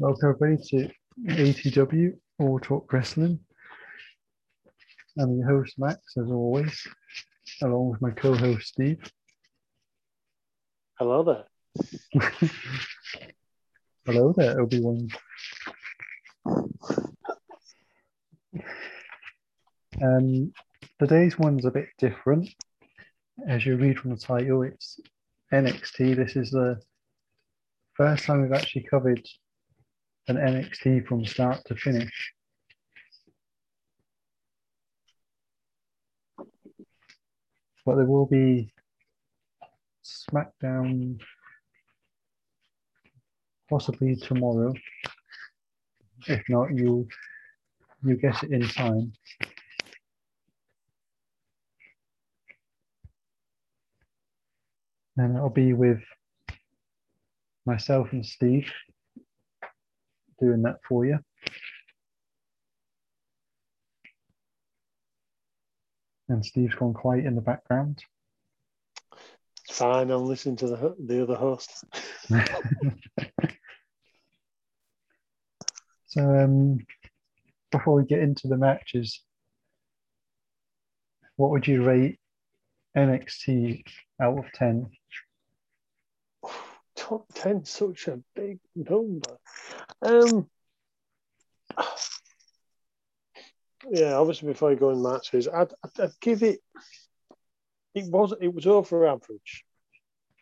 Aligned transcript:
Welcome 0.00 0.30
everybody 0.30 0.62
to 0.70 0.90
ATW 1.28 2.14
All 2.38 2.58
Talk 2.58 2.90
Wrestling. 2.90 3.38
I'm 5.18 5.36
your 5.36 5.46
host 5.46 5.78
Max, 5.78 6.16
as 6.16 6.30
always, 6.30 6.86
along 7.60 7.90
with 7.90 8.00
my 8.00 8.10
co-host 8.12 8.68
Steve. 8.68 8.98
Hello 10.98 11.22
there. 11.22 11.44
Hello 14.06 14.32
there, 14.34 14.58
Obi 14.58 14.80
Wan. 14.80 15.08
Um, 20.02 20.54
today's 20.98 21.38
one's 21.38 21.66
a 21.66 21.70
bit 21.70 21.88
different. 21.98 22.48
As 23.46 23.66
you 23.66 23.76
read 23.76 23.98
from 23.98 24.12
the 24.12 24.16
title, 24.16 24.62
it's 24.62 24.98
NXT. 25.52 26.16
This 26.16 26.36
is 26.36 26.52
the 26.52 26.80
first 27.92 28.24
time 28.24 28.40
we've 28.40 28.54
actually 28.54 28.86
covered 28.90 29.28
an 30.28 30.36
NXT 30.36 31.06
from 31.06 31.24
start 31.24 31.60
to 31.66 31.74
finish. 31.74 32.32
But 37.84 37.96
there 37.96 38.04
will 38.04 38.26
be 38.26 38.72
SmackDown 40.04 41.20
possibly 43.68 44.16
tomorrow. 44.16 44.74
If 46.26 46.42
not, 46.48 46.76
you 46.76 47.08
you 48.02 48.16
get 48.16 48.42
it 48.42 48.50
in 48.50 48.62
time. 48.68 49.12
And 55.16 55.36
it'll 55.36 55.50
be 55.50 55.72
with 55.72 56.00
myself 57.66 58.12
and 58.12 58.24
Steve 58.24 58.70
doing 60.40 60.62
that 60.62 60.76
for 60.88 61.04
you. 61.04 61.18
And 66.28 66.44
Steve's 66.44 66.74
gone 66.74 66.94
quiet 66.94 67.26
in 67.26 67.34
the 67.34 67.40
background. 67.40 68.02
Fine, 69.70 70.10
I'm 70.10 70.24
listening 70.24 70.56
to 70.56 70.66
the 70.68 70.96
the 71.04 71.22
other 71.22 71.36
host. 71.36 71.84
so 76.06 76.20
um, 76.20 76.78
before 77.70 77.94
we 77.94 78.04
get 78.04 78.18
into 78.20 78.48
the 78.48 78.56
matches, 78.56 79.22
what 81.36 81.50
would 81.50 81.66
you 81.66 81.82
rate 81.82 82.18
NXT 82.96 83.82
out 84.20 84.38
of 84.38 84.44
10? 84.54 84.90
Top 86.96 87.26
10, 87.34 87.64
such 87.64 88.08
a 88.08 88.20
big 88.34 88.58
number. 88.74 89.38
Um, 90.02 90.48
yeah, 93.90 94.14
obviously 94.14 94.48
before 94.48 94.70
you 94.70 94.76
go 94.76 94.90
in 94.90 95.02
matches, 95.02 95.48
I'd, 95.48 95.72
I'd, 95.84 96.00
I'd 96.00 96.20
give 96.20 96.42
it. 96.42 96.60
It 97.94 98.10
was 98.10 98.32
it 98.40 98.54
was 98.54 98.66
over 98.66 99.06
average, 99.06 99.64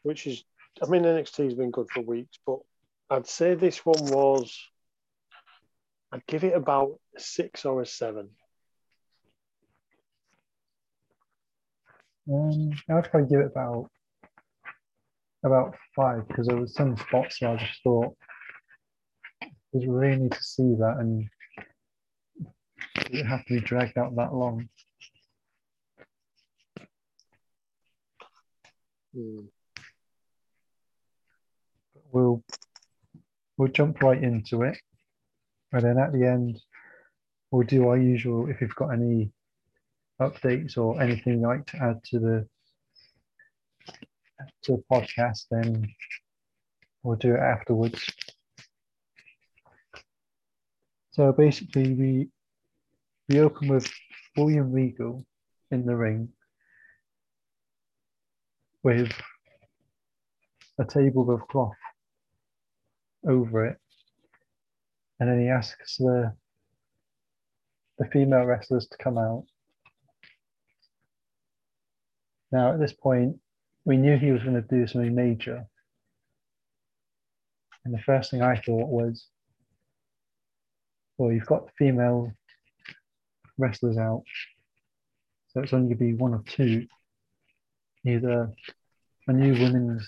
which 0.03 0.27
is 0.27 0.45
I 0.83 0.87
mean 0.87 1.03
NXT's 1.03 1.55
been 1.55 1.71
good 1.71 1.91
for 1.91 2.03
weeks, 2.03 2.39
but 2.47 2.59
I'd 3.09 3.27
say 3.27 3.55
this 3.55 3.85
one 3.87 4.05
was. 4.07 4.59
I'd 6.13 6.27
give 6.27 6.45
it 6.45 6.55
about 6.55 6.99
six 7.19 7.65
or 7.65 7.83
a 7.83 7.87
seven. 7.87 8.31
Um, 12.31 12.71
I'd 12.91 13.11
probably 13.11 13.29
give 13.29 13.41
it 13.41 13.53
about 13.53 13.91
about 15.45 15.75
five 15.95 16.27
because 16.29 16.47
there 16.47 16.57
was 16.57 16.75
some 16.75 16.97
spots 16.97 17.41
where 17.41 17.51
I 17.53 17.57
just 17.57 17.83
thought 17.83 18.15
we 19.73 19.87
really 19.87 20.17
need 20.17 20.33
to 20.33 20.43
see 20.43 20.75
that 20.79 20.97
and 20.99 21.29
it 23.11 23.25
have 23.25 23.45
to 23.47 23.55
be 23.55 23.61
dragged 23.61 23.99
out 23.99 24.17
that 24.17 24.35
long. 24.35 24.69
Hmm. 29.15 29.41
We'll 32.11 32.43
we'll 33.57 33.69
jump 33.69 34.01
right 34.03 34.23
into 34.23 34.63
it, 34.63 34.79
and 35.73 35.83
then 35.83 35.99
at 35.99 36.13
the 36.13 36.27
end 36.27 36.61
we'll 37.51 37.67
do 37.67 37.89
our 37.89 37.99
usual. 37.99 38.49
If 38.49 38.61
you've 38.61 38.75
got 38.75 38.91
any 38.91 39.31
updates 40.21 40.79
or 40.79 41.01
anything 41.01 41.35
you'd 41.35 41.47
like 41.47 41.67
to 41.67 41.77
add 41.83 42.03
to 42.05 42.19
the 42.19 42.49
to 44.63 44.77
the 44.77 44.83
podcast, 44.91 45.47
then 45.51 45.89
we'll 47.03 47.17
do 47.17 47.35
it 47.35 47.41
afterwards. 47.41 48.05
So 51.13 51.33
basically, 51.33 51.95
we 51.95 52.29
we 53.29 53.41
open 53.41 53.69
with 53.69 53.91
William 54.37 54.73
Regal 54.73 55.27
in 55.71 55.85
the 55.85 55.97
ring 55.97 56.29
with 58.83 59.13
a 60.79 60.85
table 60.85 61.31
of 61.31 61.47
cloth 61.49 61.73
over 63.27 63.67
it, 63.67 63.79
and 65.19 65.29
then 65.29 65.41
he 65.41 65.49
asks 65.49 65.97
the 65.97 66.33
the 67.99 68.07
female 68.07 68.45
wrestlers 68.45 68.87
to 68.87 68.97
come 68.99 69.19
out. 69.19 69.45
Now, 72.53 72.73
at 72.73 72.79
this 72.79 72.93
point, 72.93 73.37
we 73.89 73.97
knew 73.97 74.19
he 74.19 74.33
was 74.33 74.43
going 74.43 74.55
to 74.55 74.61
do 74.61 74.87
something 74.87 75.15
major. 75.15 75.65
And 77.87 77.95
the 77.95 78.03
first 78.03 78.31
thing 78.31 78.43
I 78.43 78.57
thought 78.57 78.87
was, 78.87 79.27
well, 81.17 81.33
you've 81.33 81.47
got 81.47 81.71
female 81.79 82.31
wrestlers 83.57 83.97
out. 83.97 84.25
So 85.49 85.63
it's 85.63 85.73
only 85.73 85.95
going 85.95 85.99
to 85.99 86.05
be 86.05 86.23
one 86.23 86.35
of 86.35 86.45
two. 86.45 86.87
Either 88.05 88.53
a 89.27 89.33
new 89.33 89.55
women's 89.55 90.07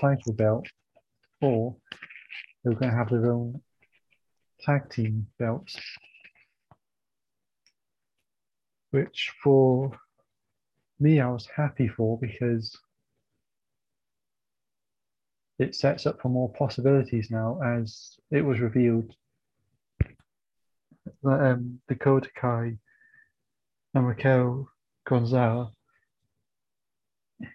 title 0.00 0.32
belt 0.32 0.68
or 1.42 1.74
they're 2.62 2.74
going 2.74 2.92
to 2.92 2.96
have 2.96 3.10
their 3.10 3.32
own 3.32 3.60
tag 4.60 4.88
team 4.88 5.26
belts. 5.40 5.76
Which 8.92 9.32
for 9.42 9.90
me, 11.00 11.20
I 11.20 11.28
was 11.28 11.48
happy 11.56 11.88
for 11.88 12.16
because 12.20 12.78
it 15.58 15.74
sets 15.74 16.06
up 16.06 16.20
for 16.20 16.28
more 16.28 16.52
possibilities 16.52 17.30
now 17.30 17.60
as 17.62 18.16
it 18.30 18.42
was 18.42 18.60
revealed 18.60 19.14
that 21.22 21.40
um, 21.52 21.80
Dakota 21.88 22.28
Kai 22.34 22.76
and 23.94 24.06
Raquel 24.06 24.68
Gonzalez 25.06 25.68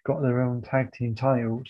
got 0.05 0.21
their 0.21 0.41
own 0.41 0.61
tag 0.61 0.91
team 0.91 1.15
titles 1.15 1.67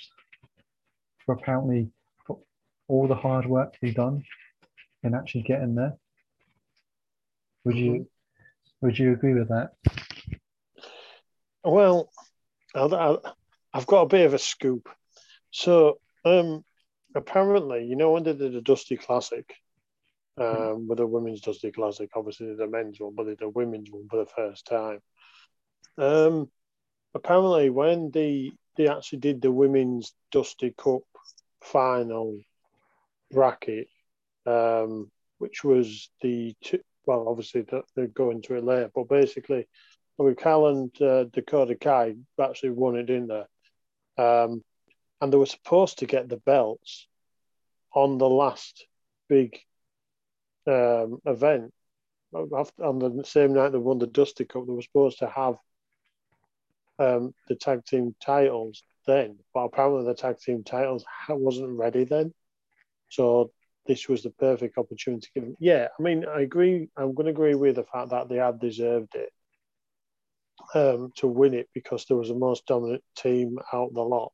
for 1.26 1.34
apparently 1.34 1.90
for 2.26 2.40
all 2.88 3.08
the 3.08 3.16
hard 3.16 3.46
work 3.46 3.76
they've 3.82 3.96
done 3.96 4.24
in 5.04 5.16
actually 5.16 5.44
getting 5.44 5.76
there. 5.76 5.96
Would 7.64 7.76
you 7.76 8.08
would 8.82 8.98
you 8.98 9.12
agree 9.14 9.34
with 9.34 9.50
that? 9.50 9.74
Well, 11.64 12.10
I, 12.74 13.18
have 13.74 13.86
got 13.86 14.04
a 14.04 14.08
bit 14.08 14.26
of 14.26 14.34
a 14.34 14.40
scoop. 14.40 14.90
So, 15.52 16.00
um, 16.26 16.64
apparently, 17.16 17.86
you 17.86 17.96
know, 17.96 18.12
when 18.12 18.24
they 18.24 18.34
did 18.34 18.54
the 18.54 18.62
Dusty 18.62 18.98
Classic, 18.98 19.54
um, 20.38 20.88
with 20.88 21.00
the 21.00 21.08
women's 21.08 21.42
Dusty 21.42 21.72
Classic, 21.72 22.10
obviously 22.16 22.54
the 22.56 22.68
men's 22.68 23.00
one, 23.00 23.14
but 23.16 23.26
they 23.26 23.32
did 23.32 23.40
the 23.40 23.50
women's 23.50 23.92
one 23.92 24.08
for 24.10 24.18
the 24.18 24.26
first 24.26 24.66
time. 24.66 25.00
Um, 25.98 26.50
apparently, 27.14 27.70
when 27.70 28.12
they 28.12 28.52
they 28.78 28.88
actually 28.88 29.20
did 29.20 29.42
the 29.42 29.52
women's 29.52 30.14
Dusty 30.32 30.74
Cup 30.78 31.02
final 31.62 32.40
bracket, 33.32 33.90
um, 34.46 35.12
which 35.38 35.64
was 35.64 36.10
the 36.22 36.56
two, 36.64 36.80
well, 37.06 37.28
obviously 37.28 37.66
they're 37.96 38.08
going 38.08 38.42
to 38.44 38.56
it 38.56 38.64
later, 38.64 38.90
but 38.96 39.10
basically 39.10 39.68
with 40.18 40.38
Cal 40.38 40.68
and 40.68 41.02
uh, 41.02 41.24
Dakota 41.26 41.76
Kai 41.76 42.16
actually 42.40 42.72
won 42.72 42.98
it, 42.98 43.04
didn't 43.04 43.28
they? 43.28 44.24
Um, 44.24 44.64
and 45.22 45.32
they 45.32 45.38
were 45.38 45.46
supposed 45.46 46.00
to 46.00 46.06
get 46.06 46.30
the 46.30 46.38
belts 46.38 47.08
on 47.94 48.18
the 48.18 48.30
last 48.30 48.86
big 49.28 49.60
um, 50.68 51.20
event. 51.26 51.74
After, 52.56 52.86
on 52.86 53.00
the 53.00 53.24
same 53.24 53.54
night 53.54 53.70
they 53.70 53.78
won 53.78 53.98
the 53.98 54.08
Dusty 54.08 54.46
Cup, 54.46 54.66
they 54.68 54.74
were 54.74 54.82
supposed 54.82 55.20
to 55.20 55.28
have 55.28 55.56
um, 57.00 57.34
the 57.48 57.56
tag 57.56 57.86
team 57.86 58.16
titles 58.24 58.84
then, 59.08 59.38
but 59.54 59.62
apparently 59.62 60.06
the 60.06 60.14
tag 60.14 60.38
team 60.40 60.64
titles 60.64 61.06
wasn't 61.30 61.78
ready 61.78 62.04
then. 62.04 62.34
So 63.10 63.52
this 63.88 64.08
was 64.08 64.22
the 64.22 64.30
perfect 64.30 64.78
opportunity 64.78 65.22
to 65.22 65.32
give 65.34 65.44
them. 65.44 65.58
Yeah, 65.60 65.88
I 65.98 66.02
mean, 66.02 66.26
I 66.26 66.42
agree. 66.42 66.90
I'm 66.96 67.16
going 67.16 67.26
to 67.26 67.32
agree 67.32 67.56
with 67.56 67.76
the 67.76 67.84
fact 67.84 68.10
that 68.12 68.30
they 68.30 68.36
had 68.36 68.60
deserved 68.60 69.16
it 69.16 69.32
um, 70.76 71.12
to 71.16 71.28
win 71.28 71.56
it 71.56 71.70
because 71.74 72.06
there 72.06 72.18
was 72.18 72.28
the 72.28 72.36
most 72.36 72.68
dominant 72.68 73.04
team 73.16 73.58
out 73.74 73.94
the 73.94 74.02
lot. 74.02 74.32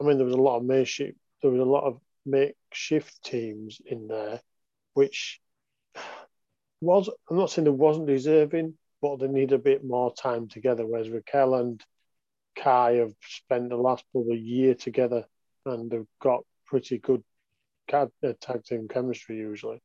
I 0.00 0.04
mean, 0.04 0.16
there 0.16 0.26
was 0.26 0.34
a 0.34 0.40
lot 0.40 0.56
of 0.56 0.64
mayship, 0.64 1.14
there 1.42 1.50
was 1.50 1.60
a 1.60 1.64
lot 1.64 1.84
of 1.84 2.00
makeshift 2.24 3.22
teams 3.22 3.80
in 3.84 4.08
there, 4.08 4.40
which 4.94 5.40
was 6.80 7.10
I'm 7.28 7.36
not 7.36 7.50
saying 7.50 7.64
they 7.64 7.70
wasn't 7.70 8.06
deserving, 8.06 8.74
but 9.02 9.18
they 9.18 9.28
need 9.28 9.52
a 9.52 9.58
bit 9.58 9.84
more 9.84 10.14
time 10.14 10.48
together. 10.48 10.86
Whereas 10.86 11.10
Raquel 11.10 11.54
and 11.54 11.82
Kai 12.56 12.94
have 12.94 13.14
spent 13.22 13.68
the 13.68 13.76
last 13.76 14.04
probably 14.12 14.38
year 14.38 14.74
together 14.74 15.24
and 15.66 15.90
they've 15.90 16.06
got 16.20 16.44
pretty 16.66 16.98
good 16.98 17.22
uh, 17.92 18.06
tag 18.40 18.64
team 18.64 18.88
chemistry 18.88 19.36
usually. 19.36 19.80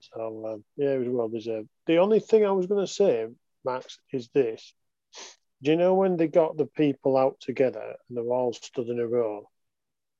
So 0.00 0.46
um, 0.46 0.64
yeah, 0.76 0.90
it 0.90 0.98
was 0.98 1.08
well 1.08 1.28
deserved. 1.28 1.68
The 1.86 1.98
only 1.98 2.20
thing 2.20 2.44
I 2.44 2.52
was 2.52 2.66
going 2.66 2.84
to 2.84 2.92
say, 2.92 3.26
Max, 3.64 3.98
is 4.12 4.28
this: 4.34 4.74
Do 5.62 5.70
you 5.70 5.76
know 5.76 5.94
when 5.94 6.16
they 6.16 6.26
got 6.26 6.56
the 6.56 6.66
people 6.66 7.16
out 7.16 7.38
together 7.40 7.94
and 8.08 8.16
they're 8.16 8.24
all 8.24 8.52
stood 8.52 8.88
in 8.88 8.98
a 8.98 9.06
row, 9.06 9.48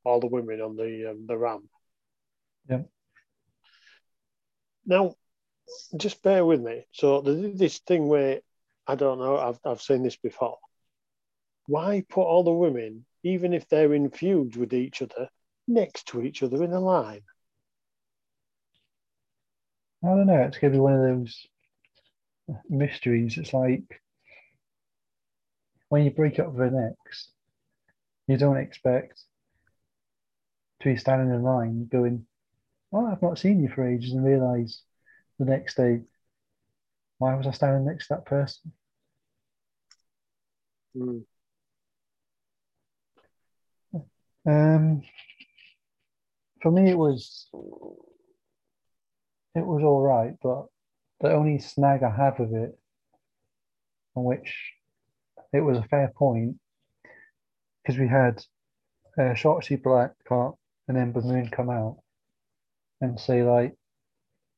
all 0.05 0.21
the 0.21 0.29
women 0.29 0.61
on 0.61 0.77
the 0.77 1.11
um, 1.11 1.27
the 1.27 1.37
ramp? 1.37 1.65
Yeah. 2.69 2.83
Now, 4.87 5.15
just 5.97 6.23
bear 6.23 6.45
with 6.47 6.61
me. 6.61 6.87
So 6.93 7.21
they 7.21 7.41
did 7.41 7.59
this 7.59 7.79
thing 7.81 8.07
where 8.07 8.41
I 8.87 8.95
don't 8.95 9.19
know. 9.19 9.37
I've 9.37 9.59
I've 9.65 9.83
seen 9.83 10.05
this 10.05 10.17
before. 10.17 10.59
Why 11.67 12.05
put 12.09 12.23
all 12.23 12.45
the 12.45 12.53
women, 12.53 13.05
even 13.25 13.53
if 13.53 13.69
they're 13.69 13.95
in 13.95 14.11
feuds 14.11 14.57
with 14.57 14.73
each 14.73 15.03
other, 15.03 15.29
next 15.67 16.09
to 16.09 16.23
each 16.23 16.43
other 16.43 16.63
in 16.63 16.73
a 16.73 16.81
line? 16.81 17.23
I 20.05 20.09
don't 20.09 20.27
know. 20.27 20.43
It's 20.43 20.59
going 20.59 20.73
to 20.73 20.77
be 20.77 20.81
one 20.81 20.95
of 20.95 21.03
those 21.03 21.47
mysteries. 22.69 23.39
It's 23.39 23.55
like 23.55 24.02
when 25.93 26.05
you 26.05 26.11
break 26.11 26.39
up 26.39 26.51
with 26.55 26.69
an 26.69 26.95
ex, 27.05 27.29
you 28.27 28.39
don't 28.39 28.57
expect 28.57 29.21
to 30.81 30.89
be 30.89 30.97
standing 30.97 31.29
in 31.29 31.43
line 31.43 31.87
going, 31.93 32.25
Oh, 32.95 33.13
I've 33.13 33.21
not 33.21 33.39
seen 33.39 33.63
you 33.63 33.69
for 33.69 33.87
ages, 33.87 34.13
and 34.13 34.25
realize 34.25 34.81
the 35.39 35.45
next 35.45 35.77
day, 35.77 36.01
why 37.19 37.35
was 37.35 37.47
I 37.47 37.51
standing 37.51 37.85
next 37.85 38.09
to 38.09 38.15
that 38.15 38.25
person? 38.25 38.73
Mm. 40.97 41.25
Um, 44.47 45.03
for 46.63 46.71
me, 46.71 46.89
it 46.89 46.97
was 46.97 47.49
it 49.55 49.67
was 49.67 49.83
all 49.83 50.01
right, 50.01 50.37
but 50.43 50.69
the 51.21 51.35
only 51.35 51.59
snag 51.59 52.03
I 52.03 52.17
have 52.17 52.39
with 52.39 52.55
it, 52.55 52.79
on 54.17 54.25
which 54.25 54.73
it 55.53 55.61
was 55.61 55.79
a 55.79 55.83
fair 55.85 56.13
point, 56.17 56.57
because 57.83 57.99
we 57.99 58.09
had 58.09 58.43
uh, 59.19 59.35
Shotzi 59.35 59.81
Blackheart 59.81 60.57
and 60.89 60.97
Ember 60.97 61.21
Moon 61.21 61.49
come 61.49 61.71
out 61.71 61.99
and 63.01 63.19
say 63.21 63.43
like, 63.43 63.75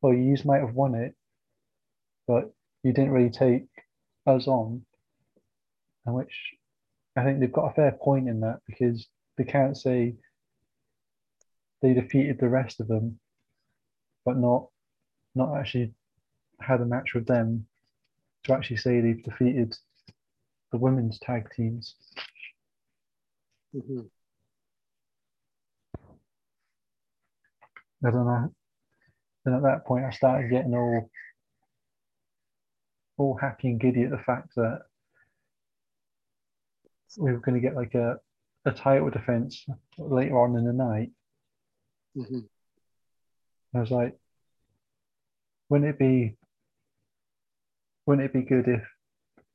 "Well, 0.01 0.15
you 0.15 0.37
might 0.45 0.61
have 0.61 0.75
won 0.75 0.95
it, 0.95 1.15
but 2.27 2.53
you 2.83 2.93
didn't 2.93 3.13
really 3.13 3.31
take 3.31 3.67
us 4.27 4.47
on," 4.47 4.85
and 6.07 6.15
which 6.15 6.55
I 7.17 7.25
think 7.25 7.41
they've 7.41 7.53
got 7.53 7.71
a 7.71 7.75
fair 7.75 7.93
point 7.93 8.29
in 8.29 8.41
that 8.41 8.61
because 8.67 9.07
they 9.37 9.45
can't 9.45 9.77
say 9.77 10.15
they 11.83 11.95
defeated 11.95 12.39
the 12.39 12.49
rest 12.49 12.81
of 12.81 12.89
them, 12.89 13.19
but 14.25 14.37
not 14.37 14.69
not 15.35 15.57
actually 15.59 15.93
had 16.61 16.81
a 16.81 16.87
match 16.87 17.15
with 17.15 17.27
them 17.27 17.67
to 18.45 18.53
actually 18.53 18.77
say 18.77 19.01
they've 19.01 19.25
defeated 19.25 19.77
the 20.75 20.79
women's 20.79 21.21
tag 21.21 21.47
teams. 21.57 21.95
Mm-hmm. 23.73 24.01
I 28.05 28.11
don't 28.11 28.27
know. 28.27 28.53
Then 29.45 29.55
at 29.55 29.63
that 29.63 29.87
point, 29.87 30.05
I 30.05 30.11
started 30.11 30.51
getting 30.51 30.75
all 30.75 31.09
all 33.19 33.39
happy 33.41 33.69
and 33.69 33.79
giddy 33.79 34.03
at 34.03 34.11
the 34.11 34.19
fact 34.19 34.49
that 34.57 34.81
we 37.19 37.31
were 37.31 37.39
going 37.39 37.55
to 37.55 37.61
get 37.61 37.77
like 37.77 37.95
a, 37.95 38.17
a 38.65 38.73
title 38.73 39.11
defense 39.11 39.65
later 39.97 40.37
on 40.41 40.57
in 40.57 40.65
the 40.65 40.73
night. 40.73 41.13
Mm-hmm. 42.17 42.41
I 43.77 43.81
was 43.81 43.93
like, 43.93 44.19
wouldn't 45.69 45.89
it 45.89 46.01
be 46.01 46.37
wouldn't 48.07 48.27
it 48.27 48.33
be 48.33 48.43
good 48.43 48.67
if 48.67 48.83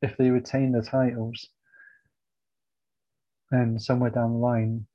if 0.02 0.16
they 0.18 0.30
retain 0.30 0.72
the 0.72 0.82
titles 0.82 1.50
and 3.52 3.82
somewhere 3.82 4.10
down 4.10 4.34
the 4.34 4.38
line 4.38 4.86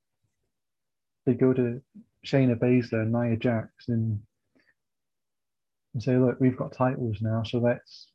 they 1.25 1.33
go 1.33 1.53
to 1.53 1.81
Shayna 2.25 2.55
Baszler 2.55 3.01
and 3.01 3.11
Nia 3.11 3.37
Jax 3.37 3.69
and, 3.87 4.19
and 5.93 6.03
say, 6.03 6.17
look, 6.17 6.39
we've 6.39 6.57
got 6.57 6.73
titles 6.73 7.17
now, 7.21 7.43
so 7.43 7.59
let's 7.59 8.07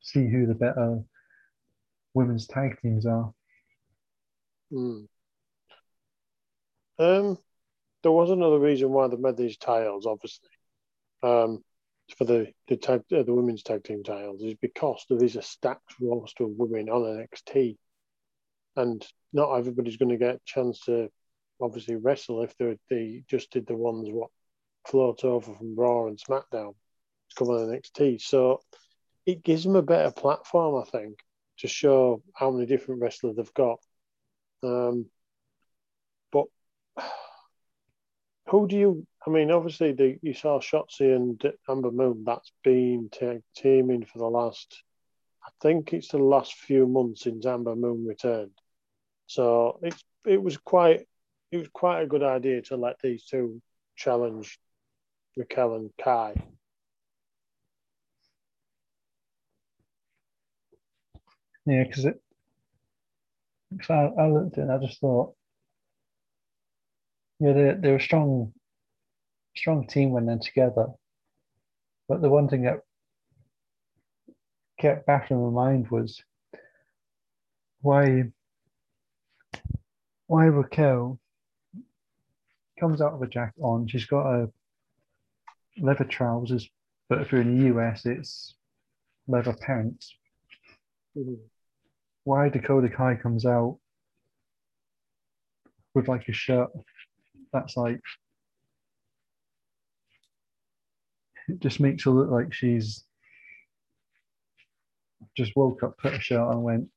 see 0.00 0.28
who 0.28 0.46
the 0.46 0.54
better 0.54 1.02
women's 2.14 2.46
tag 2.46 2.78
teams 2.80 3.06
are. 3.06 3.32
Mm. 4.72 5.06
Um, 6.98 7.38
there 8.02 8.12
was 8.12 8.30
another 8.30 8.58
reason 8.58 8.90
why 8.90 9.08
they 9.08 9.16
made 9.16 9.36
these 9.36 9.56
titles, 9.56 10.06
obviously. 10.06 10.48
Um, 11.22 11.62
for 12.16 12.24
the 12.24 12.52
the 12.68 12.76
tag 12.76 13.02
uh, 13.12 13.22
the 13.22 13.34
women's 13.34 13.62
tag 13.62 13.84
team 13.84 14.02
titles 14.02 14.42
is 14.42 14.54
because 14.54 15.04
there 15.08 15.22
is 15.22 15.36
a 15.36 15.42
stacked 15.42 15.94
roster 16.00 16.44
of 16.44 16.50
women 16.50 16.88
on 16.88 17.02
NXT, 17.02 17.76
and 18.76 19.06
not 19.32 19.54
everybody's 19.54 19.96
going 19.96 20.10
to 20.10 20.16
get 20.16 20.36
a 20.36 20.40
chance 20.44 20.80
to 20.80 21.10
obviously 21.60 21.96
wrestle 21.96 22.42
if 22.42 22.56
they 22.56 22.76
they 22.88 23.24
just 23.28 23.50
did 23.50 23.66
the 23.66 23.76
ones 23.76 24.08
what 24.10 24.30
float 24.86 25.24
over 25.24 25.54
from 25.54 25.76
Raw 25.76 26.06
and 26.06 26.18
SmackDown 26.18 26.72
to 26.72 27.36
come 27.36 27.48
on 27.48 27.68
NXT. 27.68 28.20
So 28.20 28.60
it 29.26 29.42
gives 29.42 29.64
them 29.64 29.76
a 29.76 29.82
better 29.82 30.10
platform, 30.10 30.82
I 30.82 30.88
think, 30.90 31.18
to 31.58 31.68
show 31.68 32.22
how 32.34 32.50
many 32.50 32.66
different 32.66 33.02
wrestlers 33.02 33.36
they've 33.36 33.54
got. 33.54 33.78
Um, 34.62 35.06
but 36.32 36.46
who 38.48 38.66
do 38.66 38.76
you 38.76 39.06
I 39.28 39.30
mean, 39.30 39.50
obviously, 39.50 39.92
the, 39.92 40.18
you 40.22 40.32
saw 40.32 40.58
Shotzi 40.58 41.14
and 41.14 41.38
Ember 41.68 41.90
Moon. 41.90 42.24
That's 42.24 42.50
been 42.64 43.10
teaming 43.54 44.06
for 44.06 44.16
the 44.16 44.24
last, 44.24 44.82
I 45.44 45.50
think 45.60 45.92
it's 45.92 46.08
the 46.08 46.16
last 46.16 46.54
few 46.54 46.86
months 46.86 47.24
since 47.24 47.44
Ember 47.44 47.76
Moon 47.76 48.06
returned. 48.06 48.52
So 49.26 49.80
it's 49.82 50.02
it 50.24 50.42
was 50.42 50.56
quite 50.56 51.06
it 51.52 51.58
was 51.58 51.68
quite 51.74 52.00
a 52.00 52.06
good 52.06 52.22
idea 52.22 52.62
to 52.62 52.76
let 52.76 52.96
these 53.02 53.26
two 53.26 53.60
challenge 53.96 54.58
Raquel 55.36 55.74
and 55.74 55.90
Kai. 56.02 56.32
Yeah, 61.66 61.84
because 61.84 62.06
it. 62.06 62.18
Cause 63.78 63.90
I, 63.90 64.22
I 64.22 64.28
looked 64.30 64.56
at 64.56 64.60
it 64.60 64.62
and 64.62 64.72
I 64.72 64.78
just 64.78 64.98
thought, 64.98 65.34
yeah, 67.40 67.52
they're, 67.52 67.74
they're 67.74 68.00
strong 68.00 68.54
strong 69.58 69.86
team 69.86 70.10
when 70.10 70.26
they're 70.26 70.38
together. 70.38 70.86
But 72.08 72.22
the 72.22 72.28
one 72.28 72.48
thing 72.48 72.62
that 72.62 72.80
kept 74.78 75.06
back 75.06 75.30
in 75.30 75.42
my 75.42 75.50
mind 75.50 75.90
was 75.90 76.22
why 77.82 78.24
why 80.26 80.44
Raquel 80.44 81.18
comes 82.78 83.00
out 83.00 83.14
of 83.14 83.22
a 83.22 83.26
jacket 83.26 83.60
on. 83.60 83.88
She's 83.88 84.06
got 84.06 84.26
a 84.26 84.50
leather 85.80 86.04
trousers, 86.04 86.68
but 87.08 87.20
if 87.20 87.32
you're 87.32 87.40
in 87.40 87.58
the 87.58 87.66
US, 87.76 88.06
it's 88.06 88.54
leather 89.26 89.54
pants. 89.54 90.14
Mm-hmm. 91.16 91.34
Why 92.24 92.48
Dakota 92.48 92.88
Kai 92.88 93.16
comes 93.16 93.46
out 93.46 93.78
with 95.94 96.08
like 96.08 96.28
a 96.28 96.32
shirt 96.32 96.68
that's 97.52 97.76
like 97.76 98.00
it 101.48 101.58
just 101.60 101.80
makes 101.80 102.04
her 102.04 102.10
look 102.10 102.30
like 102.30 102.52
she's 102.52 103.04
just 105.36 105.56
woke 105.56 105.82
up, 105.82 105.98
put 105.98 106.14
a 106.14 106.20
shirt 106.20 106.40
on, 106.40 106.52
and 106.52 106.62
went, 106.62 106.88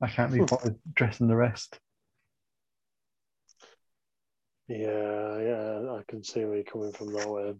I 0.00 0.08
can't 0.08 0.32
be 0.32 0.40
bothered 0.40 0.78
dressing 0.94 1.28
the 1.28 1.36
rest. 1.36 1.78
Yeah, 4.68 5.38
yeah, 5.40 5.92
I 5.92 6.02
can 6.06 6.22
see 6.22 6.44
where 6.44 6.56
you're 6.56 6.64
coming 6.64 6.92
from 6.92 7.12
that 7.14 7.28
way. 7.28 7.54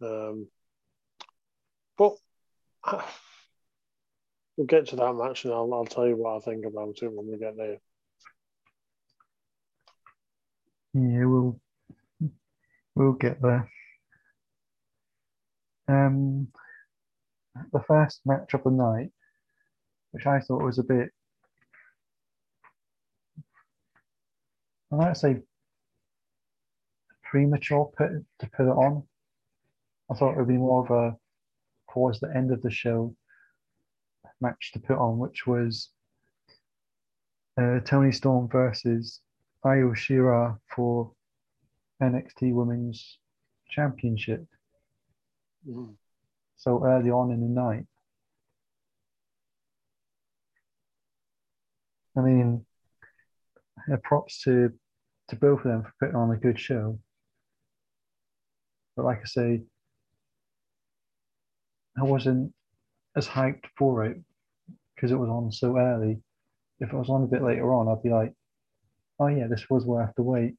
Um, 0.00 0.46
but 1.96 2.16
uh, 2.84 3.02
we'll 4.56 4.66
get 4.66 4.88
to 4.88 4.96
that 4.96 5.14
match, 5.14 5.44
and 5.44 5.52
I'll, 5.52 5.72
I'll 5.74 5.84
tell 5.84 6.06
you 6.06 6.16
what 6.16 6.36
I 6.36 6.40
think 6.40 6.64
about 6.64 7.02
it 7.02 7.12
when 7.12 7.30
we 7.30 7.38
get 7.38 7.56
there. 7.56 7.78
Yeah, 10.94 11.24
we'll 11.26 11.60
We'll 12.98 13.12
get 13.12 13.40
there. 13.40 13.70
Um, 15.86 16.48
the 17.72 17.78
first 17.86 18.22
match 18.26 18.54
of 18.54 18.64
the 18.64 18.72
night, 18.72 19.12
which 20.10 20.26
I 20.26 20.40
thought 20.40 20.64
was 20.64 20.80
a 20.80 20.82
bit 20.82 21.10
I 24.90 24.96
might 24.96 25.16
say 25.16 25.36
premature 27.22 27.88
put, 27.96 28.10
to 28.40 28.50
put 28.50 28.66
it 28.66 28.70
on. 28.70 29.04
I 30.10 30.14
thought 30.14 30.32
it 30.32 30.38
would 30.38 30.48
be 30.48 30.56
more 30.56 30.84
of 30.84 30.90
a 30.90 31.16
towards 31.92 32.18
the 32.18 32.34
end 32.34 32.52
of 32.52 32.62
the 32.62 32.70
show 32.72 33.14
match 34.40 34.72
to 34.72 34.80
put 34.80 34.98
on, 34.98 35.18
which 35.18 35.46
was 35.46 35.90
uh, 37.60 37.78
Toni 37.84 38.10
Storm 38.10 38.48
versus 38.48 39.20
Io 39.64 39.92
Shirai 39.92 40.58
for 40.74 41.12
NXT 42.00 42.52
Women's 42.52 43.18
Championship. 43.68 44.46
Mhm. 45.66 45.96
So 46.56 46.84
early 46.84 47.10
on 47.10 47.30
in 47.32 47.40
the 47.40 47.48
night. 47.48 47.86
I 52.16 52.20
mean, 52.20 52.66
props 54.02 54.42
to 54.42 54.72
to 55.28 55.36
both 55.36 55.60
of 55.60 55.64
them 55.64 55.82
for 55.82 55.92
putting 56.00 56.16
on 56.16 56.30
a 56.30 56.36
good 56.36 56.58
show. 56.58 56.98
But 58.96 59.04
like 59.04 59.20
I 59.20 59.26
say, 59.26 59.62
I 61.98 62.04
wasn't 62.04 62.54
as 63.16 63.28
hyped 63.28 63.66
for 63.76 64.04
it 64.04 64.18
because 64.94 65.12
it 65.12 65.16
was 65.16 65.28
on 65.28 65.52
so 65.52 65.76
early. 65.76 66.22
If 66.80 66.92
it 66.92 66.96
was 66.96 67.10
on 67.10 67.24
a 67.24 67.26
bit 67.26 67.42
later 67.42 67.72
on, 67.74 67.88
I'd 67.88 68.02
be 68.02 68.10
like, 68.10 68.34
oh 69.20 69.26
yeah, 69.26 69.46
this 69.48 69.68
was 69.68 69.84
worth 69.84 70.14
the 70.16 70.22
wait. 70.22 70.56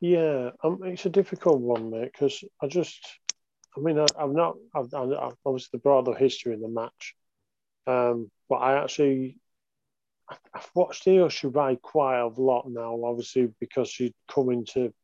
Yeah, 0.00 0.50
um, 0.64 0.80
it's 0.84 1.04
a 1.04 1.10
difficult 1.10 1.60
one, 1.60 1.90
mate, 1.90 2.10
because 2.12 2.42
I 2.62 2.68
just, 2.68 3.06
I 3.76 3.80
mean, 3.80 3.98
I, 3.98 4.06
I've 4.18 4.32
not, 4.32 4.56
I've, 4.74 4.92
I've 4.94 5.36
obviously 5.44 5.78
brought 5.78 6.06
the 6.06 6.12
history 6.12 6.54
in 6.54 6.62
the 6.62 6.68
match, 6.68 7.14
um, 7.86 8.30
but 8.48 8.56
I 8.56 8.82
actually, 8.82 9.36
I've 10.54 10.70
watched 10.74 11.06
Io 11.06 11.28
Shirai 11.28 11.80
quite 11.82 12.18
a 12.18 12.28
lot 12.28 12.64
now, 12.70 12.98
obviously 13.04 13.52
because 13.60 13.90
she'd 13.90 14.14
come 14.26 14.50
into 14.50 14.94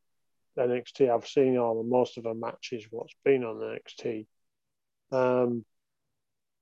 NXT. 0.59 1.11
I've 1.11 1.29
seen 1.29 1.59
all 1.59 1.83
most 1.85 2.17
of 2.17 2.25
her 2.25 2.35
matches, 2.35 2.87
what's 2.91 3.15
been 3.23 3.45
on 3.45 3.57
NXT, 3.57 4.27
um, 5.13 5.63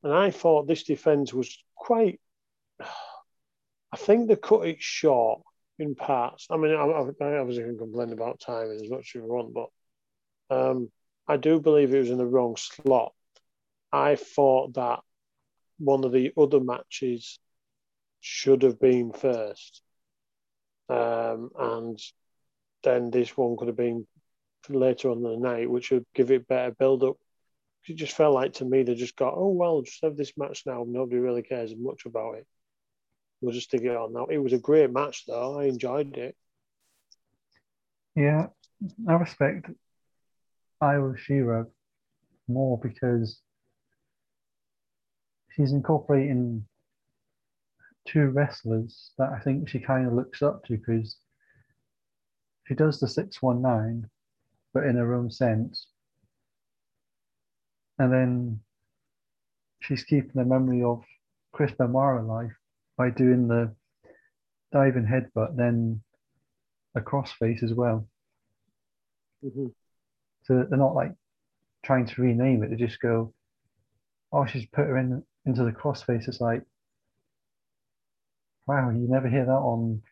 and 0.02 0.12
I 0.12 0.32
thought 0.32 0.66
this 0.66 0.82
defense 0.82 1.32
was 1.32 1.56
quite. 1.76 2.20
I 3.92 3.96
think 3.96 4.26
they 4.26 4.34
cut 4.34 4.66
it 4.66 4.82
short 4.82 5.42
in 5.78 5.94
parts. 5.94 6.46
I 6.50 6.56
mean, 6.56 6.72
I, 6.72 6.84
I, 6.84 7.38
obviously 7.38 7.64
can 7.64 7.78
complain 7.78 8.12
about 8.12 8.40
timing 8.40 8.80
as 8.82 8.90
much 8.90 9.10
as 9.10 9.14
you 9.14 9.24
want, 9.24 9.54
but 9.54 9.68
um, 10.50 10.90
I 11.26 11.36
do 11.36 11.60
believe 11.60 11.92
it 11.92 11.98
was 11.98 12.10
in 12.10 12.18
the 12.18 12.26
wrong 12.26 12.56
slot. 12.56 13.12
I 13.92 14.16
thought 14.16 14.74
that 14.74 15.00
one 15.78 16.04
of 16.04 16.12
the 16.12 16.32
other 16.36 16.60
matches 16.60 17.38
should 18.20 18.62
have 18.62 18.80
been 18.80 19.12
first, 19.12 19.82
um, 20.88 21.50
and 21.58 21.98
then 22.82 23.10
this 23.10 23.36
one 23.36 23.56
could 23.56 23.68
have 23.68 23.76
been 23.76 24.06
later 24.68 25.10
on 25.10 25.22
the 25.22 25.36
night, 25.36 25.70
which 25.70 25.90
would 25.90 26.06
give 26.14 26.30
it 26.30 26.48
better 26.48 26.74
build 26.78 27.02
up. 27.02 27.16
It 27.86 27.96
just 27.96 28.16
felt 28.16 28.34
like 28.34 28.54
to 28.54 28.64
me 28.64 28.82
they 28.82 28.94
just 28.94 29.16
got, 29.16 29.34
oh 29.36 29.50
well, 29.50 29.82
just 29.82 30.02
have 30.02 30.16
this 30.16 30.32
match 30.36 30.62
now. 30.64 30.84
Nobody 30.86 31.18
really 31.20 31.42
cares 31.42 31.74
much 31.76 32.06
about 32.06 32.36
it. 32.36 32.46
We'll 33.44 33.52
just 33.52 33.68
stick 33.68 33.82
it 33.82 33.94
on 33.94 34.14
now. 34.14 34.24
It 34.24 34.38
was 34.38 34.54
a 34.54 34.58
great 34.58 34.90
match 34.90 35.26
though. 35.26 35.58
I 35.58 35.64
enjoyed 35.64 36.16
it. 36.16 36.34
Yeah, 38.16 38.46
I 39.06 39.12
respect 39.12 39.68
Io 40.80 41.12
Shirai 41.12 41.66
more 42.48 42.78
because 42.78 43.42
she's 45.50 45.72
incorporating 45.72 46.64
two 48.06 48.28
wrestlers 48.28 49.10
that 49.18 49.28
I 49.28 49.40
think 49.40 49.68
she 49.68 49.78
kind 49.78 50.06
of 50.06 50.14
looks 50.14 50.40
up 50.40 50.64
to 50.64 50.78
because 50.78 51.18
she 52.66 52.74
does 52.74 52.98
the 52.98 53.08
619, 53.08 54.08
but 54.72 54.84
in 54.84 54.96
her 54.96 55.12
own 55.12 55.30
sense. 55.30 55.88
And 57.98 58.10
then 58.10 58.60
she's 59.80 60.02
keeping 60.02 60.32
the 60.34 60.46
memory 60.46 60.82
of 60.82 61.04
Chris 61.52 61.72
Benoit 61.72 62.22
alive 62.22 62.56
by 62.96 63.10
doing 63.10 63.48
the 63.48 63.74
diving 64.72 65.06
headbutt, 65.06 65.56
then 65.56 66.02
a 66.94 67.00
crossface 67.00 67.62
as 67.62 67.72
well. 67.72 68.08
Mhm. 69.44 69.74
So 70.42 70.64
they're 70.64 70.78
not 70.78 70.94
like 70.94 71.14
trying 71.84 72.06
to 72.06 72.22
rename 72.22 72.62
it. 72.62 72.70
They 72.70 72.76
just 72.76 73.00
go, 73.00 73.34
"Oh, 74.32 74.46
she's 74.46 74.66
put 74.66 74.86
her 74.86 74.98
in 74.98 75.24
into 75.44 75.64
the 75.64 75.72
crossface." 75.72 76.28
It's 76.28 76.40
like, 76.40 76.64
wow, 78.66 78.90
you 78.90 79.08
never 79.08 79.28
hear 79.28 79.44
that 79.44 79.52
on 79.52 80.02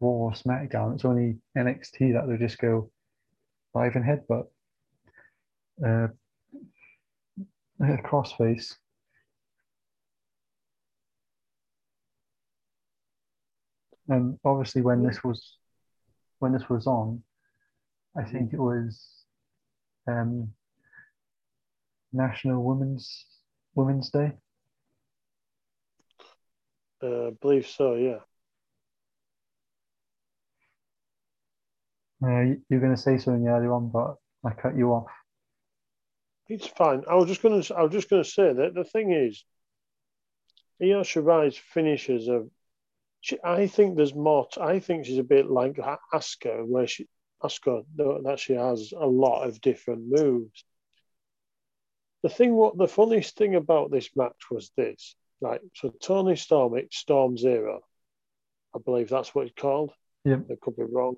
Raw 0.00 0.08
or 0.08 0.32
SmackDown. 0.32 0.94
It's 0.94 1.04
only 1.04 1.38
NXT 1.56 2.12
that 2.12 2.26
they 2.28 2.36
just 2.36 2.58
go 2.58 2.90
dive 3.74 3.96
and 3.96 4.04
headbutt, 4.04 4.48
uh, 5.84 6.08
crossface. 8.04 8.76
And 14.08 14.38
obviously, 14.44 14.82
when 14.82 15.02
this 15.02 15.22
was 15.22 15.58
when 16.38 16.52
this 16.52 16.68
was 16.68 16.86
on, 16.86 17.22
I 18.16 18.24
think 18.24 18.52
it 18.52 18.58
was 18.60 19.24
um, 20.08 20.52
National 22.12 22.62
Women's 22.64 23.26
Women's 23.74 24.10
Day. 24.10 24.32
Uh, 27.02 27.28
I 27.28 27.30
believe 27.40 27.66
so. 27.66 27.94
Yeah. 27.94 28.18
Uh, 32.22 32.40
you- 32.40 32.62
you're 32.68 32.80
going 32.80 32.94
to 32.94 33.00
say 33.00 33.18
something 33.18 33.48
earlier 33.48 33.72
on, 33.72 33.88
but 33.90 34.16
I 34.44 34.52
cut 34.54 34.76
you 34.76 34.92
off. 34.92 35.10
It's 36.48 36.66
fine. 36.66 37.02
I 37.08 37.14
was 37.14 37.28
just 37.28 37.40
gonna. 37.40 37.62
I 37.74 37.82
was 37.82 37.92
just 37.92 38.10
gonna 38.10 38.24
say 38.24 38.52
that 38.52 38.74
the 38.74 38.84
thing 38.84 39.12
is, 39.12 39.42
Io 40.82 41.02
Shirai's 41.02 41.56
finishes 41.56 42.28
are. 42.28 42.44
She, 43.22 43.38
I 43.42 43.68
think 43.68 43.96
there's 43.96 44.14
more. 44.14 44.48
I 44.60 44.80
think 44.80 45.06
she's 45.06 45.18
a 45.18 45.24
bit 45.24 45.48
like 45.48 45.76
Asuka, 46.12 46.66
where 46.66 46.88
she 46.88 47.06
Asuka 47.42 47.84
that 47.96 48.40
she 48.40 48.54
has 48.54 48.92
a 48.92 49.06
lot 49.06 49.44
of 49.48 49.60
different 49.60 50.02
moves. 50.08 50.64
The 52.22 52.28
thing, 52.28 52.54
what 52.54 52.76
the 52.76 52.88
funniest 52.88 53.36
thing 53.36 53.54
about 53.54 53.90
this 53.90 54.10
match 54.16 54.50
was 54.50 54.70
this, 54.76 55.14
right? 55.40 55.60
So 55.74 55.90
Toni 56.02 56.36
Storm, 56.36 56.76
it's 56.76 56.96
Storm 56.96 57.38
Zero, 57.38 57.80
I 58.74 58.78
believe 58.84 59.08
that's 59.08 59.34
what 59.34 59.46
it's 59.46 59.60
called. 59.60 59.92
Yeah, 60.24 60.38
I 60.50 60.54
could 60.60 60.76
be 60.76 60.84
wrong. 60.84 61.16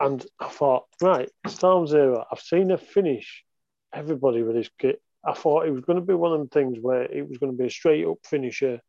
And 0.00 0.24
I 0.40 0.48
thought, 0.48 0.86
right, 1.02 1.30
Storm 1.46 1.86
Zero. 1.86 2.24
I've 2.30 2.40
seen 2.40 2.70
her 2.70 2.78
finish 2.78 3.44
everybody 3.92 4.42
with 4.42 4.56
this 4.56 4.70
kit. 4.78 5.02
I 5.24 5.32
thought 5.34 5.66
it 5.66 5.72
was 5.72 5.84
going 5.84 5.98
to 5.98 6.04
be 6.04 6.14
one 6.14 6.32
of 6.32 6.38
them 6.38 6.48
things 6.48 6.78
where 6.80 7.02
it 7.02 7.28
was 7.28 7.38
going 7.38 7.52
to 7.52 7.58
be 7.58 7.66
a 7.66 7.70
straight 7.70 8.06
up 8.06 8.18
finisher, 8.24 8.80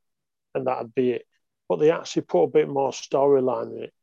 and 0.55 0.67
that'd 0.67 0.93
be 0.93 1.11
it. 1.11 1.25
But 1.69 1.79
they 1.79 1.91
actually 1.91 2.23
put 2.23 2.43
a 2.43 2.47
bit 2.47 2.67
more 2.67 2.91
storyline 2.91 3.77
in 3.77 3.83
it, 3.83 3.93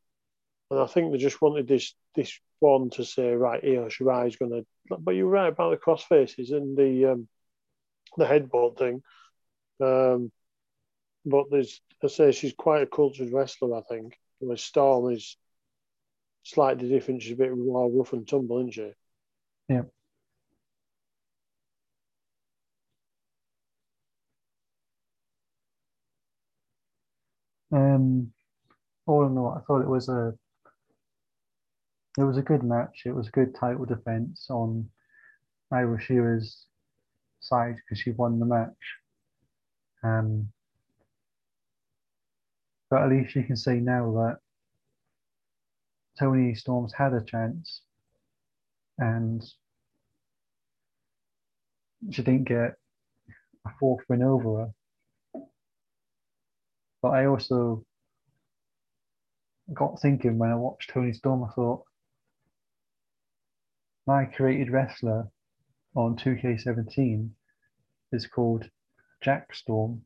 and 0.70 0.80
I 0.80 0.86
think 0.86 1.12
they 1.12 1.18
just 1.18 1.42
wanted 1.42 1.66
this 1.68 1.94
this 2.14 2.38
one 2.60 2.90
to 2.90 3.04
say, 3.04 3.32
right, 3.32 3.62
Io 3.62 3.88
Shirai 3.88 4.28
is 4.28 4.36
going 4.36 4.52
to. 4.52 4.66
But 4.98 5.16
you're 5.16 5.26
right 5.26 5.48
about 5.48 5.70
the 5.70 5.76
cross 5.76 6.04
faces 6.04 6.52
and 6.52 6.76
the 6.76 7.12
um, 7.12 7.28
the 8.16 8.26
headboard 8.26 8.78
thing. 8.78 9.02
Um, 9.80 10.30
but 11.24 11.46
there's, 11.50 11.80
I 12.02 12.06
say, 12.06 12.32
she's 12.32 12.54
quite 12.56 12.82
a 12.82 12.86
cultured 12.86 13.32
wrestler. 13.32 13.76
I 13.76 13.82
think. 13.82 14.16
Whereas 14.38 14.62
Storm 14.62 15.12
is 15.12 15.36
slightly 16.44 16.88
different. 16.88 17.22
She's 17.22 17.32
a 17.32 17.36
bit 17.36 17.50
rough 17.52 18.12
and 18.12 18.28
tumble, 18.28 18.58
isn't 18.58 18.74
she? 18.74 18.92
Um, 27.76 28.32
all 29.06 29.26
in 29.26 29.36
all, 29.36 29.52
I 29.52 29.60
thought 29.60 29.82
it 29.82 29.88
was 29.88 30.08
a 30.08 30.32
it 32.18 32.24
was 32.24 32.38
a 32.38 32.42
good 32.42 32.62
match. 32.62 33.02
It 33.04 33.14
was 33.14 33.28
a 33.28 33.32
good 33.32 33.54
title 33.54 33.84
defense 33.84 34.46
on 34.48 34.88
Io 35.70 35.98
Shirai's 35.98 36.64
side 37.40 37.76
because 37.76 38.00
she 38.00 38.12
won 38.12 38.38
the 38.38 38.46
match. 38.46 38.70
Um, 40.02 40.48
but 42.88 43.02
at 43.02 43.10
least 43.10 43.34
you 43.34 43.42
can 43.44 43.56
say 43.56 43.74
now 43.74 44.10
that 44.12 44.38
Toni 46.18 46.54
Storm's 46.54 46.94
had 46.94 47.12
a 47.12 47.22
chance 47.22 47.82
and 48.98 49.44
she 52.10 52.22
didn't 52.22 52.48
get 52.48 52.76
a 53.66 53.70
fourth 53.78 54.04
win 54.08 54.22
over 54.22 54.60
her. 54.60 54.70
But 57.06 57.12
I 57.12 57.26
also 57.26 57.84
got 59.72 60.00
thinking 60.02 60.38
when 60.38 60.50
I 60.50 60.56
watched 60.56 60.90
Toni 60.90 61.12
Storm, 61.12 61.44
I 61.44 61.52
thought, 61.54 61.84
my 64.08 64.24
created 64.24 64.72
wrestler, 64.72 65.30
on 65.94 66.16
2K17 66.16 67.30
is 68.10 68.26
called 68.26 68.68
Jack 69.22 69.54
Storm. 69.54 70.02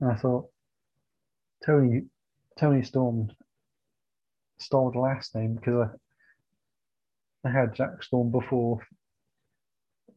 And 0.00 0.10
I 0.10 0.16
thought 0.16 0.50
Toni 1.64 2.06
Toni 2.58 2.82
Storm 2.82 3.30
stole 4.58 4.90
the 4.90 4.98
last 4.98 5.36
name 5.36 5.54
because 5.54 5.88
I, 7.44 7.48
I 7.48 7.52
had 7.52 7.76
Jack 7.76 8.02
Storm 8.02 8.32
before 8.32 8.84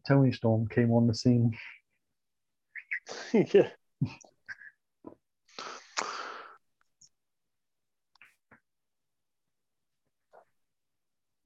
Toni 0.08 0.32
Storm 0.32 0.68
came 0.68 0.92
on 0.92 1.06
the 1.06 1.14
scene. 1.14 1.56
yeah. 3.34 3.70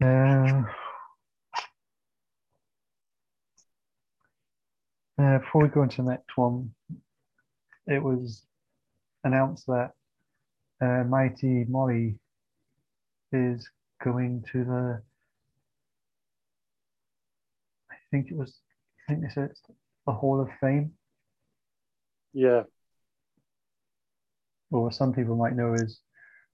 Uh, 0.03 0.63
uh, 5.17 5.39
before 5.39 5.63
we 5.63 5.69
go 5.69 5.83
into 5.83 5.97
the 5.97 6.09
next 6.09 6.35
one, 6.35 6.73
it 7.87 8.01
was 8.01 8.45
announced 9.23 9.65
that 9.67 9.91
uh, 10.81 11.03
Mighty 11.05 11.65
Molly 11.69 12.19
is 13.31 13.69
going 14.03 14.43
to 14.51 14.63
the. 14.63 15.01
I 17.91 17.95
think 18.09 18.31
it 18.31 18.35
was. 18.37 18.59
I 19.07 19.13
think 19.13 19.23
they 19.23 19.29
said 19.29 19.51
it's 19.51 19.61
the 20.05 20.13
Hall 20.13 20.41
of 20.41 20.49
Fame, 20.59 20.93
Yeah. 22.33 22.63
or 24.71 24.91
some 24.91 25.13
people 25.13 25.35
might 25.35 25.55
know 25.55 25.73
as 25.73 25.99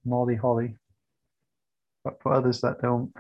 Molly 0.06 0.36
Holly. 0.36 0.76
But 2.04 2.22
for 2.22 2.34
others 2.34 2.62
that 2.62 2.82
don't 2.82 3.14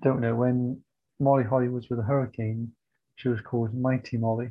don't 0.00 0.20
know, 0.20 0.34
when 0.34 0.82
Molly 1.20 1.44
Holly 1.44 1.68
was 1.68 1.88
with 1.88 1.98
a 1.98 2.02
hurricane, 2.02 2.72
she 3.16 3.28
was 3.28 3.40
called 3.40 3.74
Mighty 3.74 4.16
Molly. 4.18 4.50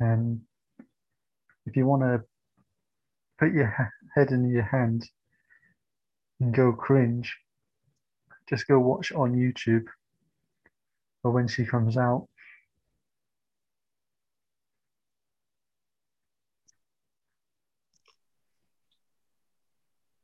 And 0.00 0.40
if 1.66 1.76
you 1.76 1.86
want 1.86 2.02
to 2.02 2.24
put 3.38 3.52
your 3.52 3.92
head 4.14 4.30
in 4.32 4.50
your 4.50 4.64
hand 4.64 5.08
and 6.40 6.52
go 6.52 6.72
cringe, 6.72 7.36
just 8.48 8.66
go 8.66 8.78
watch 8.80 9.12
on 9.12 9.34
YouTube 9.34 9.84
or 11.22 11.30
when 11.30 11.46
she 11.46 11.64
comes 11.64 11.96
out. 11.96 12.28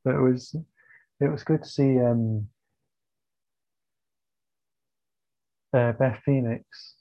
It 0.09 0.21
was 0.21 0.55
it 1.19 1.27
was 1.27 1.43
good 1.43 1.63
to 1.63 1.69
see 1.69 1.99
um, 1.99 2.47
uh, 5.73 5.91
Beth 5.93 6.19
Phoenix 6.25 6.95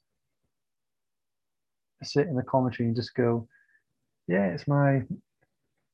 sit 2.03 2.27
in 2.27 2.37
the 2.37 2.43
commentary 2.43 2.87
and 2.89 2.97
just 2.97 3.15
go, 3.15 3.49
"Yeah, 4.27 4.47
it's 4.47 4.69
my 4.69 5.03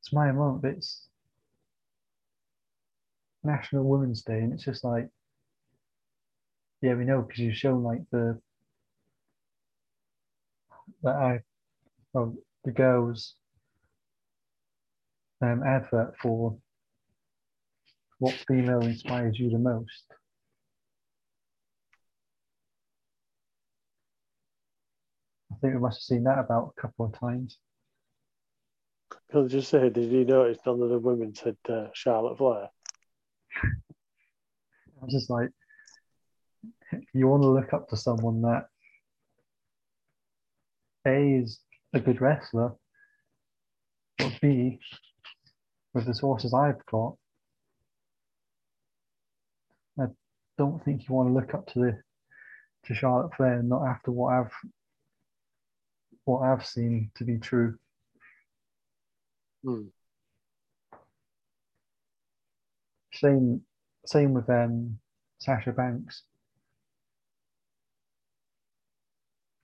it's 0.00 0.12
my 0.12 0.33
month. 0.33 0.64
It's 0.64 1.09
National 3.42 3.85
Women's 3.85 4.23
Day," 4.23 4.40
and 4.40 4.52
it's 4.52 4.64
just 4.64 4.85
like, 4.85 5.09
yeah, 6.83 6.94
we 6.94 7.04
know 7.04 7.23
because 7.23 7.40
you've 7.40 7.56
shown 7.56 7.83
like 7.83 8.02
the 8.11 8.40
that 11.02 11.14
I 11.14 11.40
well 12.12 12.35
the 12.64 12.73
girls 12.73 13.35
um, 15.40 15.62
advert 15.62 16.14
for 16.21 16.56
what 18.18 18.35
female 18.47 18.80
inspires 18.80 19.38
you 19.38 19.50
the 19.50 19.59
most. 19.59 20.04
I 25.52 25.56
think 25.61 25.75
we 25.75 25.80
must 25.80 25.99
have 25.99 26.02
seen 26.02 26.25
that 26.25 26.38
about 26.38 26.75
a 26.76 26.80
couple 26.80 27.06
of 27.06 27.18
times. 27.18 27.59
Can 29.30 29.44
I 29.44 29.49
just 29.49 29.71
say, 29.71 29.88
did 29.88 30.11
you 30.11 30.25
notice 30.25 30.59
none 30.66 30.81
of 30.83 30.88
the 30.90 30.98
women 30.98 31.35
said 31.35 31.57
uh, 31.68 31.87
Charlotte 31.92 32.38
Flair? 32.38 32.68
I 33.64 35.05
was 35.05 35.12
just 35.12 35.31
like, 35.31 35.50
you 37.12 37.27
want 37.27 37.42
to 37.42 37.48
look 37.48 37.72
up 37.72 37.88
to 37.88 37.96
someone 37.96 38.42
that 38.42 38.66
A 41.07 41.42
is 41.42 41.61
a 41.92 42.00
good 42.00 42.20
wrestler, 42.20 42.72
but 44.18 44.33
B, 44.40 44.81
with 45.92 46.07
the 46.07 46.14
sources 46.14 46.55
I've 46.55 46.85
got, 46.87 47.16
I 49.98 50.07
don't 50.59 50.85
think 50.85 51.09
you 51.09 51.14
want 51.14 51.29
to 51.29 51.35
look 51.35 51.55
up 51.55 51.67
to 51.73 51.79
the 51.79 52.03
to 52.87 52.95
Charlotte 52.95 53.35
Flair, 53.37 53.62
not 53.62 53.87
after 53.87 54.11
what 54.11 54.35
I've 54.35 54.53
what 56.25 56.40
I've 56.40 56.67
seen 56.67 57.11
to 57.17 57.25
be 57.25 57.38
true. 57.38 57.79
Hmm. 59.64 59.88
Same 63.12 63.62
same 64.07 64.35
with 64.35 64.49
um 64.51 64.99
Sasha 65.38 65.73
Banks. 65.73 66.23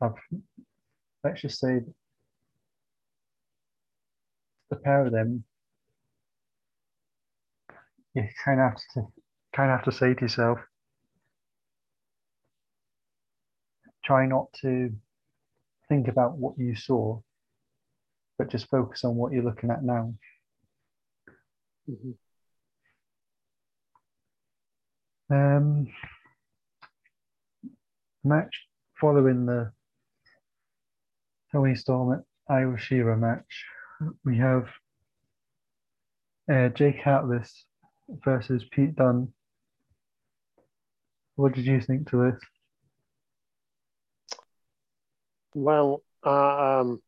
I've 0.01 0.15
let's 1.25 1.43
just 1.43 1.61
say 1.61 1.81
the 4.71 4.77
pair 4.77 5.05
of 5.05 5.13
them 5.13 5.45
you 8.15 8.27
kind 8.45 8.61
of 8.61 8.71
have 8.71 8.77
to 8.95 9.03
kind 9.55 9.71
of 9.71 9.79
have 9.79 9.85
to 9.85 9.93
say 9.93 10.15
to 10.15 10.23
yourself 10.23 10.59
try 14.05 14.27
not 14.27 14.53
to 14.53 14.93
think 15.89 16.09
about 16.09 16.37
what 16.37 16.59
you 16.59 16.75
saw 16.75 17.21
but 18.39 18.49
just 18.51 18.69
focus 18.69 19.05
on 19.05 19.17
what 19.17 19.33
you're 19.33 19.45
looking 19.45 19.71
at 19.71 19.83
now 19.85 20.15
Mhm. 21.89 22.15
Um, 25.31 25.87
match 28.25 28.67
following 29.01 29.47
the 29.47 29.73
Toni 31.53 31.75
Storm 31.75 32.13
at 32.13 32.25
Io 32.55 32.77
Shirai 32.77 33.19
match, 33.19 33.65
we 34.25 34.39
have 34.39 34.69
uh, 36.51 36.69
Jake 36.71 37.07
Atlas 37.07 37.65
versus 38.25 38.65
Pete 38.71 38.97
Dunne. 38.97 39.33
What 41.37 41.55
did 41.55 41.67
you 41.67 41.81
think 41.81 42.11
to 42.11 42.31
this? 42.31 42.41
Well, 45.55 46.03
uh, 46.25 46.81
um, 46.81 47.03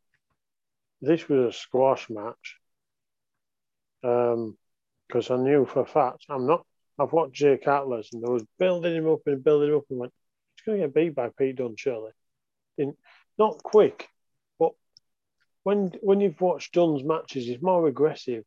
this 1.00 1.28
was 1.28 1.54
a 1.54 1.58
squash 1.58 2.08
match. 2.10 2.56
Um, 4.04 4.56
because 5.12 5.30
I 5.30 5.36
knew 5.36 5.66
for 5.66 5.80
a 5.80 5.86
fact 5.86 6.24
I'm 6.30 6.46
not. 6.46 6.64
I've 6.98 7.12
watched 7.12 7.34
Jake 7.34 7.66
Atlas 7.66 8.10
and 8.12 8.22
they 8.22 8.30
was 8.30 8.44
building 8.58 8.94
him 8.94 9.08
up 9.08 9.20
and 9.26 9.42
building 9.42 9.70
him 9.70 9.76
up 9.76 9.84
and 9.90 9.98
went, 9.98 10.12
he's 10.56 10.64
going 10.64 10.80
to 10.80 10.86
get 10.86 10.94
beat 10.94 11.14
by 11.14 11.30
Pete 11.36 11.56
Dunne 11.56 11.74
surely. 11.76 12.12
In 12.78 12.94
not 13.38 13.62
quick, 13.62 14.08
but 14.58 14.72
when 15.62 15.92
when 16.00 16.20
you've 16.20 16.40
watched 16.40 16.74
Dunne's 16.74 17.04
matches, 17.04 17.46
he's 17.46 17.60
more 17.60 17.86
aggressive, 17.86 18.44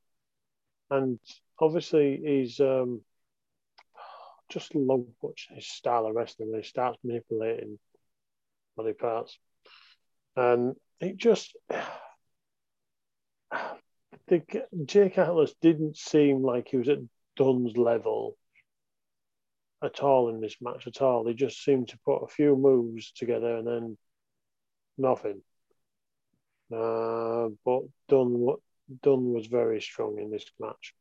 and 0.89 1.19
obviously 1.59 2.19
he's 2.23 2.59
um, 2.59 3.01
just 4.49 4.73
love 4.73 5.05
watching 5.21 5.55
his 5.55 5.67
style 5.67 6.07
of 6.07 6.15
wrestling 6.15 6.51
when 6.51 6.61
he 6.61 6.67
starts 6.67 6.97
manipulating 7.03 7.77
body 8.75 8.93
parts, 8.93 9.37
and 10.35 10.75
it 10.99 11.17
just 11.17 11.55
the 14.27 14.41
Jake 14.85 15.17
Atlas 15.17 15.53
didn't 15.61 15.97
seem 15.97 16.43
like 16.43 16.67
he 16.69 16.77
was 16.77 16.89
at 16.89 16.99
Dunne's 17.35 17.77
level 17.77 18.37
at 19.83 20.01
all 20.01 20.29
in 20.29 20.41
this 20.41 20.55
match 20.61 20.87
at 20.87 21.01
all. 21.01 21.27
He 21.27 21.33
just 21.33 21.63
seemed 21.63 21.89
to 21.89 21.99
put 22.05 22.23
a 22.23 22.27
few 22.27 22.55
moves 22.55 23.11
together 23.11 23.57
and 23.57 23.67
then 23.67 23.97
nothing. 24.97 25.41
Uh, 26.73 27.49
but 27.63 27.83
Dunne, 28.09 28.55
Dunne 29.03 29.33
was 29.33 29.45
very 29.47 29.79
strong 29.81 30.17
in 30.17 30.31
this 30.31 30.45
match. 30.59 30.95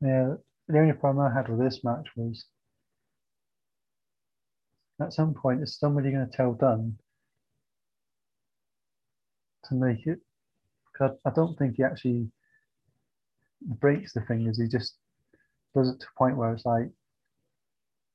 Yeah, 0.00 0.34
the 0.66 0.78
only 0.78 0.94
problem 0.94 1.24
I 1.30 1.34
had 1.34 1.48
with 1.48 1.60
this 1.60 1.84
match 1.84 2.08
was 2.16 2.46
at 5.00 5.12
some 5.12 5.34
point, 5.34 5.62
is 5.62 5.78
somebody 5.78 6.10
going 6.10 6.28
to 6.28 6.36
tell 6.36 6.52
Dunne 6.52 6.98
to 9.68 9.74
make 9.74 10.06
it? 10.06 10.18
Because 10.92 11.16
I, 11.24 11.30
I 11.30 11.32
don't 11.32 11.56
think 11.58 11.76
he 11.76 11.84
actually 11.84 12.28
breaks 13.62 14.12
the 14.12 14.22
fingers. 14.22 14.60
He 14.60 14.68
just 14.68 14.94
does 15.74 15.90
it 15.90 16.00
to 16.00 16.06
a 16.06 16.18
point 16.18 16.36
where 16.36 16.52
it's 16.52 16.64
like, 16.66 16.90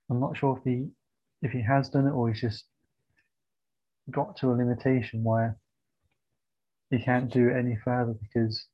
I'm 0.10 0.20
not 0.20 0.38
sure 0.38 0.58
if 0.58 0.64
he 0.64 0.90
if 1.42 1.52
he 1.52 1.62
has 1.62 1.90
done 1.90 2.08
it 2.08 2.12
or 2.12 2.30
he's 2.30 2.42
just 2.42 2.66
got 4.12 4.38
to 4.38 4.52
a 4.52 4.54
limitation 4.54 5.24
where 5.24 5.58
he 6.90 7.00
can't 7.00 7.32
do 7.32 7.50
it 7.50 7.58
any 7.58 7.78
further 7.84 8.14
because 8.14 8.66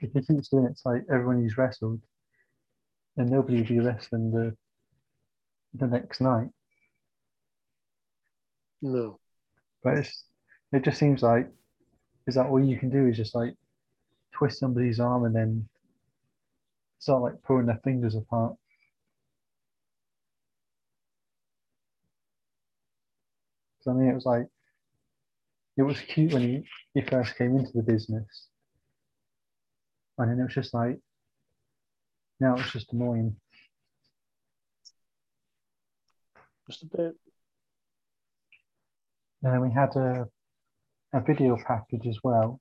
if 0.00 0.10
he 0.12 0.20
keeps 0.20 0.48
doing 0.48 0.64
it, 0.64 0.70
it's 0.70 0.86
like 0.86 1.02
everyone 1.10 1.42
he's 1.42 1.58
wrestled 1.58 2.00
and 3.16 3.30
nobody 3.30 3.58
will 3.58 3.68
be 3.68 3.80
wrestling 3.80 4.30
the 4.30 4.56
the 5.74 5.86
next 5.86 6.20
night. 6.20 6.48
No. 8.82 9.18
But 9.82 9.98
it's, 9.98 10.24
it 10.72 10.84
just 10.84 10.98
seems 10.98 11.22
like 11.22 11.48
is 12.26 12.34
that 12.36 12.46
all 12.46 12.62
you 12.62 12.78
can 12.78 12.90
do 12.90 13.08
is 13.08 13.16
just 13.16 13.34
like 13.34 13.54
twist 14.32 14.58
somebody's 14.58 15.00
arm 15.00 15.24
and 15.24 15.34
then 15.34 15.68
start 16.98 17.22
like 17.22 17.42
pulling 17.42 17.66
their 17.66 17.80
fingers 17.84 18.14
apart. 18.14 18.54
So 23.82 23.90
I 23.90 23.94
mean, 23.94 24.08
it 24.08 24.14
was 24.14 24.24
like 24.24 24.46
it 25.76 25.82
was 25.82 25.98
cute 26.00 26.32
when 26.32 26.42
he, 26.42 26.64
he 26.94 27.00
first 27.02 27.36
came 27.36 27.56
into 27.56 27.72
the 27.74 27.82
business, 27.82 28.46
and 30.18 30.30
then 30.30 30.38
it 30.38 30.44
was 30.44 30.54
just 30.54 30.72
like 30.72 30.98
now 32.40 32.56
it's 32.56 32.72
just 32.72 32.92
annoying. 32.92 33.36
Just 36.68 36.84
a 36.84 36.86
bit. 36.86 37.14
And 39.42 39.52
then 39.52 39.60
we 39.60 39.70
had 39.72 39.96
a 39.96 40.28
a 41.14 41.20
video 41.20 41.56
package 41.66 42.06
as 42.06 42.18
well 42.22 42.60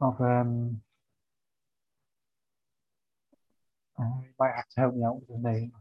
of 0.00 0.20
um 0.20 0.80
uh, 3.98 4.04
you 4.22 4.34
might 4.40 4.54
have 4.54 4.68
to 4.68 4.80
help 4.80 4.94
me 4.94 5.04
out 5.04 5.20
with 5.20 5.42
the 5.42 5.50
name. 5.50 5.72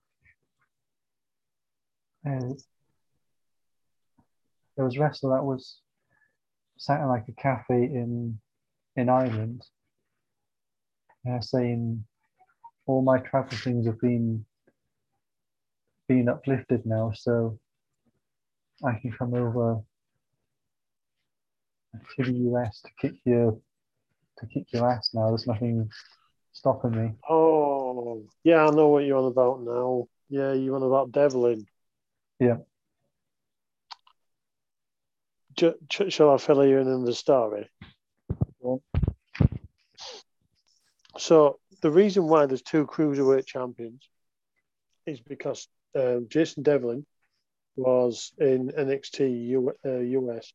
Uh, 2.25 2.53
there 4.75 4.85
was 4.85 4.95
a 4.95 4.99
wrestler 4.99 5.35
that 5.35 5.43
was 5.43 5.79
sat 6.77 7.01
in 7.01 7.07
like 7.07 7.25
a 7.27 7.41
cafe 7.41 7.83
in 7.83 8.39
in 8.95 9.09
Ireland, 9.09 9.63
uh, 11.27 11.39
saying 11.39 12.05
all 12.85 13.01
my 13.01 13.17
travel 13.17 13.57
things 13.57 13.87
have 13.87 13.99
been 13.99 14.45
been 16.07 16.29
uplifted 16.29 16.85
now, 16.85 17.11
so 17.15 17.57
I 18.85 18.99
can 18.99 19.11
come 19.11 19.33
over 19.33 19.81
to 22.15 22.23
the 22.23 22.33
US 22.51 22.81
to 22.81 22.89
kick 22.99 23.19
your 23.25 23.59
to 24.39 24.45
kick 24.47 24.71
your 24.73 24.89
ass 24.89 25.11
now. 25.13 25.29
There's 25.29 25.47
nothing 25.47 25.89
stopping 26.51 26.91
me. 26.91 27.11
Oh, 27.29 28.23
yeah, 28.43 28.65
I 28.65 28.71
know 28.71 28.89
what 28.89 29.05
you're 29.05 29.17
on 29.17 29.31
about 29.31 29.61
now. 29.61 30.07
Yeah, 30.29 30.53
you're 30.53 30.75
on 30.75 30.83
about 30.83 31.11
Devlin. 31.11 31.65
Yeah. 32.39 32.57
J- 35.55 36.09
shall 36.09 36.31
I 36.31 36.37
fill 36.37 36.65
you 36.65 36.79
in 36.79 36.87
on 36.87 37.05
the 37.05 37.13
story? 37.13 37.69
So 41.17 41.59
the 41.81 41.91
reason 41.91 42.27
why 42.27 42.47
there's 42.47 42.63
two 42.63 42.87
cruiserweight 42.87 43.45
champions 43.45 44.09
is 45.05 45.19
because 45.19 45.67
um, 45.95 46.27
Jason 46.29 46.63
Devlin 46.63 47.05
was 47.75 48.33
in 48.39 48.69
NXT 48.69 49.47
U- 49.49 49.73
uh, 49.85 49.99
US. 49.99 50.53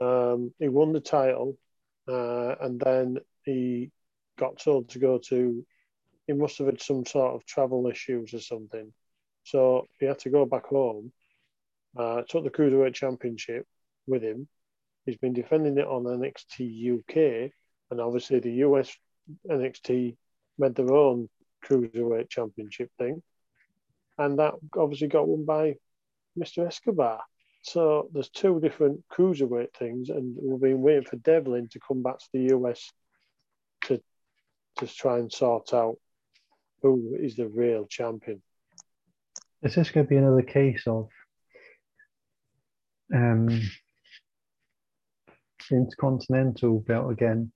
Um, 0.00 0.52
he 0.58 0.68
won 0.68 0.92
the 0.92 1.00
title, 1.00 1.56
uh, 2.08 2.54
and 2.60 2.80
then 2.80 3.18
he 3.44 3.90
got 4.38 4.58
told 4.58 4.90
to 4.90 4.98
go 4.98 5.18
to. 5.28 5.64
He 6.26 6.32
must 6.32 6.58
have 6.58 6.66
had 6.66 6.82
some 6.82 7.06
sort 7.06 7.34
of 7.34 7.46
travel 7.46 7.86
issues 7.86 8.34
or 8.34 8.40
something, 8.40 8.92
so 9.44 9.86
he 9.98 10.06
had 10.06 10.18
to 10.20 10.30
go 10.30 10.44
back 10.44 10.66
home. 10.66 11.12
Uh, 11.96 12.22
took 12.28 12.44
the 12.44 12.50
cruiserweight 12.50 12.94
championship 12.94 13.66
with 14.06 14.22
him. 14.22 14.48
He's 15.06 15.16
been 15.16 15.32
defending 15.32 15.78
it 15.78 15.86
on 15.86 16.04
NXT 16.04 16.98
UK, 16.98 17.52
and 17.90 18.00
obviously 18.00 18.40
the 18.40 18.52
US 18.66 18.94
NXT 19.48 20.16
made 20.58 20.74
their 20.74 20.92
own 20.92 21.28
cruiserweight 21.64 22.28
championship 22.28 22.90
thing, 22.98 23.22
and 24.18 24.38
that 24.38 24.54
obviously 24.76 25.08
got 25.08 25.28
won 25.28 25.44
by 25.44 25.76
Mr. 26.38 26.66
Escobar. 26.66 27.22
So 27.66 28.08
there's 28.12 28.28
two 28.28 28.60
different 28.60 29.02
cruiserweight 29.12 29.74
things, 29.76 30.08
and 30.08 30.36
we've 30.40 30.60
been 30.60 30.82
waiting 30.82 31.02
for 31.02 31.16
Devlin 31.16 31.68
to 31.72 31.80
come 31.80 32.00
back 32.00 32.18
to 32.18 32.28
the 32.32 32.54
US 32.54 32.92
to 33.86 34.00
to 34.76 34.86
try 34.86 35.18
and 35.18 35.32
sort 35.32 35.74
out 35.74 35.96
who 36.82 37.16
is 37.18 37.34
the 37.34 37.48
real 37.48 37.86
champion. 37.86 38.40
Is 39.62 39.74
this 39.74 39.90
going 39.90 40.06
to 40.06 40.10
be 40.10 40.16
another 40.16 40.42
case 40.42 40.84
of 40.86 41.08
um, 43.12 43.48
Intercontinental 45.68 46.80
belt 46.80 47.10
again? 47.10 47.50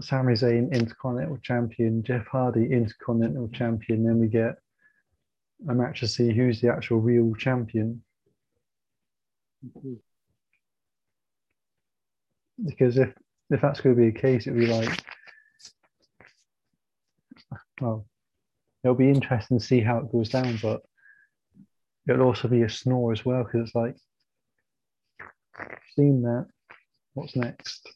Sami 0.00 0.32
Zayn, 0.32 0.72
Intercontinental 0.72 1.38
Champion, 1.38 2.02
Jeff 2.02 2.26
Hardy, 2.26 2.72
Intercontinental 2.72 3.48
Champion. 3.48 4.02
Then 4.02 4.18
we 4.18 4.26
get 4.26 4.56
a 5.68 5.74
match 5.74 6.00
to 6.00 6.08
see 6.08 6.32
who's 6.32 6.60
the 6.60 6.72
actual 6.72 7.00
real 7.00 7.34
champion. 7.36 8.02
Because 12.64 12.98
if 12.98 13.12
if 13.50 13.60
that's 13.60 13.80
going 13.80 13.96
to 13.96 14.00
be 14.02 14.10
the 14.10 14.18
case, 14.18 14.46
it'll 14.46 14.58
be 14.58 14.66
like, 14.66 15.02
well, 17.80 18.06
it'll 18.84 18.94
be 18.94 19.08
interesting 19.08 19.58
to 19.58 19.64
see 19.64 19.80
how 19.80 19.98
it 19.98 20.12
goes 20.12 20.28
down, 20.28 20.58
but 20.62 20.82
it'll 22.08 22.26
also 22.26 22.48
be 22.48 22.62
a 22.62 22.68
snore 22.68 23.12
as 23.12 23.24
well 23.24 23.44
because 23.44 23.66
it's 23.66 23.74
like, 23.74 23.96
seen 25.96 26.22
that. 26.22 26.46
What's 27.14 27.36
next? 27.36 27.88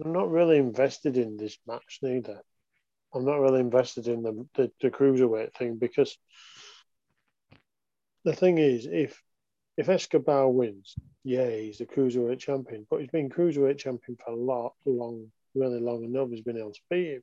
I'm 0.00 0.12
not 0.12 0.30
really 0.30 0.58
invested 0.58 1.16
in 1.16 1.36
this 1.36 1.58
match 1.66 1.98
neither. 2.02 2.40
I'm 3.14 3.24
not 3.24 3.40
really 3.40 3.60
invested 3.60 4.06
in 4.08 4.22
the, 4.22 4.46
the, 4.54 4.70
the 4.80 4.90
cruiserweight 4.90 5.54
thing 5.54 5.76
because 5.76 6.16
the 8.24 8.34
thing 8.34 8.58
is, 8.58 8.86
if 8.86 9.20
if 9.76 9.88
Escobar 9.88 10.50
wins, 10.50 10.96
yeah, 11.22 11.48
he's 11.48 11.78
the 11.78 11.86
cruiserweight 11.86 12.40
champion, 12.40 12.86
but 12.90 13.00
he's 13.00 13.10
been 13.10 13.30
cruiserweight 13.30 13.78
champion 13.78 14.18
for 14.22 14.32
a 14.32 14.36
lot, 14.36 14.74
long, 14.84 15.30
really 15.54 15.80
long, 15.80 16.02
and 16.02 16.12
nobody's 16.12 16.42
been 16.42 16.58
able 16.58 16.72
to 16.72 16.80
beat 16.90 17.12
him. 17.12 17.22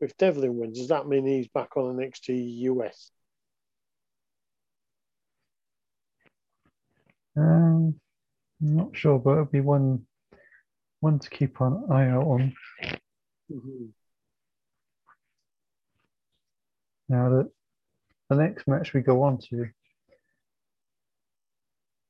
If 0.00 0.16
Devlin 0.16 0.58
wins, 0.58 0.78
does 0.78 0.88
that 0.88 1.06
mean 1.06 1.24
he's 1.24 1.48
back 1.48 1.76
on 1.76 1.96
the 1.96 2.02
NXT 2.02 2.58
US? 2.62 3.10
Um, 7.36 7.94
I'm 8.60 8.76
not 8.76 8.96
sure, 8.96 9.18
but 9.18 9.32
it'll 9.32 9.44
be 9.46 9.60
one 9.60 10.04
one 11.00 11.18
to 11.18 11.30
keep 11.30 11.60
an 11.60 11.84
eye 11.90 12.08
out 12.08 12.24
on. 12.24 12.54
Mm-hmm. 13.52 13.86
Now 17.14 17.28
that 17.28 17.48
the 18.28 18.34
next 18.34 18.66
match 18.66 18.92
we 18.92 19.00
go 19.00 19.22
on 19.22 19.38
to, 19.50 19.66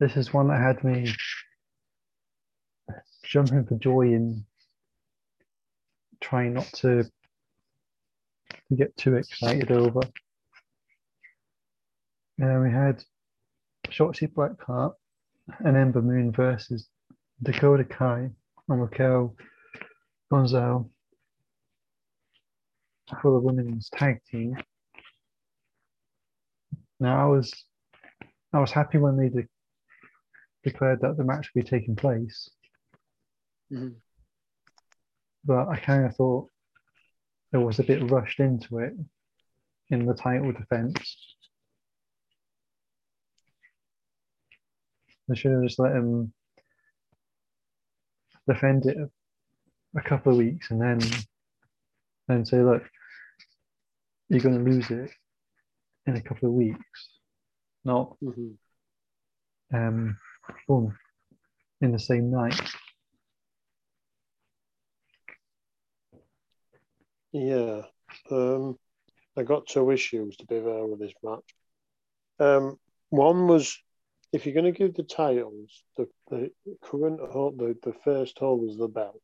this 0.00 0.16
is 0.16 0.32
one 0.32 0.48
that 0.48 0.62
had 0.62 0.82
me 0.82 1.14
jumping 3.22 3.66
for 3.66 3.74
joy 3.76 4.14
in 4.14 4.46
trying 6.22 6.54
not 6.54 6.70
to 6.76 7.02
to 7.02 8.74
get 8.74 8.96
too 8.96 9.16
excited 9.16 9.70
over. 9.70 10.00
Now 12.38 12.62
we 12.62 12.70
had 12.70 13.04
Shotzi 13.88 14.32
Blackheart 14.32 14.94
and 15.58 15.76
Ember 15.76 16.00
Moon 16.00 16.32
versus 16.32 16.88
Dakota 17.42 17.84
Kai 17.84 18.30
and 18.70 18.80
Raquel 18.80 19.36
Gonzalez 20.30 20.86
for 23.20 23.32
the 23.32 23.40
women's 23.40 23.90
tag 23.90 24.22
team. 24.30 24.56
Now 27.04 27.22
I 27.22 27.30
was 27.30 27.52
I 28.54 28.60
was 28.60 28.72
happy 28.72 28.96
when 28.96 29.18
they 29.18 29.28
de- 29.28 29.46
declared 30.62 31.02
that 31.02 31.18
the 31.18 31.24
match 31.24 31.50
would 31.54 31.62
be 31.64 31.68
taking 31.68 31.96
place, 31.96 32.48
Mhm. 33.70 34.00
but 35.44 35.68
I 35.68 35.76
kind 35.78 36.06
of 36.06 36.16
thought 36.16 36.50
it 37.52 37.58
was 37.58 37.78
a 37.78 37.82
bit 37.84 38.10
rushed 38.10 38.40
into 38.40 38.78
it 38.78 38.94
in 39.90 40.06
the 40.06 40.14
title 40.14 40.50
defense. 40.52 40.96
They 45.28 45.34
should 45.34 45.52
have 45.52 45.62
just 45.64 45.78
let 45.78 45.92
him 45.94 46.32
defend 48.48 48.86
it 48.86 48.96
a 49.94 50.00
couple 50.00 50.32
of 50.32 50.38
weeks 50.38 50.70
and 50.70 50.80
then 50.80 51.00
then 52.28 52.46
say, 52.46 52.62
look, 52.62 52.82
you're 54.30 54.40
going 54.40 54.64
to 54.64 54.70
lose 54.70 54.90
it 54.90 55.10
in 56.06 56.16
a 56.16 56.22
couple 56.22 56.48
of 56.48 56.54
weeks, 56.54 57.18
not 57.84 58.16
Mhm. 58.20 58.56
um, 59.72 60.18
boom, 60.68 60.96
in 61.80 61.92
the 61.92 61.98
same 61.98 62.30
night. 62.30 62.60
Yeah. 67.32 67.82
Um, 68.30 68.78
I 69.36 69.42
got 69.42 69.66
two 69.66 69.90
issues 69.90 70.36
to 70.36 70.46
be 70.46 70.60
fair 70.60 70.86
with 70.86 71.00
this 71.00 71.14
match. 71.22 71.54
Um, 72.38 72.78
one 73.08 73.48
was 73.48 73.76
if 74.32 74.46
you're 74.46 74.54
going 74.54 74.72
to 74.72 74.78
give 74.78 74.94
the 74.94 75.04
titles, 75.04 75.82
the, 75.96 76.08
the 76.28 76.50
current 76.82 77.20
hold, 77.20 77.58
the, 77.58 77.76
the 77.82 77.92
first 78.04 78.38
holders 78.38 78.72
of 78.72 78.78
the 78.78 78.88
belt, 78.88 79.22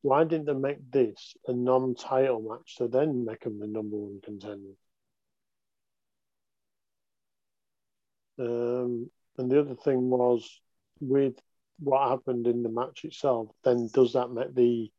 why 0.00 0.24
didn't 0.24 0.46
they 0.46 0.54
make 0.54 0.90
this 0.90 1.34
a 1.46 1.52
non-title 1.52 2.40
match 2.40 2.76
to 2.76 2.88
then 2.88 3.24
make 3.24 3.40
them 3.40 3.58
the 3.58 3.66
number 3.66 3.96
one 3.96 4.20
contender? 4.22 4.72
Um, 8.38 9.10
and 9.38 9.50
the 9.50 9.60
other 9.60 9.74
thing 9.74 10.10
was 10.10 10.48
with 11.00 11.34
what 11.78 12.08
happened 12.08 12.46
in 12.46 12.62
the 12.62 12.68
match 12.68 13.04
itself, 13.04 13.48
then 13.64 13.88
does 13.92 14.12
that 14.12 14.30
make 14.30 14.54
the 14.54 14.90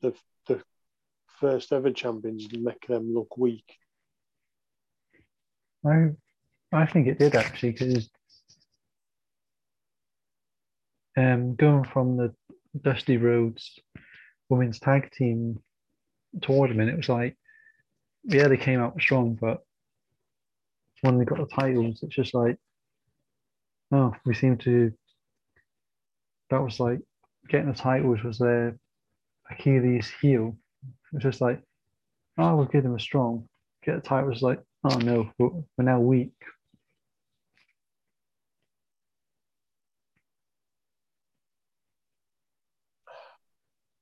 the 0.00 0.14
the 0.46 0.62
first 1.40 1.72
ever 1.72 1.90
champions 1.90 2.48
make 2.52 2.86
them 2.86 3.12
look 3.14 3.36
weak? 3.36 3.76
I 5.84 6.10
I 6.72 6.86
think 6.86 7.08
it 7.08 7.18
did 7.18 7.34
actually 7.34 7.72
because 7.72 8.10
um, 11.16 11.54
going 11.56 11.84
from 11.84 12.16
the 12.16 12.34
Dusty 12.80 13.16
Rhodes 13.16 13.78
women's 14.48 14.78
tag 14.78 15.10
team 15.10 15.58
tournament, 16.40 16.90
it 16.90 16.96
was 16.96 17.08
like, 17.08 17.36
yeah, 18.24 18.48
they 18.48 18.56
came 18.56 18.80
out 18.80 19.00
strong, 19.00 19.34
but 19.34 19.62
when 21.02 21.18
they 21.18 21.24
got 21.24 21.38
the 21.38 21.46
titles, 21.46 22.00
it's 22.02 22.14
just 22.14 22.32
like, 22.32 22.56
oh, 23.92 24.14
we 24.24 24.34
seem 24.34 24.56
to. 24.58 24.92
That 26.50 26.62
was 26.62 26.80
like 26.80 27.00
getting 27.48 27.70
the 27.70 27.78
titles 27.78 28.22
was 28.22 28.38
their 28.38 28.78
Achilles 29.50 30.10
heel. 30.20 30.56
It's 31.12 31.22
just 31.22 31.40
like, 31.40 31.60
oh, 32.38 32.56
we'll 32.56 32.66
give 32.66 32.84
them 32.84 32.94
a 32.94 33.00
strong. 33.00 33.48
Get 33.84 33.96
the 33.96 34.08
titles, 34.08 34.42
like, 34.42 34.60
oh 34.84 34.98
no, 34.98 35.30
we're, 35.38 35.50
we're 35.76 35.84
now 35.84 36.00
weak. 36.00 36.32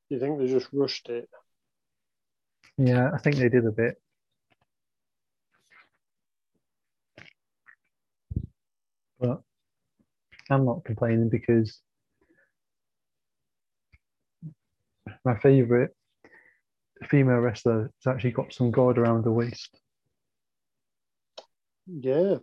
Do 0.08 0.16
you 0.16 0.20
think 0.20 0.38
they 0.38 0.48
just 0.48 0.68
rushed 0.72 1.08
it? 1.08 1.28
Yeah, 2.76 3.10
I 3.14 3.18
think 3.18 3.36
they 3.36 3.48
did 3.48 3.64
a 3.64 3.70
bit. 3.70 4.00
But 9.20 9.42
I'm 10.50 10.64
not 10.64 10.84
complaining 10.84 11.28
because 11.28 11.80
my 15.24 15.38
favourite 15.38 15.90
female 17.08 17.38
wrestler 17.38 17.90
has 18.04 18.12
actually 18.12 18.32
got 18.32 18.52
some 18.52 18.70
guard 18.70 18.98
around 18.98 19.24
the 19.24 19.32
waist. 19.32 19.78
Yeah. 21.86 22.36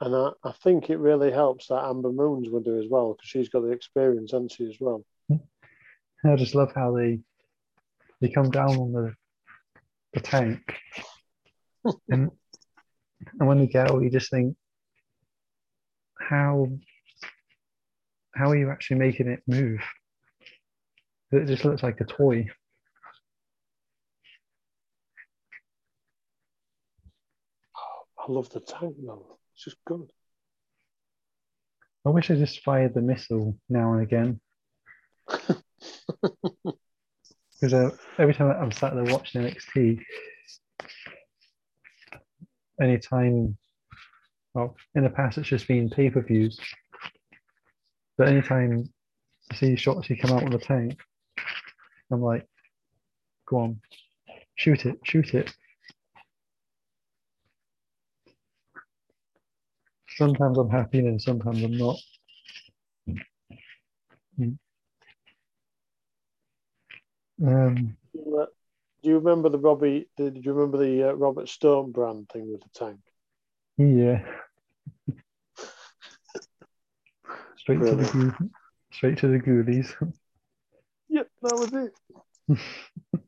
And 0.00 0.16
I, 0.16 0.30
I 0.44 0.52
think 0.64 0.90
it 0.90 0.98
really 0.98 1.30
helps 1.30 1.68
that 1.68 1.84
Ember 1.84 2.10
Moon's 2.10 2.50
will 2.50 2.60
do 2.60 2.80
as 2.80 2.88
well 2.90 3.12
because 3.12 3.28
she's 3.28 3.48
got 3.48 3.60
the 3.60 3.70
experience, 3.70 4.32
hasn't 4.32 4.52
she, 4.52 4.66
as 4.66 4.76
well? 4.80 5.04
I 6.24 6.36
just 6.36 6.54
love 6.54 6.72
how 6.74 6.94
they 6.96 7.20
they 8.20 8.28
come 8.28 8.50
down 8.50 8.76
on 8.76 8.92
the 8.92 9.14
the 10.12 10.20
tank, 10.20 10.60
and 12.10 12.30
and 13.38 13.48
when 13.48 13.58
they 13.58 13.66
get 13.66 13.90
out, 13.90 14.02
you 14.02 14.10
just 14.10 14.30
think, 14.30 14.56
how 16.28 16.68
how 18.34 18.50
are 18.50 18.56
you 18.56 18.70
actually 18.70 18.98
making 18.98 19.28
it 19.28 19.42
move? 19.46 19.80
It 21.30 21.46
just 21.46 21.64
looks 21.64 21.82
like 21.82 22.00
a 22.00 22.04
toy. 22.04 22.46
I 28.18 28.30
love 28.30 28.48
the 28.50 28.60
tank 28.60 28.96
though. 29.04 29.38
It's 29.54 29.64
just 29.64 29.84
good. 29.84 30.10
I 32.06 32.10
wish 32.10 32.30
I 32.30 32.34
just 32.34 32.62
fired 32.62 32.94
the 32.94 33.00
missile 33.00 33.56
now 33.68 33.92
and 33.92 34.02
again. 34.02 34.40
Because 37.62 37.74
uh, 37.74 37.96
every 38.18 38.34
time 38.34 38.50
I'm 38.60 38.72
sat 38.72 38.92
there 38.92 39.04
watching 39.04 39.40
NXT, 39.42 40.00
anytime, 42.80 43.56
well, 44.54 44.76
in 44.94 45.04
the 45.04 45.10
past 45.10 45.38
it's 45.38 45.48
just 45.48 45.68
been 45.68 45.90
pay 45.90 46.10
per 46.10 46.22
views, 46.22 46.58
but 48.18 48.28
anytime 48.28 48.84
I 49.50 49.54
see 49.54 49.74
Shotzi 49.74 50.20
come 50.20 50.32
out 50.32 50.44
with 50.44 50.54
a 50.54 50.58
tank, 50.58 50.98
I'm 52.10 52.20
like, 52.20 52.46
go 53.46 53.58
on, 53.58 53.80
shoot 54.56 54.84
it, 54.86 54.98
shoot 55.04 55.34
it. 55.34 55.52
Sometimes 60.16 60.58
I'm 60.58 60.68
happy 60.68 60.98
and 60.98 61.20
sometimes 61.20 61.62
I'm 61.62 61.76
not. 61.78 61.96
Mm. 64.38 64.58
Um, 67.44 67.96
Do 68.14 68.48
you 69.02 69.18
remember 69.18 69.48
the 69.48 69.58
Robbie? 69.58 70.08
Did 70.16 70.44
you 70.44 70.52
remember 70.52 70.78
the 70.78 71.10
uh, 71.10 71.12
Robert 71.14 71.48
Stone 71.48 71.92
brand 71.92 72.28
thing 72.28 72.52
with 72.52 72.60
the 72.60 72.68
tank? 72.74 73.00
Yeah. 73.82 74.22
straight 77.56 77.80
to 77.80 77.94
the 77.96 78.50
straight 78.92 79.18
to 79.18 79.28
the 79.28 79.38
ghoulies. 79.38 79.94
Yep, 81.08 81.28
that 81.42 81.56
was 81.58 81.72
it. 81.74 82.58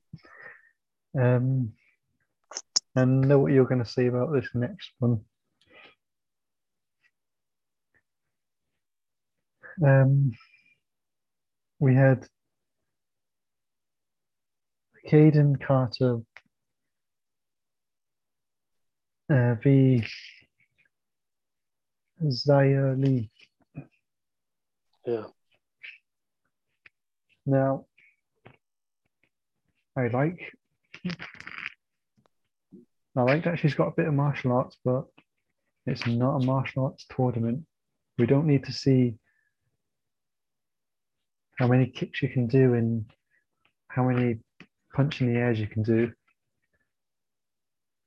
Um, 1.17 1.73
and 2.97 3.21
know 3.21 3.38
what 3.38 3.53
you're 3.53 3.67
going 3.67 3.85
to 3.85 3.88
say 3.88 4.07
about 4.07 4.33
this 4.33 4.49
next 4.53 4.90
one. 4.99 5.21
Um, 9.85 10.33
we 11.79 11.95
had 11.95 12.27
Kayden 15.09 15.61
Carter 15.64 16.21
uh, 19.31 19.55
v 19.62 20.05
Xia 22.22 22.98
Li. 22.98 23.31
Yeah. 25.07 25.24
Now, 27.46 27.87
I 29.96 30.09
like 30.09 30.40
I 33.16 33.22
like 33.22 33.44
that 33.44 33.59
she's 33.59 33.74
got 33.74 33.88
a 33.88 33.94
bit 33.96 34.09
of 34.09 34.14
martial 34.14 34.53
arts, 34.53 34.77
but 34.85 35.05
it's 35.87 36.07
not 36.07 36.42
a 36.42 36.44
martial 36.44 36.87
arts 36.87 37.07
tournament. 37.14 37.64
We 38.18 38.27
don't 38.27 38.46
need 38.46 38.64
to 38.64 38.72
see 38.72 39.14
how 41.59 41.68
many 41.68 41.87
kicks 41.87 42.22
you 42.22 42.29
can 42.29 42.46
do 42.46 42.74
and 42.74 43.05
how 43.88 44.05
many 44.09 44.38
punch 44.94 45.20
in 45.20 45.33
the 45.33 45.38
airs 45.38 45.61
you 45.61 45.68
can 45.68 45.83
do. 45.83 46.12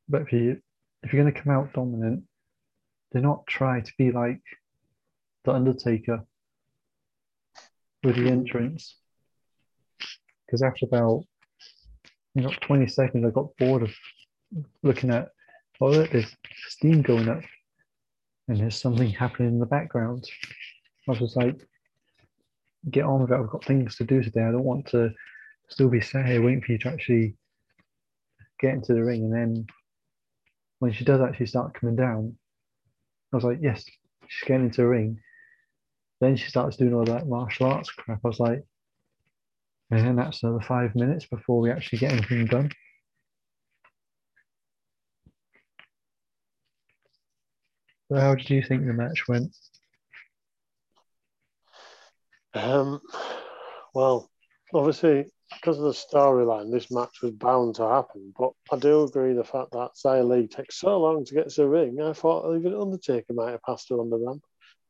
But 0.10 0.24
if 0.24 0.34
you 0.34 0.62
if 1.04 1.14
you're 1.14 1.22
going 1.22 1.34
to 1.34 1.42
come 1.42 1.54
out 1.54 1.74
dominant, 1.74 2.24
do 3.14 3.22
not 3.22 3.46
try 3.48 3.82
to 3.82 3.92
be 3.98 4.12
like 4.12 4.42
the 5.46 5.54
Undertaker 5.54 6.26
with 8.04 8.16
the 8.16 8.30
entrance. 8.30 8.96
Because 10.46 10.62
after 10.62 10.86
about 10.86 11.24
you 12.36 12.44
know 12.44 12.52
20 12.62 12.88
seconds, 12.88 13.26
I 13.26 13.30
got 13.30 13.56
bored 13.58 13.84
of 13.84 13.94
looking 14.84 15.10
at 15.10 15.30
oh 15.82 15.90
look, 15.90 16.12
there's 16.12 16.36
steam 16.68 17.02
going 17.02 17.30
up 17.30 17.44
and 18.48 18.60
there's 18.60 18.80
something 18.80 19.10
happening 19.10 19.50
in 19.50 19.60
the 19.60 19.66
background. 19.66 20.26
I 21.08 21.12
was 21.12 21.20
just 21.20 21.38
like, 21.38 21.68
get 22.90 23.06
on 23.06 23.22
with 23.22 23.32
it. 23.32 23.36
I've 23.36 23.50
got 23.50 23.66
things 23.66 23.96
to 23.98 24.04
do 24.04 24.24
today. 24.24 24.44
I 24.44 24.52
don't 24.52 24.64
want 24.64 24.88
to 24.88 25.12
still 25.70 25.90
be 25.90 26.02
sat 26.02 26.26
here 26.26 26.42
waiting 26.42 26.62
for 26.62 26.72
you 26.72 26.78
to 26.80 26.90
actually 26.90 27.36
get 28.60 28.74
into 28.74 28.94
the 28.94 29.04
ring. 29.04 29.24
And 29.24 29.34
then 29.34 29.68
when 30.80 30.92
she 30.94 31.04
does 31.04 31.22
actually 31.22 31.48
start 31.48 31.74
coming 31.74 31.96
down, 31.96 32.38
I 33.34 33.38
was 33.38 33.44
like, 33.44 33.60
yes, 33.62 33.84
she's 34.28 34.48
getting 34.48 34.68
into 34.68 34.84
a 34.84 34.88
ring. 34.88 35.20
Then 36.22 36.36
she 36.36 36.50
starts 36.50 36.78
doing 36.78 36.94
all 36.94 37.06
that 37.06 37.28
martial 37.28 37.68
arts 37.68 37.92
crap. 37.92 38.20
I 38.24 38.28
was 38.28 38.40
like, 38.40 38.64
and 39.92 40.18
that's 40.18 40.44
another 40.44 40.62
five 40.62 40.96
minutes 40.96 41.26
before 41.26 41.62
we 41.62 41.72
actually 41.72 42.00
get 42.00 42.12
anything 42.12 42.46
done. 42.46 42.72
So 48.10 48.20
how 48.20 48.36
did 48.36 48.50
you 48.50 48.64
think 48.64 48.86
the 48.86 48.94
match 48.94 49.28
went? 49.28 49.56
Um, 52.54 53.02
well, 53.94 54.30
obviously, 54.74 55.26
because 55.54 55.78
of 55.78 55.84
the 55.84 55.92
storyline, 55.92 56.72
this 56.72 56.92
match 56.92 57.22
was 57.22 57.32
bound 57.32 57.76
to 57.76 57.88
happen. 57.88 58.34
But 58.38 58.52
I 58.72 58.78
do 58.78 59.04
agree 59.04 59.34
the 59.34 59.44
fact 59.44 59.72
that 59.72 59.92
Xia 59.96 60.28
Li 60.28 60.48
takes 60.48 60.80
so 60.80 61.00
long 61.00 61.26
to 61.26 61.34
get 61.34 61.50
to 61.50 61.62
the 61.62 61.70
ring. 61.70 62.02
I 62.02 62.14
thought 62.14 62.56
even 62.56 62.76
Undertaker 62.76 63.34
might 63.34 63.52
have 63.52 63.62
passed 63.64 63.90
her 63.90 64.00
on 64.00 64.10
the 64.10 64.18
ramp. 64.18 64.44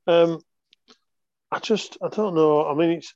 Um, 0.08 0.42
I 1.52 1.60
just, 1.60 1.98
I 2.02 2.10
don't 2.10 2.36
know. 2.36 2.66
I 2.66 2.74
mean, 2.74 2.92
it's 2.92 3.14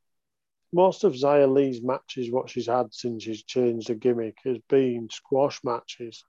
most 0.74 1.04
of 1.04 1.14
Xia 1.14 1.52
Li's 1.52 1.82
matches, 1.84 2.32
what 2.32 2.50
she's 2.50 2.68
had 2.68 2.94
since 2.94 3.24
she's 3.24 3.44
changed 3.44 3.88
the 3.88 3.96
gimmick, 3.96 4.38
has 4.46 4.58
been 4.70 5.10
squash 5.12 5.60
matches. 5.64 6.24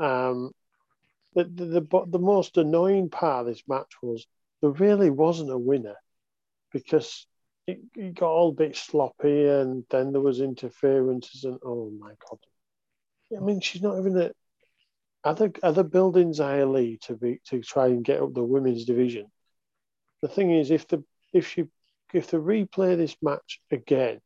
Um, 0.00 0.52
the, 1.34 1.44
the, 1.44 1.64
the, 1.80 2.04
the 2.08 2.18
most 2.18 2.56
annoying 2.56 3.08
part 3.08 3.46
of 3.46 3.46
this 3.46 3.62
match 3.68 3.92
was 4.02 4.26
there 4.60 4.70
really 4.70 5.10
wasn't 5.10 5.50
a 5.50 5.58
winner 5.58 5.96
because 6.72 7.26
it, 7.66 7.80
it 7.96 8.14
got 8.14 8.30
all 8.30 8.50
a 8.50 8.52
bit 8.52 8.76
sloppy, 8.76 9.46
and 9.46 9.84
then 9.90 10.12
there 10.12 10.20
was 10.20 10.40
interferences, 10.40 11.44
and 11.44 11.58
oh 11.64 11.90
my 11.98 12.12
god! 12.28 12.38
I 13.36 13.40
mean, 13.40 13.60
she's 13.60 13.82
not 13.82 13.98
even 13.98 14.16
at 14.18 14.34
other 15.24 15.52
other 15.62 15.84
buildings 15.84 16.40
ILE 16.40 16.96
to 17.02 17.16
be 17.16 17.40
to 17.46 17.62
try 17.62 17.86
and 17.86 18.04
get 18.04 18.20
up 18.20 18.34
the 18.34 18.42
women's 18.42 18.84
division. 18.84 19.26
The 20.22 20.28
thing 20.28 20.50
is, 20.50 20.70
if 20.70 20.88
the 20.88 21.04
if 21.32 21.48
she 21.48 21.64
if 22.12 22.30
they 22.30 22.38
replay 22.38 22.96
this 22.96 23.16
match 23.22 23.60
again 23.70 24.20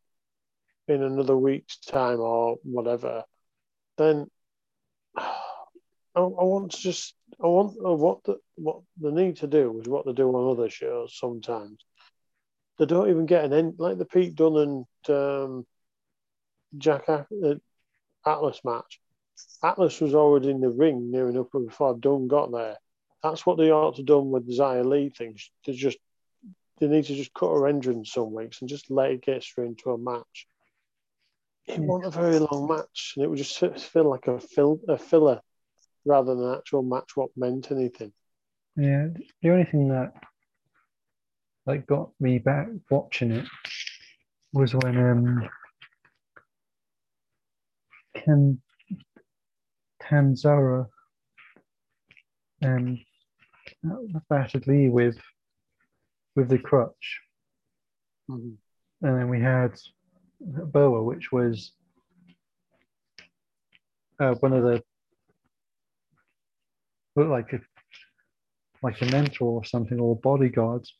in 0.88 1.03
another 1.03 1.37
week's 1.37 1.79
time 1.79 2.20
or 2.20 2.57
whatever, 2.62 3.25
then 3.99 4.27
I, 5.16 6.20
I 6.20 6.22
want 6.22 6.72
to 6.72 6.79
just 6.79 7.14
I 7.42 7.46
want 7.46 7.75
what 7.79 8.25
the 8.25 8.38
what 8.55 8.81
they 9.01 9.11
need 9.11 9.37
to 9.38 9.46
do 9.46 9.79
is 9.81 9.88
what 9.88 10.07
they 10.07 10.12
do 10.12 10.29
on 10.35 10.51
other 10.53 10.70
shows 10.70 11.16
sometimes. 11.18 11.86
They 12.79 12.87
don't 12.87 13.09
even 13.09 13.27
get 13.27 13.45
an 13.45 13.53
end 13.53 13.75
like 13.79 13.99
the 13.99 14.05
Pete 14.05 14.35
Dunne 14.35 14.87
and 15.09 15.17
um, 15.17 15.67
Jack 16.77 17.09
uh, 17.09 17.25
Atlas 18.25 18.61
match. 18.65 19.01
Atlas 19.62 20.01
was 20.01 20.15
already 20.15 20.51
in 20.51 20.61
the 20.61 20.71
ring 20.71 21.11
near 21.11 21.29
enough 21.29 21.49
before 21.53 21.97
Dunne 21.97 22.29
got 22.29 22.53
there. 22.53 22.77
That's 23.23 23.47
what 23.47 23.57
they 23.59 23.71
ought 23.71 23.97
to 23.97 24.03
done 24.03 24.31
with 24.31 24.47
the 24.47 24.53
Xia 24.53 24.85
Li 24.85 25.09
things. 25.09 25.51
They 25.67 25.73
just 25.73 25.99
they 26.79 26.89
need 26.89 27.05
to 27.07 27.15
just 27.15 27.33
cut 27.33 27.53
her 27.53 27.67
entrance 27.67 28.12
some 28.12 28.35
weeks 28.35 28.61
and 28.61 28.69
just 28.69 28.91
let 28.91 29.11
it 29.11 29.23
get 29.23 29.43
straight 29.43 29.69
into 29.69 29.91
a 29.91 29.99
match. 29.99 30.47
It 31.67 31.81
wasn't 31.81 32.15
a 32.15 32.19
very 32.19 32.39
long 32.39 32.69
match, 32.69 33.15
and 33.17 33.25
it 33.25 33.29
would 33.29 33.39
just 33.39 33.59
feel 33.59 34.09
like 34.09 34.29
a, 34.29 34.39
fill, 34.39 34.79
a 34.87 34.97
filler 34.97 35.41
rather 36.05 36.35
than 36.35 36.45
an 36.45 36.59
actual 36.59 36.83
match 36.83 37.17
what 37.17 37.31
meant 37.37 37.73
anything. 37.73 38.12
Yeah, 38.77 39.09
the 39.43 39.51
only 39.51 39.65
thing 39.65 39.89
that 39.89 40.12
like 41.66 41.87
got 41.87 42.11
me 42.20 42.38
back 42.38 42.68
watching 42.90 43.33
it 43.33 43.46
was 44.52 44.74
when 44.74 44.96
um 44.96 45.48
Ken 48.14 48.61
Tanzara 50.02 50.87
um 52.62 52.98
battered 54.29 54.66
Li 54.66 54.88
with 54.88 55.18
with 56.35 56.48
the 56.48 56.59
crutch. 56.59 57.20
Mm-hmm. 58.31 59.07
And 59.07 59.18
then 59.18 59.29
we 59.29 59.40
had 59.40 59.72
Boa, 60.40 61.02
which 61.02 61.33
was 61.33 61.72
uh, 64.20 64.35
one 64.40 64.52
of 64.52 64.62
the 64.62 64.83
looked 67.14 67.31
like 67.31 67.52
a 67.55 67.61
like 68.83 69.00
a 69.00 69.07
mentor 69.07 69.52
or 69.52 69.64
something 69.64 69.98
or 69.98 70.16
bodyguards 70.16 70.92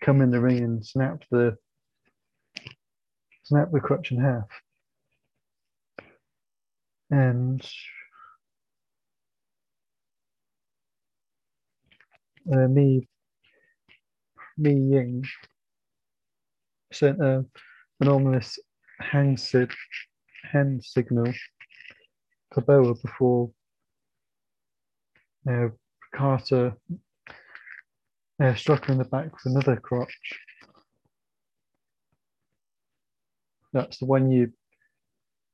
come 0.00 0.20
in 0.20 0.30
the 0.30 0.40
ring 0.40 0.62
and 0.62 0.84
snap 0.84 1.22
the 1.30 1.56
snap 3.44 3.70
the 3.72 3.80
crutch 3.80 4.12
in 4.12 4.20
half. 4.20 4.48
And 7.10 7.62
uh, 12.52 12.68
me 12.68 13.08
Mei 14.58 14.72
Ying 14.72 15.24
sent 16.92 17.20
a, 17.20 17.44
an 18.00 18.08
hand, 19.00 19.38
sig- 19.38 19.72
hand 20.50 20.82
signal 20.82 21.32
to 22.54 22.60
Boa 22.60 22.94
before 22.94 23.50
uh, 25.50 25.68
Carter 26.14 26.74
struck 28.56 28.86
her 28.86 28.92
in 28.92 28.98
the 28.98 29.04
back 29.04 29.32
with 29.32 29.46
another 29.46 29.76
crotch. 29.76 30.14
That's 33.72 33.98
the 33.98 34.06
one 34.06 34.30
you 34.30 34.52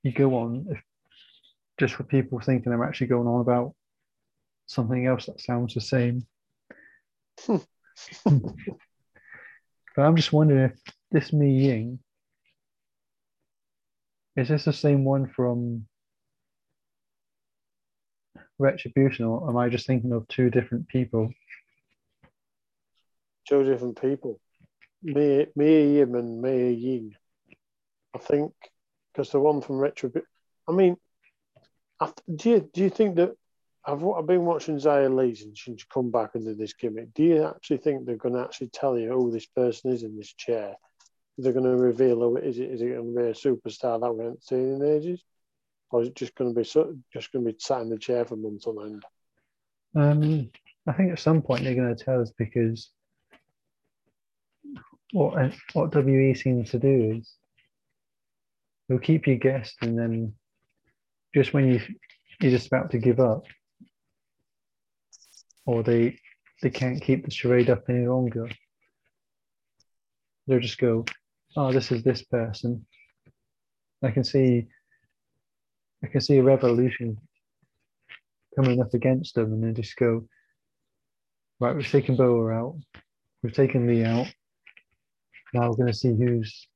you 0.02 0.12
go 0.12 0.36
on 0.36 0.66
if 0.70 0.82
just 1.78 1.94
for 1.94 2.04
people 2.04 2.40
thinking 2.40 2.70
they're 2.70 2.84
actually 2.84 3.06
going 3.08 3.28
on 3.28 3.40
about 3.40 3.74
something 4.66 5.06
else 5.06 5.26
that 5.26 5.40
sounds 5.40 5.74
the 5.74 5.80
same. 5.80 6.26
But 9.94 10.02
I'm 10.02 10.16
just 10.16 10.32
wondering 10.32 10.70
if 10.70 10.80
this 11.10 11.32
Mei 11.32 11.50
Ying 11.50 11.98
is 14.36 14.48
this 14.48 14.64
the 14.64 14.72
same 14.72 15.04
one 15.04 15.28
from 15.28 15.86
Retribution, 18.58 19.26
or 19.26 19.48
am 19.50 19.56
I 19.56 19.68
just 19.68 19.86
thinking 19.86 20.12
of 20.12 20.26
two 20.28 20.48
different 20.48 20.88
people? 20.88 21.30
Two 23.48 23.64
different 23.64 24.00
people. 24.00 24.40
Me, 25.02 25.46
me, 25.56 25.96
Yim, 25.96 26.14
and 26.14 26.40
Mei 26.40 26.72
Ying. 26.72 27.14
I 28.14 28.18
think 28.18 28.52
because 29.12 29.30
the 29.30 29.40
one 29.40 29.60
from 29.60 29.78
Retribution. 29.78 30.26
I 30.68 30.72
mean, 30.72 30.96
do 32.34 32.50
you 32.50 32.70
do 32.72 32.82
you 32.82 32.90
think 32.90 33.16
that 33.16 33.32
I've, 33.84 34.04
I've 34.04 34.26
been 34.26 34.44
watching 34.44 34.76
Xia 34.76 35.14
Li 35.14 35.34
since 35.34 35.58
she's 35.58 35.84
come 35.84 36.10
back 36.10 36.30
into 36.34 36.54
this 36.54 36.72
gimmick. 36.72 37.12
Do 37.14 37.24
you 37.24 37.44
actually 37.44 37.78
think 37.78 38.06
they're 38.06 38.16
going 38.16 38.34
to 38.34 38.42
actually 38.42 38.68
tell 38.68 38.96
you 38.96 39.08
who 39.08 39.30
this 39.30 39.46
person 39.46 39.90
is 39.90 40.04
in 40.04 40.16
this 40.16 40.32
chair? 40.32 40.76
They're 41.38 41.52
going 41.52 41.64
to 41.64 41.76
reveal 41.76 42.20
who 42.20 42.36
it 42.36 42.44
is. 42.44 42.58
It 42.58 42.70
is 42.70 42.82
it 42.82 42.94
going 42.94 43.14
to 43.14 43.20
be 43.20 43.26
a 43.28 43.32
superstar 43.32 44.00
that 44.00 44.12
we 44.12 44.24
haven't 44.24 44.44
seen 44.44 44.74
in 44.74 44.84
ages, 44.84 45.24
or 45.90 46.02
is 46.02 46.08
it 46.08 46.14
just 46.14 46.34
going 46.34 46.54
to 46.54 46.58
be 46.58 46.64
so, 46.64 46.94
just 47.12 47.32
going 47.32 47.44
to 47.44 47.52
be 47.52 47.58
sat 47.58 47.80
in 47.80 47.88
the 47.88 47.98
chair 47.98 48.24
for 48.24 48.36
months 48.36 48.66
on 48.66 48.86
end? 48.86 49.04
Um, 49.94 50.50
I 50.86 50.92
think 50.92 51.12
at 51.12 51.18
some 51.18 51.42
point 51.42 51.64
they're 51.64 51.74
going 51.74 51.94
to 51.94 52.04
tell 52.04 52.20
us 52.20 52.32
because 52.36 52.90
what 55.12 55.38
uh, 55.38 55.50
what 55.74 55.94
WE 55.94 56.34
seems 56.34 56.70
to 56.70 56.78
do 56.78 57.16
is 57.18 57.32
they'll 58.88 58.98
keep 58.98 59.26
you 59.26 59.36
guessed, 59.36 59.76
and 59.82 59.98
then 59.98 60.34
just 61.34 61.54
when 61.54 61.68
you 61.68 61.80
you're 62.40 62.50
just 62.50 62.66
about 62.66 62.90
to 62.90 62.98
give 62.98 63.20
up, 63.20 63.44
or 65.66 65.82
they 65.82 66.18
they 66.62 66.70
can't 66.70 67.02
keep 67.02 67.24
the 67.24 67.30
charade 67.30 67.70
up 67.70 67.84
any 67.88 68.06
longer. 68.06 68.48
They'll 70.46 70.60
just 70.60 70.78
go, 70.78 71.04
oh, 71.56 71.72
this 71.72 71.92
is 71.92 72.02
this 72.02 72.22
person. 72.22 72.84
I 74.02 74.10
can 74.10 74.24
see 74.24 74.66
I 76.02 76.08
can 76.08 76.20
see 76.20 76.38
a 76.38 76.42
revolution 76.42 77.18
coming 78.56 78.80
up 78.80 78.92
against 78.94 79.34
them 79.34 79.52
and 79.52 79.62
they 79.62 79.80
just 79.80 79.96
go, 79.96 80.26
right, 81.60 81.74
we've 81.76 81.88
taken 81.88 82.16
Boa 82.16 82.52
out, 82.52 82.76
we've 83.42 83.54
taken 83.54 83.86
Li 83.86 84.04
out. 84.04 84.26
Now 85.52 85.68
we're 85.68 85.76
gonna 85.76 85.92
see 85.92 86.14
who's 86.16 86.66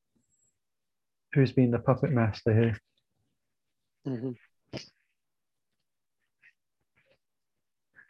who's 1.33 1.53
been 1.53 1.71
the 1.71 1.79
puppet 1.79 2.11
master 2.11 2.55
here. 2.55 2.79
Mm-hmm. 4.07 4.31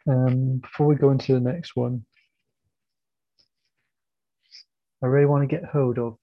Um, 0.09 0.57
before 0.59 0.87
we 0.87 0.95
go 0.95 1.11
into 1.11 1.33
the 1.33 1.39
next 1.39 1.75
one, 1.75 2.05
I 5.03 5.07
really 5.07 5.25
want 5.25 5.47
to 5.47 5.53
get 5.53 5.65
hold 5.65 5.99
of 5.99 6.17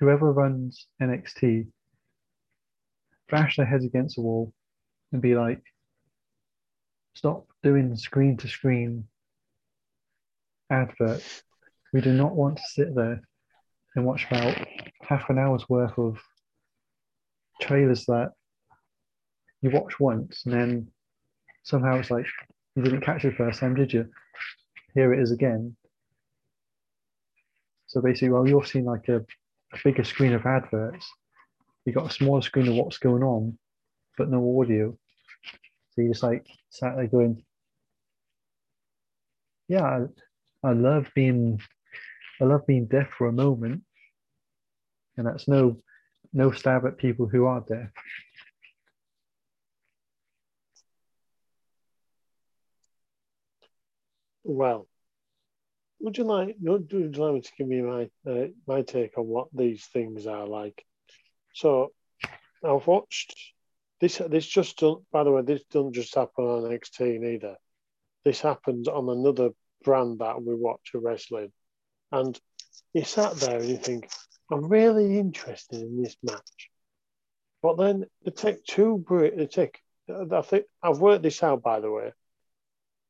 whoever 0.00 0.32
runs 0.32 0.86
NXT, 1.00 1.68
bash 3.30 3.56
their 3.56 3.66
heads 3.66 3.84
against 3.84 4.16
the 4.16 4.22
wall 4.22 4.52
and 5.12 5.22
be 5.22 5.36
like, 5.36 5.62
stop 7.14 7.46
doing 7.62 7.94
screen 7.96 8.36
to 8.38 8.48
screen 8.48 9.04
adverts. 10.70 11.42
We 11.92 12.00
do 12.00 12.12
not 12.12 12.34
want 12.34 12.56
to 12.56 12.62
sit 12.68 12.94
there 12.94 13.20
and 13.94 14.04
watch 14.04 14.26
about 14.30 14.56
half 15.02 15.28
an 15.28 15.38
hour's 15.38 15.68
worth 15.68 15.98
of 15.98 16.18
trailers 17.60 18.06
that 18.06 18.30
you 19.60 19.70
watch 19.70 19.98
once 20.00 20.42
and 20.44 20.54
then 20.54 20.88
somehow 21.64 21.98
it's 21.98 22.10
like 22.10 22.26
you 22.76 22.82
didn't 22.82 23.02
catch 23.02 23.24
it 23.24 23.30
the 23.30 23.36
first 23.36 23.60
time, 23.60 23.74
did 23.74 23.92
you? 23.92 24.08
Here 24.94 25.12
it 25.12 25.20
is 25.20 25.32
again. 25.32 25.76
So 27.86 28.00
basically, 28.00 28.30
while 28.30 28.46
you're 28.46 28.64
seeing 28.64 28.84
like 28.84 29.08
a, 29.08 29.16
a 29.16 29.78
bigger 29.82 30.04
screen 30.04 30.32
of 30.32 30.46
adverts, 30.46 31.10
you 31.84 31.92
got 31.92 32.10
a 32.10 32.14
smaller 32.14 32.42
screen 32.42 32.68
of 32.68 32.74
what's 32.74 32.98
going 32.98 33.22
on, 33.22 33.58
but 34.16 34.30
no 34.30 34.60
audio. 34.60 34.96
So 35.90 36.02
you're 36.02 36.12
just 36.12 36.22
like 36.22 36.46
sat 36.70 36.94
there 36.96 37.08
going, 37.08 37.42
"Yeah, 39.66 40.06
I, 40.62 40.68
I 40.68 40.72
love 40.72 41.08
being, 41.14 41.60
I 42.40 42.44
love 42.44 42.66
being 42.66 42.86
deaf 42.86 43.08
for 43.16 43.26
a 43.28 43.32
moment," 43.32 43.82
and 45.16 45.26
that's 45.26 45.48
no, 45.48 45.76
no 46.32 46.50
stab 46.52 46.86
at 46.86 46.98
people 46.98 47.26
who 47.26 47.46
are 47.46 47.60
deaf. 47.60 47.90
Well, 54.42 54.88
would 56.00 56.16
you 56.16 56.24
like 56.24 56.56
would 56.60 56.90
you 56.90 57.10
like 57.10 57.34
me 57.34 57.40
to 57.42 57.52
give 57.58 57.68
me 57.68 57.82
my 57.82 58.10
uh, 58.26 58.46
my 58.66 58.82
take 58.82 59.16
on 59.18 59.26
what 59.26 59.48
these 59.52 59.84
things 59.86 60.26
are 60.26 60.46
like? 60.46 60.84
So, 61.54 61.92
I've 62.64 62.86
watched 62.86 63.34
this. 64.00 64.20
This 64.28 64.46
just 64.46 64.78
don't, 64.78 65.04
by 65.12 65.24
the 65.24 65.30
way, 65.30 65.42
this 65.42 65.62
doesn't 65.70 65.92
just 65.92 66.14
happen 66.14 66.44
on 66.44 66.62
NXT 66.62 67.34
either. 67.34 67.56
This 68.24 68.40
happens 68.40 68.88
on 68.88 69.08
another 69.08 69.50
brand 69.84 70.18
that 70.20 70.42
we 70.42 70.54
watch 70.54 70.90
a 70.94 70.98
wrestling, 70.98 71.52
and 72.12 72.38
you 72.92 73.04
sat 73.04 73.34
there 73.36 73.58
and 73.58 73.68
you 73.68 73.76
think, 73.76 74.10
I'm 74.50 74.68
really 74.68 75.18
interested 75.18 75.80
in 75.80 76.02
this 76.02 76.16
match. 76.22 76.70
But 77.62 77.76
then 77.76 78.06
they 78.24 78.30
take 78.30 78.64
two, 78.64 79.04
they 79.08 79.46
take, 79.46 79.80
I 80.08 80.40
think, 80.42 80.64
I've 80.82 80.98
worked 80.98 81.22
this 81.22 81.42
out 81.42 81.62
by 81.62 81.80
the 81.80 81.90
way. 81.90 82.12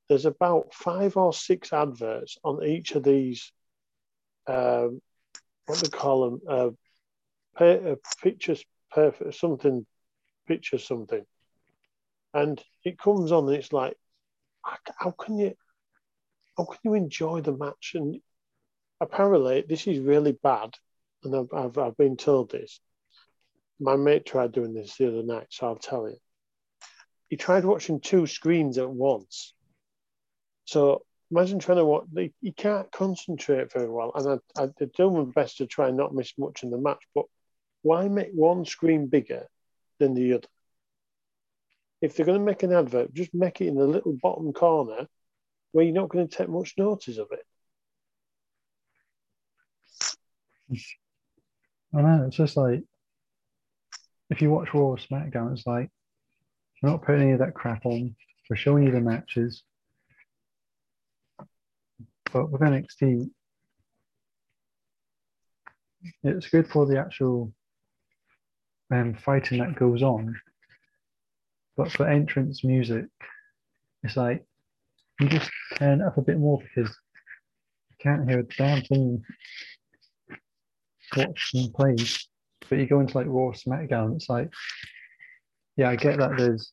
There's 0.08 0.26
about 0.26 0.74
five 0.74 1.16
or 1.16 1.32
six 1.32 1.72
adverts 1.72 2.36
on 2.42 2.64
each 2.64 2.94
of 2.96 3.04
these, 3.04 3.52
um, 4.46 5.00
what 5.66 5.78
do 5.78 5.86
they 5.86 5.96
call 5.96 6.30
them? 6.30 6.40
Uh, 6.48 6.70
pay, 7.56 7.92
uh, 7.92 7.96
pictures, 8.22 8.64
perfect, 8.90 9.36
something, 9.36 9.86
picture 10.48 10.78
something. 10.78 11.24
And 12.34 12.62
it 12.84 12.98
comes 12.98 13.32
on 13.32 13.46
and 13.46 13.56
it's 13.56 13.72
like, 13.72 13.96
how 14.98 15.12
can 15.12 15.38
you, 15.38 15.54
how 16.58 16.64
can 16.64 16.78
you 16.82 16.94
enjoy 16.94 17.40
the 17.40 17.56
match? 17.56 17.92
And 17.94 18.20
apparently 19.00 19.64
this 19.68 19.86
is 19.86 19.98
really 19.98 20.32
bad. 20.32 20.74
And 21.24 21.36
I've, 21.36 21.52
I've, 21.52 21.78
I've 21.78 21.96
been 21.96 22.16
told 22.16 22.50
this. 22.50 22.80
My 23.78 23.96
mate 23.96 24.26
tried 24.26 24.52
doing 24.52 24.74
this 24.74 24.96
the 24.96 25.08
other 25.08 25.22
night, 25.22 25.46
so 25.50 25.66
I'll 25.66 25.76
tell 25.76 26.08
you. 26.08 26.16
He 27.28 27.36
tried 27.36 27.64
watching 27.64 28.00
two 28.00 28.26
screens 28.26 28.78
at 28.78 28.90
once. 28.90 29.54
So 30.64 31.02
imagine 31.30 31.58
trying 31.58 31.78
to 31.78 31.84
watch, 31.84 32.06
you 32.14 32.52
can't 32.52 32.90
concentrate 32.90 33.72
very 33.72 33.88
well. 33.88 34.12
And 34.14 34.40
I, 34.56 34.62
I 34.62 34.68
do 34.96 35.10
my 35.10 35.24
best 35.24 35.58
to 35.58 35.66
try 35.66 35.88
and 35.88 35.96
not 35.96 36.14
miss 36.14 36.32
much 36.36 36.62
in 36.62 36.70
the 36.70 36.78
match, 36.78 37.02
but 37.14 37.24
why 37.82 38.08
make 38.08 38.30
one 38.32 38.64
screen 38.64 39.06
bigger 39.06 39.46
than 39.98 40.14
the 40.14 40.34
other? 40.34 40.48
If 42.02 42.16
they're 42.16 42.26
going 42.26 42.38
to 42.38 42.44
make 42.44 42.62
an 42.62 42.72
advert, 42.72 43.14
just 43.14 43.34
make 43.34 43.60
it 43.60 43.68
in 43.68 43.76
the 43.76 43.86
little 43.86 44.16
bottom 44.20 44.52
corner 44.52 45.06
where 45.72 45.84
you're 45.84 45.94
not 45.94 46.08
going 46.08 46.26
to 46.26 46.36
take 46.36 46.48
much 46.48 46.74
notice 46.76 47.18
of 47.18 47.28
it. 47.30 47.44
I 51.94 52.02
know, 52.02 52.24
it's 52.26 52.36
just 52.36 52.56
like 52.56 52.82
if 54.30 54.40
you 54.40 54.50
watch 54.50 54.72
Raw 54.72 54.80
or 54.80 54.96
SmackDown, 54.96 55.52
it's 55.52 55.66
like 55.66 55.90
we're 56.82 56.90
not 56.90 57.02
putting 57.02 57.22
any 57.22 57.32
of 57.32 57.40
that 57.40 57.54
crap 57.54 57.84
on. 57.84 58.14
We're 58.48 58.56
showing 58.56 58.84
you 58.84 58.92
the 58.92 59.00
matches. 59.00 59.62
But 62.32 62.50
with 62.50 62.60
NXT, 62.60 63.28
it's 66.22 66.48
good 66.48 66.68
for 66.68 66.86
the 66.86 66.98
actual 66.98 67.52
um, 68.92 69.14
fighting 69.14 69.58
that 69.58 69.74
goes 69.74 70.02
on. 70.02 70.40
But 71.76 71.90
for 71.90 72.08
entrance 72.08 72.64
music, 72.64 73.06
it's 74.02 74.16
like 74.16 74.44
you 75.20 75.28
just 75.28 75.50
turn 75.76 76.02
up 76.02 76.16
a 76.18 76.22
bit 76.22 76.38
more 76.38 76.58
because 76.58 76.90
you 77.90 77.96
can't 78.00 78.28
hear 78.28 78.40
a 78.40 78.42
damn 78.44 78.82
thing 78.82 79.22
watching 81.16 81.72
plays. 81.72 82.26
But 82.68 82.78
you 82.78 82.86
go 82.86 83.00
into 83.00 83.16
like 83.16 83.26
Raw 83.26 83.52
SmackDown, 83.52 84.14
it's 84.16 84.28
like, 84.28 84.50
yeah, 85.76 85.90
I 85.90 85.96
get 85.96 86.18
that 86.18 86.36
there's 86.36 86.72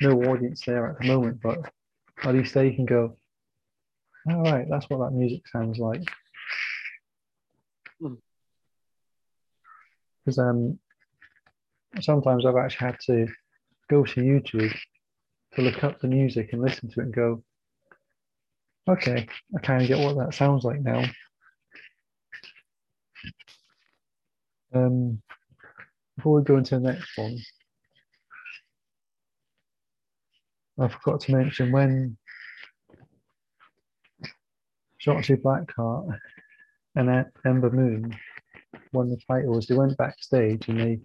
no 0.00 0.22
audience 0.24 0.62
there 0.66 0.88
at 0.88 0.98
the 0.98 1.06
moment, 1.06 1.40
but 1.42 1.58
at 2.24 2.34
least 2.34 2.54
they 2.54 2.72
can 2.72 2.86
go, 2.86 3.16
all 4.28 4.42
right, 4.42 4.66
that's 4.68 4.88
what 4.88 4.98
that 4.98 5.16
music 5.16 5.46
sounds 5.48 5.78
like. 5.78 6.02
Because 10.24 10.38
um, 10.38 10.78
sometimes 12.00 12.44
I've 12.44 12.56
actually 12.56 12.86
had 12.86 13.00
to 13.06 13.26
go 13.88 14.04
to 14.04 14.20
YouTube 14.20 14.74
to 15.54 15.62
look 15.62 15.82
up 15.82 16.00
the 16.00 16.08
music 16.08 16.50
and 16.52 16.62
listen 16.62 16.90
to 16.90 17.00
it 17.00 17.04
and 17.04 17.14
go, 17.14 17.42
okay, 18.88 19.26
I 19.56 19.60
kind 19.60 19.82
of 19.82 19.88
get 19.88 19.98
what 19.98 20.16
that 20.18 20.34
sounds 20.34 20.64
like 20.64 20.80
now. 20.80 21.04
Um, 24.72 25.20
before 26.16 26.38
we 26.38 26.44
go 26.44 26.56
into 26.56 26.78
the 26.78 26.92
next 26.92 27.16
one, 27.16 27.38
I 30.78 30.88
forgot 30.88 31.20
to 31.22 31.32
mention 31.32 31.72
when 31.72 32.16
Shotzi 35.04 35.40
Blackheart 35.40 36.18
and 36.94 37.26
Ember 37.44 37.70
Moon 37.70 38.16
won 38.92 39.10
the 39.10 39.18
titles, 39.28 39.66
they 39.66 39.74
went 39.74 39.96
backstage 39.96 40.68
and 40.68 40.80
they 40.80 41.00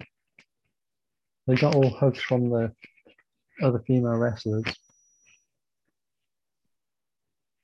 they 1.48 1.56
got 1.56 1.76
all 1.76 1.90
hugs 1.90 2.20
from 2.22 2.50
the 2.50 2.72
other 3.62 3.84
female 3.86 4.16
wrestlers. 4.16 4.66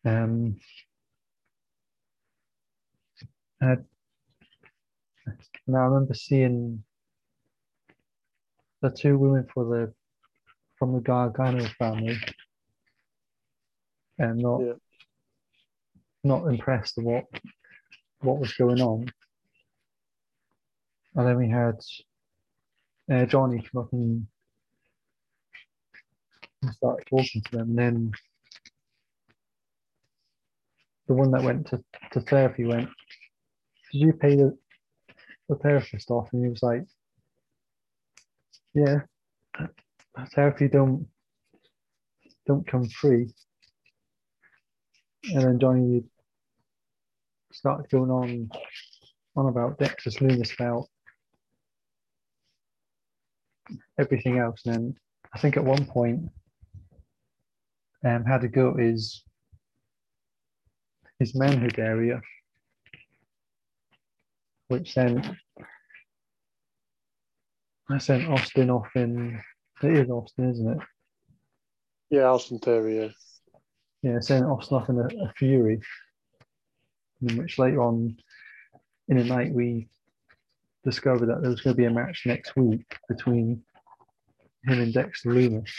Um, 0.06 0.58
and 5.74 5.80
I 5.82 5.86
remember 5.86 6.14
seeing 6.14 6.84
the 8.82 8.90
two 8.90 9.18
women 9.18 9.48
for 9.54 9.64
the 9.64 9.94
from 10.78 10.94
the 10.94 11.00
Gargano 11.00 11.66
family, 11.80 12.18
and 14.18 14.40
not 14.40 14.60
Yeah. 14.62 14.74
not 16.26 16.48
impressed 16.48 16.98
with 16.98 17.06
what 17.06 17.26
what 18.20 18.40
was 18.40 18.52
going 18.54 18.82
on. 18.82 19.10
And 21.16 21.28
then 21.28 21.38
we 21.38 21.50
had 21.50 21.80
uh, 23.10 23.26
Johnny 23.26 23.62
come 23.62 23.84
up 23.84 23.94
and, 23.94 24.28
start 26.74 27.06
talking 27.10 27.42
to 27.44 27.52
them, 27.52 27.70
and 27.70 27.80
then 27.80 28.12
the 31.08 31.14
one 31.14 31.32
that 31.32 31.44
went 31.44 31.68
to, 31.68 31.84
to 32.12 32.22
therapy 32.22 32.66
went, 32.66 32.90
"Did 33.92 34.00
you 34.02 34.14
pay 34.14 34.36
the 34.36 34.58
the 35.50 35.56
therapist 35.56 36.10
off?" 36.12 36.30
And 36.34 36.44
he 36.44 36.50
was 36.50 36.64
like, 36.64 36.84
"Yeah, 38.74 39.02
therapy 40.34 40.68
don't 40.68 41.08
don't 42.46 42.68
come 42.68 42.88
free." 42.90 43.34
And 45.34 45.44
then 45.44 45.60
Johnny 45.60 46.04
started 47.52 47.90
going 47.90 48.10
on 48.10 48.50
on 49.36 49.48
about 49.48 49.78
Dexter's 49.78 50.18
Lumis 50.18 50.54
about 50.54 50.88
everything 54.00 54.38
else. 54.40 54.62
And 54.66 54.74
then 54.74 54.96
I 55.34 55.40
think 55.40 55.58
at 55.58 55.64
one 55.64 55.86
point, 55.86 56.30
um, 58.04 58.26
had 58.26 58.42
to 58.42 58.48
go 58.48 58.74
to 58.74 58.82
his 58.82 59.24
his 61.20 61.36
manhood 61.36 61.78
area, 61.78 62.20
which 64.72 64.96
then 64.96 65.38
I 67.90 67.98
sent 67.98 68.30
Austin 68.30 68.70
off 68.70 68.88
in. 68.96 69.42
It 69.84 69.98
is 69.98 70.10
Austin, 70.10 70.50
isn't 70.50 70.72
it? 70.72 70.78
Yeah, 72.10 72.30
Austin 72.30 72.58
Theory, 72.60 73.00
yeah. 73.00 73.08
Yeah, 74.02 74.20
sent 74.22 74.46
Austin 74.46 74.78
off 74.78 74.88
in 74.88 74.98
a, 74.98 75.08
a 75.26 75.34
fury. 75.38 75.82
In 77.22 77.38
which 77.38 77.60
later 77.60 77.84
on 77.84 78.16
in 79.10 79.18
the 79.18 79.26
night 79.26 79.52
we 79.52 79.90
discovered 80.86 81.26
that 81.26 81.42
there 81.42 81.52
was 81.52 81.60
going 81.60 81.76
to 81.76 81.82
be 81.82 81.86
a 81.86 81.92
match 81.92 82.24
next 82.26 82.56
week 82.56 82.98
between 83.10 83.62
him 84.64 84.80
and 84.80 84.94
Dexter 84.94 85.32
Lumis. 85.32 85.70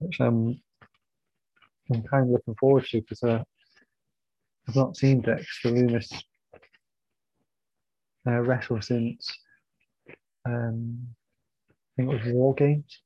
Which 0.00 0.20
um, 0.20 0.60
I'm 1.90 2.02
kind 2.02 2.24
of 2.24 2.30
looking 2.30 2.56
forward 2.56 2.84
to 2.84 3.00
because 3.00 3.22
uh, 3.22 3.42
I've 4.68 4.76
not 4.76 4.96
seen 4.96 5.20
Dexter 5.20 5.70
Lumis 5.70 6.12
uh, 8.26 8.40
wrestle 8.40 8.82
since 8.82 9.32
um, 10.44 11.06
I 11.70 11.74
think 11.96 12.12
it 12.12 12.24
was 12.24 12.34
War 12.34 12.54
Games. 12.54 13.00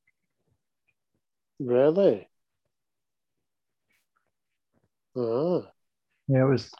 Really? 1.59 2.27
Ah, 5.15 5.71
Yeah, 6.27 6.43
it 6.43 6.49
was. 6.49 6.71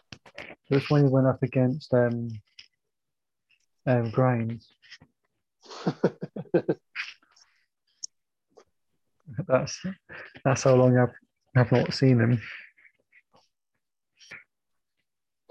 It 0.70 0.76
was 0.76 0.90
when 0.90 1.04
he 1.06 1.10
went 1.10 1.28
up 1.28 1.44
against 1.44 1.94
um, 1.94 2.30
um, 3.86 4.10
Grimes. 4.12 4.68
That's 9.48 9.80
that's 10.44 10.64
how 10.64 10.76
long 10.76 10.98
I've 10.98 11.14
I've 11.56 11.72
not 11.72 11.94
seen 11.94 12.20
him. 12.20 12.42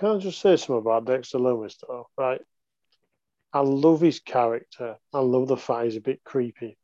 Can 0.00 0.16
I 0.16 0.18
just 0.18 0.40
say 0.40 0.56
something 0.56 0.78
about 0.78 1.04
Dexter 1.04 1.36
Lumis, 1.36 1.76
though? 1.86 2.08
Right. 2.16 2.40
I 3.52 3.60
love 3.60 4.00
his 4.00 4.18
character. 4.18 4.96
I 5.12 5.18
love 5.18 5.46
the 5.46 5.58
fact 5.58 5.84
he's 5.84 5.96
a 5.96 6.00
bit 6.00 6.24
creepy. 6.24 6.78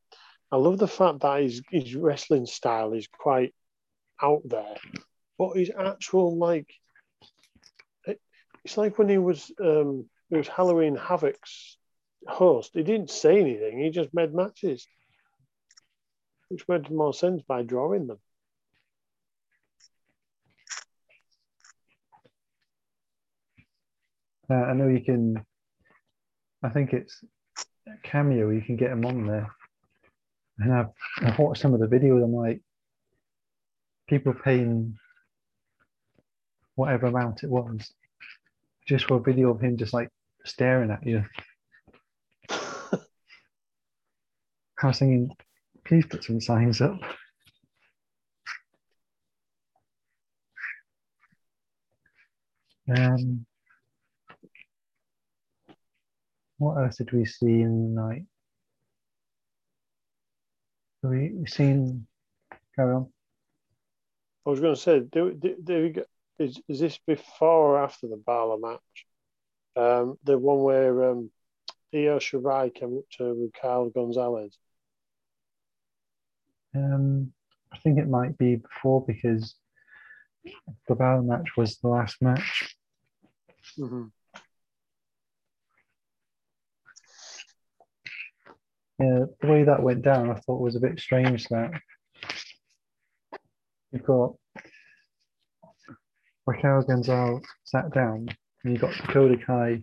I 0.53 0.57
love 0.57 0.77
the 0.77 0.87
fact 0.87 1.21
that 1.21 1.43
his, 1.43 1.63
his 1.71 1.95
wrestling 1.95 2.45
style 2.45 2.93
is 2.93 3.09
quite 3.09 3.55
out 4.23 4.43
there. 4.45 4.77
But 5.39 5.57
his 5.57 5.71
actual, 5.71 6.37
like, 6.37 6.69
it, 8.05 8.21
it's 8.67 8.77
like 8.77 8.99
when 8.99 9.09
he 9.09 9.17
was, 9.17 9.51
um, 9.63 10.11
it 10.31 10.37
was 10.37 10.49
Halloween 10.49 10.95
Havoc's 10.95 11.79
host. 12.29 12.73
He 12.75 12.83
didn't 12.83 13.11
say 13.11 13.41
anything. 13.41 13.79
He 13.79 13.89
just 13.89 14.13
made 14.13 14.35
matches, 14.35 14.87
which 16.51 16.69
made 16.69 16.91
more 16.91 17.15
sense 17.15 17.41
by 17.49 17.63
drawing 17.63 18.09
them. 18.09 18.19
Uh, 24.49 24.55
I 24.55 24.73
know 24.75 24.89
you 24.89 25.01
can. 25.01 25.45
I 26.63 26.69
think 26.69 26.93
it's 26.93 27.25
Cameo. 28.03 28.51
You 28.51 28.63
can 28.63 28.77
get 28.77 28.91
them 28.91 29.05
on 29.05 29.27
there, 29.27 29.51
and 30.59 30.73
I've, 30.73 30.91
I've 31.23 31.39
watched 31.39 31.63
some 31.63 31.75
of 31.75 31.81
the 31.81 31.87
videos. 31.87 32.23
I'm 32.23 32.35
like, 32.35 32.61
people 34.09 34.35
paying 34.35 34.97
whatever 36.75 37.07
amount 37.07 37.43
it 37.43 37.51
was 37.51 37.93
just 38.87 39.07
for 39.07 39.17
a 39.17 39.23
video 39.23 39.51
of 39.51 39.61
him 39.61 39.77
just 39.77 39.93
like 39.93 40.11
staring 40.45 40.91
at 40.91 41.05
you. 41.05 41.25
I 42.51 42.99
was 44.87 44.99
thinking, 44.99 45.31
please 45.85 46.07
put 46.07 46.23
some 46.23 46.41
signs 46.41 46.81
up. 46.81 47.01
Um, 52.89 53.47
what 56.59 56.83
else 56.83 56.97
did 56.97 57.13
we 57.13 57.25
see 57.25 57.61
in 57.61 57.95
the 57.95 58.01
night? 58.01 58.25
Have 61.03 61.11
we 61.13 61.47
seen? 61.47 62.07
Carry 62.75 62.95
on. 62.95 63.07
I 64.45 64.51
was 64.51 64.61
going 64.61 64.75
to 64.75 64.81
say, 64.81 65.01
do, 65.01 65.33
do, 65.33 65.57
do 65.63 65.83
we 65.83 65.89
get, 65.91 66.07
is, 66.39 66.61
is 66.69 66.81
this 66.81 66.99
before 67.07 67.77
or 67.77 67.83
after 67.83 68.07
the 68.07 68.17
Balor 68.17 68.59
match? 68.59 69.07
Um, 69.77 70.19
the 70.25 70.39
one 70.39 70.61
where 70.61 71.11
um, 71.11 71.31
Io 71.95 72.19
Shirai 72.19 72.75
came 72.75 72.99
up 72.99 73.05
to 73.19 73.35
Raquel 73.35 73.91
Gonzalez. 73.91 74.57
Um, 76.75 77.33
I 77.73 77.79
think 77.79 77.99
it 77.99 78.09
might 78.09 78.39
be 78.39 78.57
before 78.57 79.05
because 79.07 79.55
the 80.89 80.95
Balor 80.95 81.23
match 81.23 81.57
was 81.57 81.79
the 81.79 81.89
last 81.89 82.23
match. 82.23 82.77
Mm-hmm. 83.79 84.05
Yeah, 88.99 89.27
the 89.41 89.47
way 89.47 89.63
that 89.65 89.83
went 89.83 90.03
down, 90.03 90.31
I 90.31 90.35
thought 90.35 90.61
was 90.61 90.77
a 90.77 90.81
bit 90.81 90.99
strange. 90.99 91.47
That 91.49 91.71
you've 93.93 94.05
got 94.05 94.35
Raquel 96.47 96.83
Gonzalez 96.83 97.45
sat 97.65 97.93
down, 97.93 98.29
and 98.65 98.73
you've 98.73 98.81
got 98.81 98.95
Dakota 98.95 99.37
Kai 99.45 99.83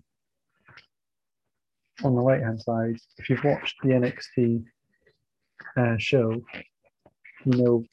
on 2.04 2.16
the 2.16 2.22
right 2.22 2.42
hand 2.42 2.60
side. 2.62 2.98
If 3.18 3.30
you've 3.30 3.44
watched 3.44 3.76
the 3.84 3.90
NXT 3.90 4.64
uh, 5.78 5.98
show, 5.98 6.32
you 7.46 7.64
know 7.64 7.84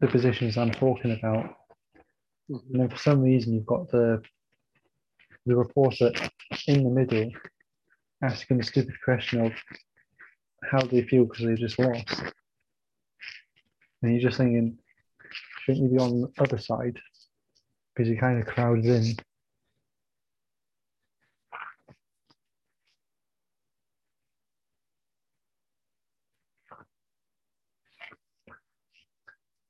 the 0.00 0.08
positions 0.08 0.56
I'm 0.58 0.72
talking 0.72 1.12
about. 1.12 1.54
Mhm. 2.50 2.80
And 2.80 2.90
for 2.90 2.98
some 2.98 3.22
reason, 3.22 3.54
you've 3.54 3.66
got 3.66 3.88
the 3.90 4.22
the 5.46 5.54
reporter 5.54 6.10
in 6.66 6.84
the 6.84 6.90
middle 6.90 7.30
asking 8.22 8.56
the 8.56 8.64
stupid 8.64 8.94
question 9.04 9.40
of 9.42 9.52
how 10.70 10.80
do 10.80 10.96
you 10.96 11.04
feel 11.04 11.24
because 11.24 11.46
they 11.46 11.54
just 11.54 11.78
lost. 11.78 12.22
And 14.02 14.12
you're 14.12 14.28
just 14.28 14.38
thinking, 14.38 14.78
shouldn't 15.62 15.84
you 15.84 15.96
be 15.96 16.02
on 16.02 16.22
the 16.22 16.32
other 16.38 16.58
side? 16.58 16.98
Because 17.94 18.08
you 18.08 18.18
kind 18.18 18.40
of 18.40 18.46
crowded 18.46 18.84
in. 18.84 19.16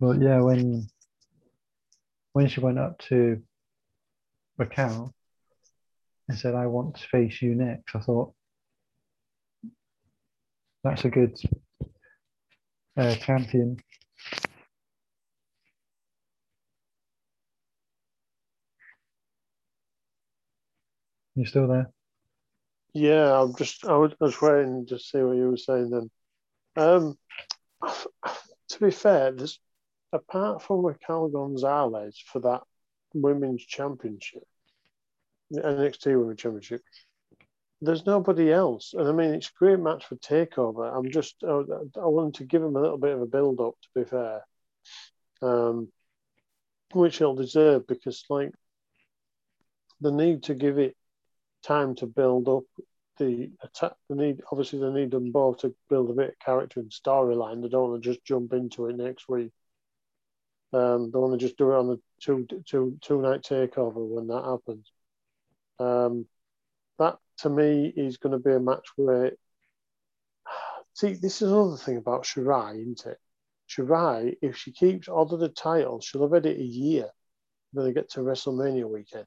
But 0.01 0.21
yeah, 0.21 0.41
when 0.41 0.89
when 2.33 2.49
she 2.49 2.61
went 2.61 2.79
up 2.79 2.99
to 3.09 3.41
Raquel 4.59 5.15
and 6.29 6.37
said, 6.37 6.55
I 6.55 6.67
want 6.67 6.97
to 6.97 7.09
face 7.09 7.41
you 7.41 7.55
next, 7.55 7.95
I 7.95 8.01
thought 8.01 8.35
that's 10.85 11.05
a 11.07 11.11
good 11.11 11.37
uh, 12.97 13.15
champion. 13.17 13.79
You 21.35 21.47
still 21.47 21.67
there? 21.67 21.91
Yeah, 22.93 23.41
I'm 23.41 23.57
just, 23.57 23.85
I 23.85 23.97
was, 23.97 24.41
waiting 24.41 24.87
to 24.87 24.99
see 25.01 25.19
what 25.19 25.37
you 25.37 25.51
were 25.51 25.57
saying 25.57 25.91
then. 25.91 26.11
Um, 26.77 27.19
to 28.69 28.81
be 28.81 28.93
fair, 28.93 29.35
apart 30.13 30.63
from 30.63 30.87
Raquel 30.87 31.29
Gonzalez 31.29 32.23
for 32.25 32.39
that 32.41 32.61
women's 33.15 33.65
championship, 33.65 34.45
the 35.51 35.63
NXT 35.63 36.19
Women's 36.19 36.41
Championship, 36.41 36.83
there's 37.85 38.07
nobody 38.07 38.53
else. 38.53 38.95
And 38.97 39.09
I 39.09 39.13
mean, 39.13 39.35
it's 39.35 39.49
a 39.49 39.59
great 39.59 39.79
match 39.79 40.07
for 40.07 40.17
Takeover. 40.17 40.93
I'm 40.97 41.11
just, 41.11 41.37
I, 41.43 41.63
I 42.01 42.07
wanted 42.07 42.35
to 42.35 42.45
give 42.45 42.63
him 42.63 42.77
a 42.77 42.81
little 42.81 42.99
bit 42.99 43.15
of 43.15 43.21
a 43.21 43.27
build 43.27 43.61
up, 43.61 43.75
to 43.83 44.01
be 44.01 44.09
fair, 44.09 44.43
um, 45.43 45.89
which 46.93 47.19
he'll 47.19 47.35
deserve 47.35 47.87
because, 47.87 48.25
like, 48.31 48.53
the 50.01 50.11
need 50.11 50.45
to 50.45 50.55
give 50.55 50.79
it 50.79 50.97
time 51.63 51.95
to 51.97 52.07
build 52.07 52.49
up 52.49 52.65
the 53.19 53.51
attack. 53.63 53.93
The 54.09 54.17
need, 54.17 54.43
obviously, 54.51 54.81
they 54.81 54.91
need 54.91 55.11
them 55.11 55.31
both 55.31 55.59
to 55.59 55.75
build 55.89 56.11
a 56.11 56.15
bit 56.15 56.31
of 56.31 56.39
character 56.39 56.81
and 56.81 56.91
storyline. 56.91 57.63
They 57.63 57.69
don't 57.69 57.91
want 57.91 58.03
to 58.03 58.11
just 58.11 58.25
jump 58.25 58.53
into 58.53 58.87
it 58.87 58.97
next 58.97 59.29
week. 59.29 59.53
Um, 60.73 61.11
they 61.13 61.19
want 61.19 61.39
to 61.39 61.47
just 61.47 61.57
do 61.57 61.71
it 61.73 61.77
on 61.77 61.87
the 61.87 62.01
two 62.21 62.47
two 62.67 62.99
two 63.01 63.23
night 63.23 63.43
takeover 63.43 64.07
when 64.07 64.27
that 64.27 64.45
happens. 64.45 64.91
Um, 65.79 66.27
that 66.99 67.19
to 67.39 67.51
me 67.51 67.93
is 67.97 68.17
going 68.17 68.33
to 68.33 68.39
be 68.39 68.55
a 68.55 68.61
match 68.61 68.87
where. 68.97 69.33
See, 70.95 71.15
this 71.15 71.43
is 71.43 71.51
another 71.51 71.77
thing 71.77 71.97
about 71.97 72.23
Shirai, 72.23 72.81
isn't 72.81 73.07
it? 73.07 73.19
Shirai, 73.69 74.37
if 74.41 74.57
she 74.57 74.71
keeps 74.71 75.09
other 75.09 75.37
the 75.37 75.49
title, 75.49 76.01
she'll 76.01 76.23
have 76.23 76.33
had 76.33 76.47
it 76.47 76.61
a 76.61 76.65
year 76.65 77.09
when 77.73 77.87
they 77.87 77.93
get 77.93 78.11
to 78.11 78.21
WrestleMania 78.21 78.89
weekend. 78.89 79.27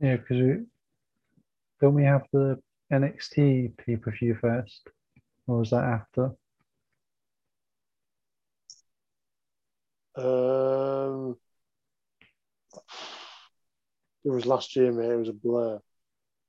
Yeah, 0.00 0.16
because 0.16 0.62
don't 1.80 1.94
we 1.94 2.04
have 2.04 2.22
the 2.32 2.58
NXT 2.92 3.76
pay 3.78 3.96
per 3.96 4.10
view 4.12 4.36
first? 4.40 4.88
Or 5.46 5.58
was 5.58 5.70
that 5.70 5.84
after? 5.84 6.32
Um, 10.16 11.36
it 14.24 14.30
was 14.30 14.46
last 14.46 14.76
year, 14.76 14.92
mate. 14.92 15.10
It 15.10 15.16
was 15.16 15.28
a 15.28 15.32
blur. 15.32 15.80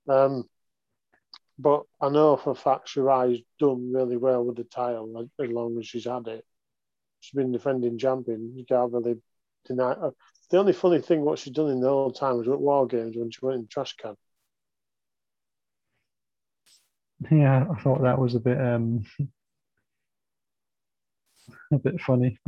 Um, 0.08 0.46
but 1.58 1.84
I 2.02 2.10
know 2.10 2.38
for 2.38 2.52
a 2.52 2.56
fact 2.56 2.90
Shirai's 2.90 3.42
done 3.60 3.94
really 3.94 4.18
well 4.18 4.44
with 4.44 4.58
the 4.58 4.64
title 4.64 5.30
as, 5.40 5.50
long 5.50 5.78
as 5.78 5.88
she's 5.88 6.06
had 6.06 6.28
it. 6.28 6.46
She's 7.20 7.36
been 7.36 7.52
defending 7.52 8.00
champion. 8.00 8.54
You 8.56 8.66
can't 8.66 8.92
really 8.92 9.22
deny. 9.66 9.92
Uh, 9.92 10.12
the 10.50 10.58
only 10.58 10.74
funny 10.74 11.02
thing 11.02 11.22
what 11.22 11.40
she's 11.40 11.54
done 11.54 11.70
in 11.70 11.80
the 11.80 11.88
old 11.88 12.16
time 12.16 12.38
was 12.38 12.48
at 12.48 12.60
War 12.60 12.88
Games 12.88 13.16
when 13.16 13.30
she 13.30 13.46
went 13.46 13.60
in 13.60 13.68
trash 13.68 13.96
can. 13.96 14.16
Yeah, 17.30 17.68
I 17.72 17.82
thought 17.82 18.02
that 18.02 18.18
was 18.18 18.34
a 18.34 18.40
bit 18.40 18.60
um 18.60 19.06
a 21.72 21.78
bit 21.78 22.02
funny. 22.02 22.40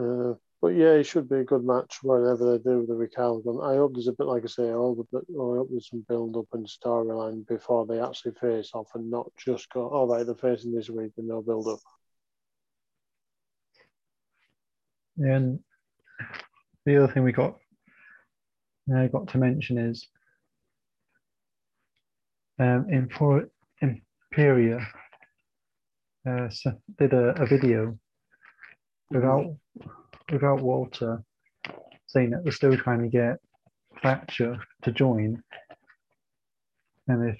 Uh, 0.00 0.34
but 0.62 0.68
yeah, 0.68 0.92
it 0.92 1.04
should 1.04 1.28
be 1.28 1.36
a 1.36 1.44
good 1.44 1.64
match 1.64 1.98
whatever 2.02 2.52
they 2.52 2.62
do 2.62 2.78
with 2.78 2.88
the 2.88 2.94
Raquel. 2.94 3.42
I 3.62 3.76
hope 3.76 3.94
there's 3.94 4.08
a 4.08 4.12
bit, 4.12 4.26
like 4.26 4.44
I 4.44 4.46
say, 4.46 4.68
I 4.68 4.72
hope, 4.72 5.06
I 5.14 5.18
hope 5.28 5.68
there's 5.70 5.88
some 5.88 6.04
build 6.08 6.36
up 6.36 6.46
and 6.52 6.66
storyline 6.66 7.46
before 7.46 7.86
they 7.86 8.00
actually 8.00 8.32
face 8.32 8.70
off 8.74 8.88
and 8.94 9.10
not 9.10 9.30
just 9.38 9.70
go, 9.70 9.88
all 9.88 10.06
right, 10.06 10.24
they're 10.24 10.34
facing 10.34 10.74
this 10.74 10.90
week 10.90 11.12
and 11.16 11.28
no 11.28 11.42
build 11.42 11.68
up. 11.68 11.80
And 15.16 15.60
the 16.86 16.96
other 16.96 17.12
thing 17.12 17.24
we 17.24 17.32
got 17.32 17.56
I 18.94 19.06
got 19.06 19.28
to 19.28 19.38
mention 19.38 19.78
is 19.78 20.08
um, 22.58 22.86
Empo- 22.92 23.48
Imperia 23.82 24.86
uh, 26.28 26.48
did 26.98 27.12
a, 27.12 27.40
a 27.40 27.46
video 27.46 27.98
without 29.10 29.56
without 30.30 30.60
Walter 30.60 31.22
saying 32.06 32.30
that 32.30 32.42
they're 32.44 32.52
still 32.52 32.76
trying 32.76 33.02
to 33.02 33.08
get 33.08 33.38
Thatcher 34.02 34.58
to 34.82 34.92
join, 34.92 35.42
and 37.08 37.30
if 37.30 37.38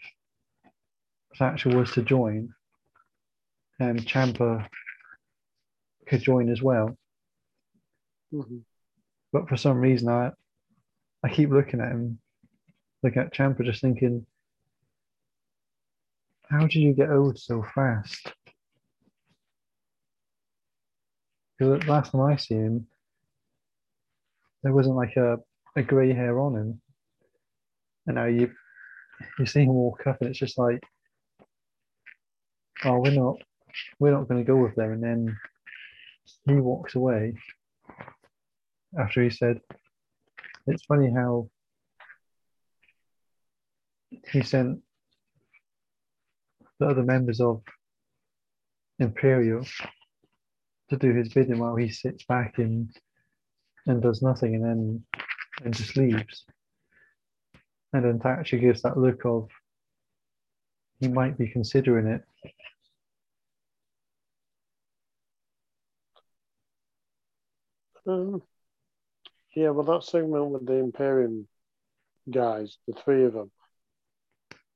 Thatcher 1.39 1.71
was 1.71 1.93
to 1.93 2.03
join, 2.03 2.53
um, 3.81 3.97
Ciampa 3.99 4.68
could 6.07 6.23
join 6.23 6.51
as 6.51 6.61
well. 6.61 6.97
Mhm. 8.33 8.64
But 9.33 9.49
for 9.49 9.57
some 9.57 9.79
reason, 9.79 10.09
I 10.09 10.33
I 11.23 11.29
keep 11.29 11.51
looking 11.51 11.81
at 11.81 11.93
him, 11.93 12.21
looking 13.03 13.23
at 13.23 13.33
Ciampa, 13.33 13.64
just 13.64 13.81
thinking, 13.81 14.27
how 16.49 16.61
did 16.61 16.75
you 16.75 16.95
get 16.95 17.11
old 17.11 17.39
so 17.39 17.62
fast? 17.62 18.35
Because 21.61 21.86
last 21.86 22.12
time 22.12 22.22
I 22.22 22.36
see 22.36 22.54
him, 22.54 22.86
there 24.62 24.72
wasn't 24.72 24.96
like 24.96 25.14
a, 25.16 25.36
a 25.76 25.82
grey 25.82 26.14
hair 26.14 26.40
on 26.40 26.56
him. 26.56 26.80
And 28.06 28.14
now 28.14 28.24
you 28.24 28.50
you 29.38 29.44
see 29.44 29.64
him 29.64 29.74
walk 29.74 30.06
up 30.06 30.16
and 30.20 30.30
it's 30.30 30.38
just 30.38 30.56
like, 30.56 30.82
oh, 32.84 32.98
we're 32.98 33.11
not 33.11 33.36
we're 33.98 34.11
not 34.11 34.26
going 34.26 34.40
to 34.42 34.46
go 34.50 34.56
with 34.56 34.74
them. 34.74 34.92
And 34.92 35.02
then 35.02 35.38
he 36.46 36.54
walks 36.54 36.94
away 36.94 37.34
after 38.98 39.22
he 39.22 39.28
said, 39.28 39.61
it's 40.66 40.84
funny 40.86 41.12
how 41.14 41.50
he 44.32 44.40
sent 44.40 44.80
the 46.78 46.86
other 46.86 47.02
members 47.02 47.38
of 47.38 47.61
Imperial 48.98 49.66
to 50.91 50.97
do 50.97 51.12
his 51.12 51.32
bidding 51.32 51.59
while 51.59 51.76
he 51.76 51.88
sits 51.88 52.24
back 52.24 52.59
and 52.59 52.91
and 53.86 54.03
does 54.03 54.22
nothing 54.22 54.55
and 54.55 54.64
then 54.64 55.05
and 55.64 55.74
just 55.74 55.97
leaves. 55.97 56.45
And 57.93 58.05
then 58.05 58.20
actually 58.24 58.61
gives 58.61 58.82
that 58.82 58.99
look 58.99 59.24
of 59.24 59.49
he 61.01 61.09
might 61.09 61.38
be 61.38 61.49
considering 61.49 62.07
it. 62.07 62.22
Um, 68.07 68.43
yeah, 69.55 69.70
well, 69.70 69.84
that 69.84 70.05
segment 70.05 70.47
with 70.47 70.66
the 70.66 70.74
Imperium 70.74 71.49
guys, 72.30 72.78
the 72.86 72.93
three 72.93 73.24
of 73.24 73.32
them, 73.32 73.51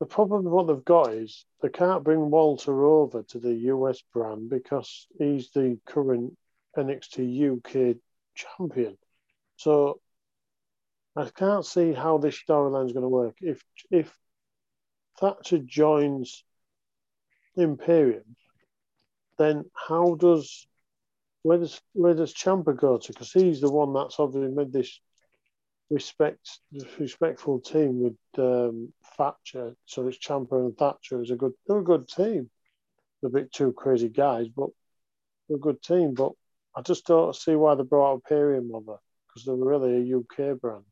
the 0.00 0.06
problem 0.06 0.44
what 0.44 0.66
they've 0.66 0.84
got 0.84 1.12
is 1.12 1.46
they 1.62 1.68
can't 1.68 2.04
bring 2.04 2.30
Walter 2.30 2.84
over 2.84 3.22
to 3.22 3.38
the 3.38 3.54
US 3.54 4.02
brand 4.12 4.50
because 4.50 5.06
he's 5.18 5.50
the 5.50 5.78
current 5.86 6.36
NXT 6.76 7.58
UK 7.58 7.96
champion. 8.34 8.98
So 9.56 10.00
I 11.16 11.30
can't 11.30 11.64
see 11.64 11.92
how 11.92 12.18
this 12.18 12.40
storyline 12.42 12.86
is 12.86 12.92
going 12.92 13.04
to 13.04 13.08
work. 13.08 13.36
If 13.40 13.62
if 13.90 14.16
Thatcher 15.20 15.58
joins 15.58 16.42
Imperium, 17.56 18.36
then 19.38 19.64
how 19.74 20.16
does 20.16 20.66
where 21.42 21.58
does 21.58 21.80
where 21.92 22.14
does 22.14 22.34
Ciampa 22.34 22.76
go 22.76 22.98
to? 22.98 23.12
Because 23.12 23.32
he's 23.32 23.60
the 23.60 23.70
one 23.70 23.92
that's 23.92 24.18
obviously 24.18 24.52
made 24.52 24.72
this 24.72 24.98
respect 25.90 26.58
respectful 26.98 27.60
team 27.60 28.00
with 28.00 28.16
um, 28.38 28.92
Thatcher. 29.16 29.76
So 29.86 30.08
it's 30.08 30.18
Ciampa 30.18 30.52
and 30.52 30.76
Thatcher 30.76 31.22
is 31.22 31.30
a 31.30 31.36
good 31.36 31.52
they're 31.66 31.78
a 31.78 31.84
good 31.84 32.08
team. 32.08 32.50
They're 33.20 33.28
a 33.28 33.32
bit 33.32 33.52
two 33.52 33.72
crazy 33.72 34.08
guys, 34.08 34.48
but 34.48 34.70
they're 35.48 35.56
a 35.56 35.60
good 35.60 35.82
team. 35.82 36.14
But 36.14 36.32
I 36.76 36.82
just 36.82 37.06
don't 37.06 37.34
see 37.34 37.54
why 37.54 37.74
they 37.74 37.82
brought 37.82 38.14
up 38.14 38.22
Imperium 38.24 38.70
over 38.74 38.98
because 39.28 39.44
they're 39.44 39.54
really 39.54 40.10
a 40.10 40.18
UK 40.18 40.60
brand. 40.60 40.84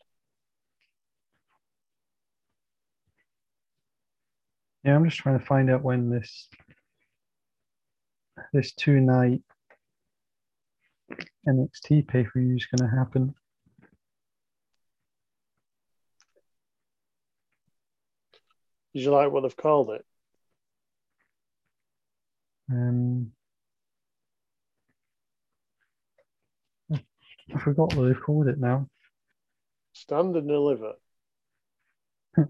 Yeah, 4.85 4.97
I'm 4.97 5.05
just 5.05 5.19
trying 5.19 5.39
to 5.39 5.45
find 5.45 5.71
out 5.71 5.83
when 5.83 6.11
this 6.11 6.49
this 8.53 8.73
two 8.73 9.01
night 9.01 9.43
NXT 11.49 12.09
pay 12.09 12.25
per 12.25 12.41
view 12.41 12.57
is 12.57 12.67
going 12.67 12.89
to 12.89 12.97
happen. 12.97 13.35
Did 18.95 19.03
you 19.03 19.11
like 19.11 19.31
what 19.31 19.43
they've 19.43 19.57
called 19.57 19.91
it? 19.91 20.05
Um, 22.71 23.33
I 26.93 27.59
forgot 27.59 27.95
what 27.95 28.07
they've 28.07 28.23
called 28.23 28.49
it 28.49 28.59
now. 28.59 28.89
Stand 29.93 30.37
and 30.37 30.49
deliver. 30.49 30.95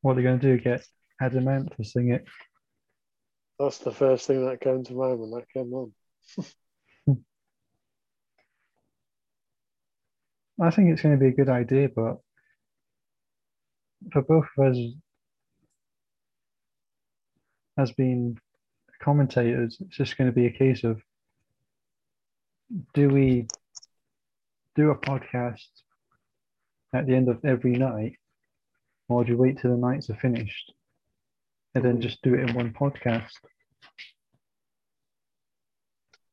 What 0.00 0.12
are 0.12 0.14
they 0.16 0.22
going 0.22 0.38
to 0.38 0.56
do? 0.56 0.62
Get 0.62 0.86
Adam 1.20 1.48
Ant 1.48 1.76
to 1.76 1.84
sing 1.84 2.12
it? 2.12 2.24
That's 3.58 3.78
the 3.78 3.90
first 3.90 4.28
thing 4.28 4.46
that 4.46 4.60
came 4.60 4.84
to 4.84 4.94
mind 4.94 5.18
when 5.18 5.30
that 5.32 5.50
came 5.52 5.72
on. 5.74 5.92
I 10.60 10.70
think 10.70 10.90
it's 10.90 11.02
going 11.02 11.18
to 11.18 11.20
be 11.20 11.30
a 11.30 11.34
good 11.34 11.48
idea, 11.48 11.88
but 11.88 12.18
for 14.12 14.22
both 14.22 14.46
of 14.56 14.70
us 14.70 14.78
as 17.78 17.92
been 17.92 18.36
commentators, 19.00 19.78
it's 19.80 19.96
just 19.96 20.18
going 20.18 20.28
to 20.28 20.34
be 20.34 20.46
a 20.46 20.50
case 20.50 20.84
of 20.84 21.00
do 22.92 23.08
we 23.08 23.46
do 24.74 24.90
a 24.90 24.96
podcast 24.96 25.68
at 26.92 27.06
the 27.06 27.14
end 27.14 27.28
of 27.28 27.44
every 27.44 27.72
night, 27.72 28.16
or 29.08 29.24
do 29.24 29.32
you 29.32 29.38
wait 29.38 29.58
till 29.58 29.70
the 29.70 29.76
nights 29.76 30.10
are 30.10 30.16
finished 30.16 30.72
and 31.74 31.84
then 31.84 32.00
just 32.00 32.20
do 32.22 32.34
it 32.34 32.48
in 32.48 32.54
one 32.54 32.72
podcast? 32.72 33.30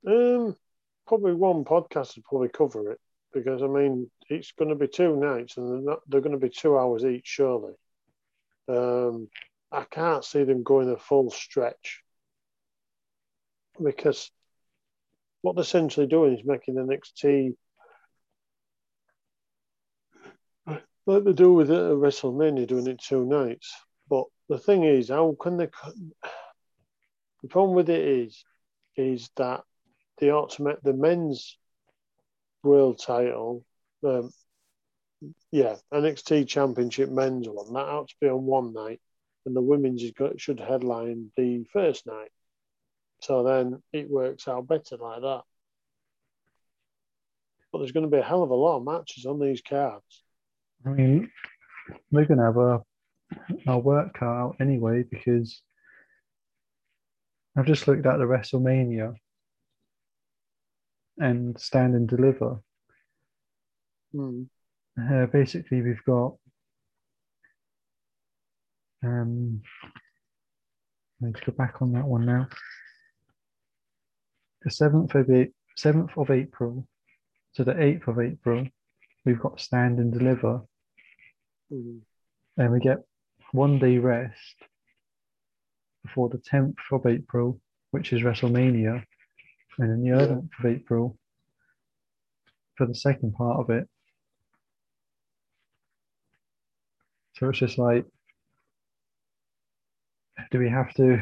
Um, 0.07 0.55
probably 1.07 1.33
one 1.33 1.63
podcast 1.63 2.15
would 2.15 2.25
probably 2.25 2.49
cover 2.49 2.91
it 2.91 2.99
because 3.33 3.61
I 3.61 3.67
mean 3.67 4.09
it's 4.29 4.51
going 4.51 4.69
to 4.69 4.75
be 4.75 4.87
two 4.87 5.15
nights 5.15 5.57
and 5.57 5.69
they're, 5.71 5.93
not, 5.93 5.99
they're 6.07 6.21
going 6.21 6.39
to 6.39 6.45
be 6.45 6.49
two 6.49 6.77
hours 6.77 7.03
each, 7.03 7.25
surely. 7.25 7.73
Um, 8.67 9.29
I 9.75 9.85
can't 9.91 10.23
see 10.23 10.43
them 10.43 10.63
going 10.63 10.89
a 10.89 10.97
full 10.97 11.29
stretch 11.31 12.01
because 13.83 14.31
what 15.41 15.55
they're 15.55 15.63
essentially 15.63 16.07
doing 16.07 16.37
is 16.37 16.45
making 16.45 16.75
the 16.75 16.81
NXT 16.81 17.55
like 21.05 21.23
they 21.23 21.33
do 21.33 21.53
with 21.53 21.69
it 21.69 21.75
at 21.75 21.97
WrestleMania, 21.97 22.67
doing 22.67 22.87
it 22.87 22.99
two 22.99 23.25
nights. 23.25 23.73
But 24.09 24.25
the 24.49 24.57
thing 24.57 24.83
is, 24.83 25.09
how 25.09 25.35
can 25.39 25.57
they? 25.57 25.67
The 27.41 27.49
problem 27.49 27.75
with 27.75 27.89
it 27.89 28.03
is, 28.03 28.43
is 28.95 29.29
that 29.35 29.61
they 30.17 30.31
ought 30.31 30.51
to 30.51 30.63
make 30.63 30.81
the 30.81 30.93
men's 30.93 31.57
world 32.63 32.99
title, 32.99 33.63
um, 34.03 34.31
yeah, 35.51 35.75
NXT 35.93 36.47
Championship 36.47 37.09
men's 37.09 37.47
one. 37.47 37.73
That 37.73 37.87
ought 37.87 38.07
to 38.07 38.15
be 38.19 38.27
on 38.27 38.43
one 38.45 38.73
night, 38.73 38.99
and 39.45 39.55
the 39.55 39.61
women's 39.61 40.03
should 40.37 40.59
headline 40.59 41.31
the 41.37 41.65
first 41.71 42.05
night. 42.07 42.31
So 43.21 43.43
then 43.43 43.81
it 43.93 44.09
works 44.09 44.47
out 44.47 44.67
better 44.67 44.97
like 44.97 45.21
that. 45.21 45.41
But 47.71 47.79
there's 47.79 47.91
going 47.91 48.05
to 48.05 48.11
be 48.11 48.19
a 48.21 48.23
hell 48.23 48.43
of 48.43 48.49
a 48.49 48.55
lot 48.55 48.77
of 48.77 48.85
matches 48.85 49.25
on 49.25 49.39
these 49.39 49.61
cards. 49.61 50.23
I 50.85 50.89
mean, 50.89 51.29
we're 52.11 52.25
going 52.25 52.39
to 52.39 52.45
have 52.45 52.57
a, 52.57 52.81
our 53.67 53.79
work 53.79 54.13
cut 54.13 54.25
out 54.25 54.55
anyway 54.59 55.03
because 55.03 55.61
I've 57.57 57.65
just 57.65 57.87
looked 57.87 58.05
at 58.05 58.17
the 58.17 58.25
WrestleMania 58.25 59.15
and 61.17 61.59
stand 61.59 61.95
and 61.95 62.07
deliver. 62.07 62.61
Mm. 64.13 64.47
Uh, 64.99 65.25
basically, 65.27 65.81
we've 65.81 66.03
got 66.05 66.35
um, 69.05 69.61
let's 71.21 71.39
go 71.41 71.51
back 71.51 71.81
on 71.81 71.91
that 71.93 72.05
one 72.05 72.25
now. 72.25 72.47
The 74.63 74.71
seventh 74.71 75.13
of 75.15 75.29
eight, 75.29 75.53
seventh 75.75 76.17
of 76.17 76.31
April 76.31 76.87
to 77.55 77.63
the 77.63 77.81
eighth 77.81 78.07
of 78.07 78.19
April, 78.19 78.67
we've 79.23 79.39
got 79.39 79.59
stand 79.59 79.99
and 79.99 80.11
deliver, 80.11 80.61
Mm. 81.71 82.01
and 82.57 82.71
we 82.71 82.79
get 82.79 82.99
one 83.51 83.79
day 83.79 83.97
rest 83.97 84.55
before 86.03 86.29
the 86.29 86.37
tenth 86.37 86.77
of 86.91 87.05
April, 87.05 87.59
which 87.91 88.13
is 88.13 88.21
WrestleMania, 88.21 89.03
and 89.79 89.89
then 89.89 90.01
the 90.01 90.09
Yeah. 90.09 90.15
eleventh 90.15 90.51
of 90.59 90.65
April 90.65 91.17
for 92.75 92.85
the 92.85 92.95
second 92.95 93.33
part 93.33 93.59
of 93.59 93.69
it. 93.69 93.89
So 97.33 97.49
it's 97.49 97.59
just 97.59 97.77
like, 97.77 98.05
do 100.55 100.59
we 100.59 100.69
have 100.69 100.93
to? 100.93 101.19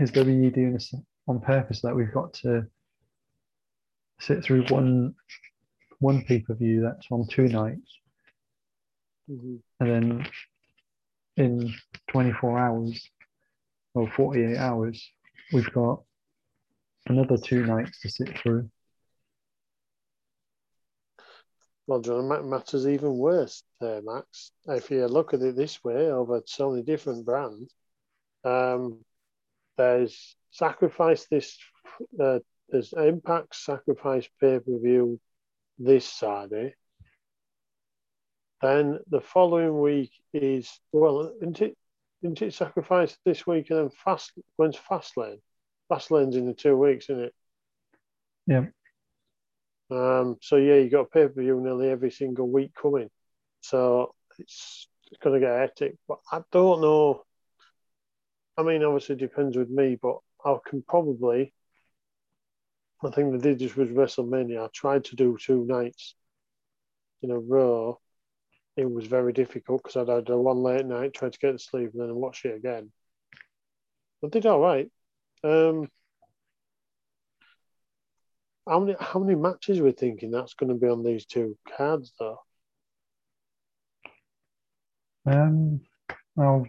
Is 0.00 0.10
WWE 0.12 0.54
doing 0.54 0.72
this 0.72 0.94
on 1.28 1.40
purpose 1.40 1.82
that 1.82 1.94
we've 1.94 2.12
got 2.12 2.32
to 2.34 2.66
sit 4.18 4.42
through 4.42 4.64
one 4.68 5.14
one 5.98 6.24
pay 6.24 6.40
per 6.40 6.54
view 6.54 6.80
that's 6.80 7.06
on 7.10 7.26
two 7.28 7.48
nights, 7.48 7.98
Mhm. 9.30 9.60
and 9.80 9.90
then 9.90 10.30
in 11.36 11.74
24 12.08 12.58
hours 12.58 13.10
or 13.92 14.10
48 14.10 14.56
hours, 14.56 15.12
we've 15.52 15.70
got 15.72 16.02
another 17.06 17.36
two 17.36 17.66
nights 17.66 18.00
to 18.00 18.08
sit 18.08 18.38
through. 18.38 18.70
Well, 21.86 22.00
John, 22.00 22.28
matters 22.48 22.86
even 22.86 23.18
worse 23.18 23.62
there, 23.80 24.00
Max. 24.00 24.52
If 24.66 24.90
you 24.90 25.06
look 25.06 25.34
at 25.34 25.42
it 25.42 25.54
this 25.54 25.84
way, 25.84 26.10
over 26.10 26.42
so 26.46 26.70
many 26.70 26.82
different 26.82 27.26
brands, 27.26 27.74
um, 28.42 29.04
there's 29.76 30.36
sacrifice 30.50 31.26
this 31.30 31.58
uh, 32.18 32.38
there's 32.70 32.92
Impact 32.94 33.54
Sacrifice 33.54 34.28
pay 34.40 34.58
per 34.58 34.78
view 34.78 35.20
this 35.78 36.06
Saturday. 36.06 36.74
Then 38.62 39.00
the 39.10 39.20
following 39.20 39.78
week 39.80 40.12
is 40.32 40.80
well, 40.90 41.32
isn't 41.42 41.60
it? 41.60 41.76
Isn't 42.22 42.40
it 42.40 42.54
Sacrifice 42.54 43.16
this 43.26 43.46
week 43.46 43.68
and 43.68 43.78
then 43.78 43.90
Fast? 43.90 44.32
When's 44.56 44.78
Fastlane? 44.78 45.40
Fastlane's 45.90 46.36
in 46.36 46.46
the 46.46 46.54
two 46.54 46.76
weeks, 46.76 47.10
isn't 47.10 47.24
it? 47.24 47.34
Yeah. 48.46 48.64
Um. 49.90 50.36
So 50.40 50.56
yeah, 50.56 50.76
you 50.76 50.90
got 50.90 51.10
pay 51.10 51.28
per 51.28 51.40
view 51.40 51.60
nearly 51.60 51.90
every 51.90 52.10
single 52.10 52.48
week 52.48 52.72
coming. 52.80 53.10
So 53.60 54.14
it's, 54.38 54.88
going 55.22 55.40
to 55.40 55.46
get 55.46 55.56
hectic. 55.58 55.96
But 56.08 56.18
I 56.30 56.40
don't 56.50 56.80
know. 56.80 57.22
I 58.56 58.62
mean, 58.62 58.82
obviously, 58.82 59.14
it 59.14 59.20
depends 59.20 59.56
with 59.56 59.70
me, 59.70 59.96
but 60.00 60.18
I 60.44 60.56
can 60.66 60.82
probably. 60.82 61.52
I 63.02 63.10
think 63.10 63.32
they 63.32 63.38
did 63.38 63.58
this 63.58 63.76
with 63.76 63.94
WrestleMania. 63.94 64.64
I 64.64 64.68
tried 64.72 65.04
to 65.06 65.16
do 65.16 65.36
two 65.40 65.64
nights 65.66 66.14
in 67.22 67.30
a 67.30 67.38
row. 67.38 68.00
It 68.76 68.90
was 68.90 69.06
very 69.06 69.32
difficult 69.32 69.82
because 69.82 69.96
I'd 69.96 70.08
had 70.12 70.28
a 70.28 70.38
one 70.38 70.62
late 70.62 70.86
night, 70.86 71.14
tried 71.14 71.32
to 71.32 71.38
get 71.38 71.52
to 71.52 71.58
sleep, 71.58 71.90
and 71.92 72.02
then 72.02 72.14
watch 72.14 72.44
it 72.44 72.56
again. 72.56 72.90
I 74.24 74.28
did 74.28 74.46
all 74.46 74.60
right. 74.60 74.90
Um, 75.42 75.88
how 78.66 78.80
many 78.80 78.96
how 78.98 79.20
many 79.20 79.34
matches 79.34 79.78
are 79.80 79.84
we 79.84 79.92
thinking 79.92 80.30
that's 80.30 80.54
going 80.54 80.70
to 80.70 80.78
be 80.78 80.88
on 80.88 81.02
these 81.02 81.26
two 81.26 81.56
cards 81.76 82.12
though? 82.18 82.38
Um, 85.26 85.80
I'll 86.38 86.66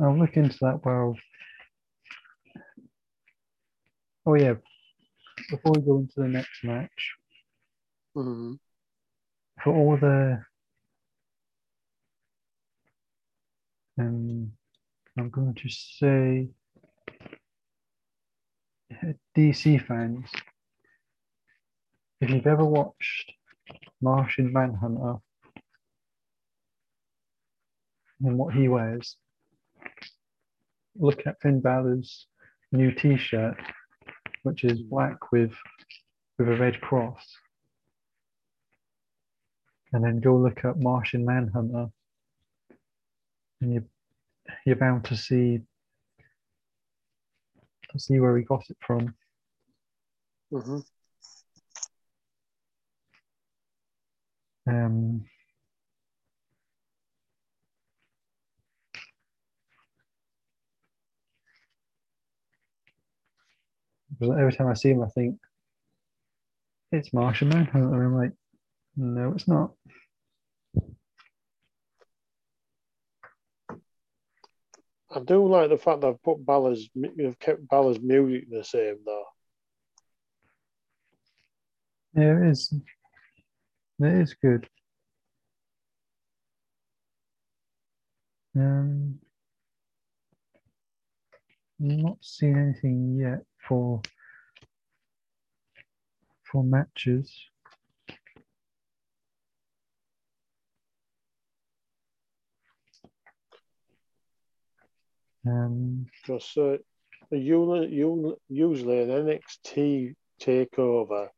I'll 0.00 0.18
look 0.18 0.36
into 0.36 0.56
that. 0.62 0.80
Well, 0.84 1.16
oh 4.26 4.34
yeah. 4.34 4.54
Before 5.50 5.72
we 5.72 5.82
go 5.82 5.98
into 5.98 6.14
the 6.16 6.28
next 6.28 6.64
match, 6.64 7.12
Mm-hmm. 8.16 8.54
for 9.62 9.74
all 9.74 9.96
the 9.98 10.42
um, 13.98 14.52
I'm 15.18 15.30
going 15.30 15.54
to 15.54 15.68
say 15.68 16.48
DC 19.36 19.84
fans. 19.86 20.26
If 22.20 22.30
you've 22.30 22.46
ever 22.46 22.64
watched 22.64 23.32
Martian 24.00 24.52
Manhunter 24.52 25.16
and 28.20 28.38
what 28.38 28.54
he 28.54 28.68
wears, 28.68 29.16
look 30.98 31.26
at 31.26 31.40
Finn 31.40 31.60
Balor's 31.60 32.26
new 32.72 32.92
T-shirt, 32.92 33.56
which 34.42 34.64
is 34.64 34.80
black 34.82 35.32
with 35.32 35.52
with 36.38 36.48
a 36.48 36.56
red 36.56 36.80
cross, 36.80 37.24
and 39.92 40.04
then 40.04 40.20
go 40.20 40.36
look 40.36 40.64
at 40.64 40.78
Martian 40.78 41.24
Manhunter, 41.24 41.86
and 43.60 43.72
you 43.72 43.84
you're 44.64 44.76
bound 44.76 45.04
to 45.06 45.16
see 45.16 45.60
to 47.96 48.04
see 48.04 48.20
where 48.20 48.36
he 48.36 48.44
got 48.44 48.64
it 48.68 48.76
from. 48.86 49.14
Mm-hmm. 50.52 50.78
Um, 54.68 55.24
every 64.20 64.52
time 64.52 64.68
I 64.68 64.74
see 64.74 64.90
him, 64.90 65.02
I 65.02 65.08
think 65.08 65.38
it's 66.92 67.12
Martian 67.12 67.48
Manhunter, 67.48 67.94
and 67.94 68.02
I'm 68.02 68.16
like, 68.16 68.32
no, 68.96 69.32
it's 69.32 69.46
not. 69.48 69.72
I 75.16 75.20
do 75.20 75.48
like 75.48 75.70
the 75.70 75.78
fact 75.78 76.02
that 76.02 76.08
I've 76.08 76.22
put 76.22 76.44
Balor's, 76.44 76.90
you've 76.94 77.38
kept 77.38 77.66
Balor's 77.66 77.98
music 77.98 78.50
the 78.50 78.62
same 78.62 78.96
though. 79.06 79.24
Yeah, 82.14 82.36
it 82.36 82.50
is. 82.50 82.74
It 83.98 84.12
is 84.12 84.34
good. 84.34 84.68
Um, 88.54 89.18
not 91.78 92.18
seeing 92.20 92.58
anything 92.58 93.16
yet 93.18 93.42
for 93.66 94.02
for 96.44 96.62
matches. 96.62 97.34
Um, 105.46 106.06
Because 106.22 106.56
uh, 106.56 106.76
usually, 107.30 107.94
usually 108.48 109.02
an 109.02 109.10
NXT 109.10 110.14
takeover 110.40 111.28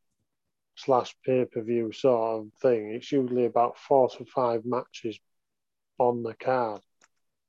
slash 0.75 1.15
pay 1.25 1.45
per 1.45 1.61
view 1.61 1.91
sort 1.91 2.41
of 2.41 2.53
thing, 2.61 2.91
it's 2.91 3.11
usually 3.11 3.45
about 3.45 3.77
four 3.77 4.09
to 4.09 4.25
five 4.25 4.65
matches 4.65 5.19
on 5.97 6.23
the 6.23 6.33
card. 6.33 6.81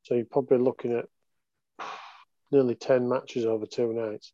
So 0.03 0.15
you're 0.15 0.25
probably 0.25 0.59
looking 0.59 0.93
at 0.93 1.07
nearly 2.51 2.75
10 2.75 3.09
matches 3.09 3.47
over 3.47 3.67
two 3.67 3.93
nights. 3.93 4.33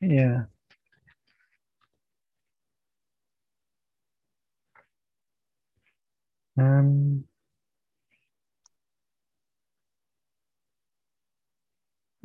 yeah. 0.00 0.44
Um, 6.56 7.24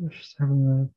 just 0.08 0.36
having 0.40 0.90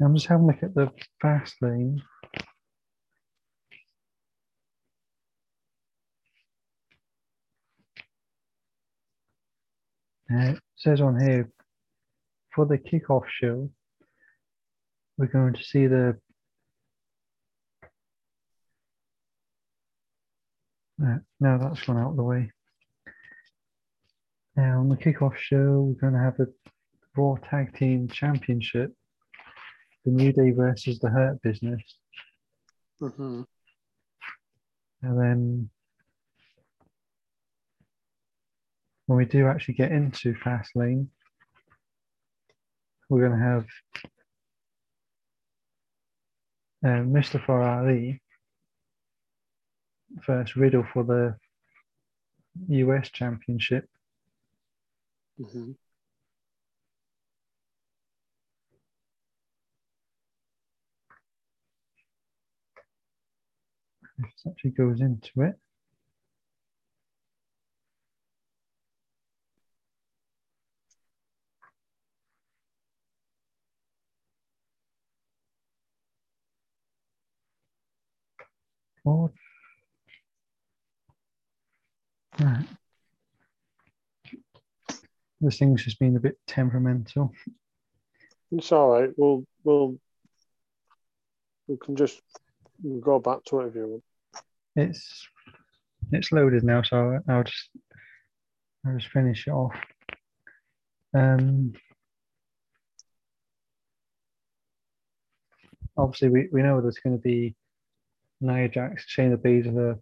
a. 0.00 0.04
I'm 0.04 0.14
just 0.14 0.26
having 0.26 0.44
a 0.44 0.46
look 0.48 0.62
at 0.62 0.74
the 0.74 0.90
fast 1.20 1.54
lane. 1.60 2.02
Uh, 10.32 10.52
it 10.52 10.58
says 10.76 11.00
on 11.00 11.20
here 11.20 11.50
for 12.54 12.66
the 12.66 12.78
kickoff 12.78 13.24
show, 13.28 13.70
we're 15.16 15.26
going 15.26 15.54
to 15.54 15.62
see 15.62 15.86
the 15.86 16.16
now 20.98 21.58
that's 21.58 21.82
gone 21.82 21.98
out 21.98 22.10
of 22.10 22.16
the 22.16 22.22
way. 22.22 22.50
Now 24.56 24.78
on 24.80 24.88
the 24.88 24.96
kickoff 24.96 25.36
show, 25.36 25.80
we're 25.82 26.00
going 26.00 26.12
to 26.12 26.18
have 26.20 26.38
a 26.38 26.46
Raw 27.16 27.34
Tag 27.36 27.76
Team 27.76 28.08
Championship, 28.08 28.92
the 30.04 30.12
New 30.12 30.32
Day 30.32 30.52
versus 30.52 30.98
the 31.00 31.08
Hurt 31.10 31.40
Business, 31.42 31.82
Mm-hmm. 33.02 33.42
and 35.02 35.20
then 35.20 35.68
when 39.06 39.18
we 39.18 39.24
do 39.24 39.48
actually 39.48 39.74
get 39.74 39.90
into 39.90 40.32
Fastlane, 40.34 41.08
we're 43.10 43.26
going 43.26 43.38
to 43.38 43.44
have 43.44 43.66
uh, 46.84 47.02
Mustafa 47.02 47.52
Ali 47.52 48.20
first 50.22 50.56
Riddle 50.56 50.84
for 50.92 51.04
the 51.04 51.36
US 52.68 53.10
Championship. 53.10 53.88
Mm-hmm. 55.40 55.72
If 64.18 64.24
it 64.24 64.50
actually 64.50 64.70
goes 64.70 65.00
into 65.00 65.42
it. 65.42 65.58
Or 79.04 79.32
Right. 82.40 82.66
this 85.40 85.58
thing's 85.58 85.84
just 85.84 86.00
been 86.00 86.16
a 86.16 86.20
bit 86.20 86.36
temperamental. 86.46 87.32
It's 88.50 88.72
all 88.72 88.90
right. 88.90 89.10
We'll 89.16 89.44
we'll 89.62 89.98
we 91.68 91.76
can 91.76 91.94
just 91.96 92.20
go 93.00 93.18
back 93.20 93.44
to 93.44 93.60
it 93.60 93.68
if 93.68 93.74
you 93.76 93.86
want. 93.86 94.04
It's 94.76 95.28
it's 96.12 96.32
loaded 96.32 96.64
now, 96.64 96.82
so 96.82 97.20
I'll 97.28 97.44
just 97.44 97.70
I'll 98.84 98.98
just 98.98 99.12
finish 99.12 99.46
it 99.46 99.50
off. 99.52 99.74
Um, 101.14 101.74
obviously, 105.96 106.28
we, 106.28 106.48
we 106.52 106.62
know 106.62 106.80
there's 106.80 106.98
going 106.98 107.16
to 107.16 107.22
be 107.22 107.54
Nia 108.44 108.68
Jax, 108.68 109.06
Shayna 109.06 109.36
Baszler 109.36 110.00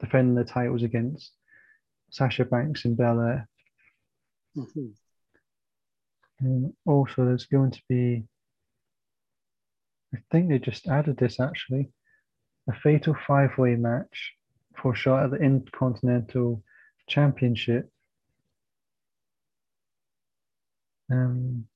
defending 0.00 0.34
the 0.34 0.44
titles 0.44 0.82
against 0.82 1.32
Sasha 2.10 2.44
Banks 2.44 2.84
and 2.84 2.96
Belair. 2.96 3.48
Mhm. 4.56 4.94
And 6.40 6.76
also, 6.86 7.24
there's 7.24 7.46
going 7.46 7.72
to 7.72 7.82
be, 7.88 8.28
I 10.14 10.18
think 10.30 10.48
they 10.48 10.58
just 10.58 10.86
added 10.86 11.16
this 11.16 11.40
actually, 11.40 11.92
a 12.68 12.72
fatal 12.72 13.14
five 13.26 13.56
way 13.58 13.74
match 13.74 14.34
for 14.76 14.92
a 14.92 14.96
shot 14.96 15.24
at 15.24 15.30
the 15.32 15.38
Intercontinental 15.38 16.62
Championship. 17.08 17.90
Um, 21.10 21.66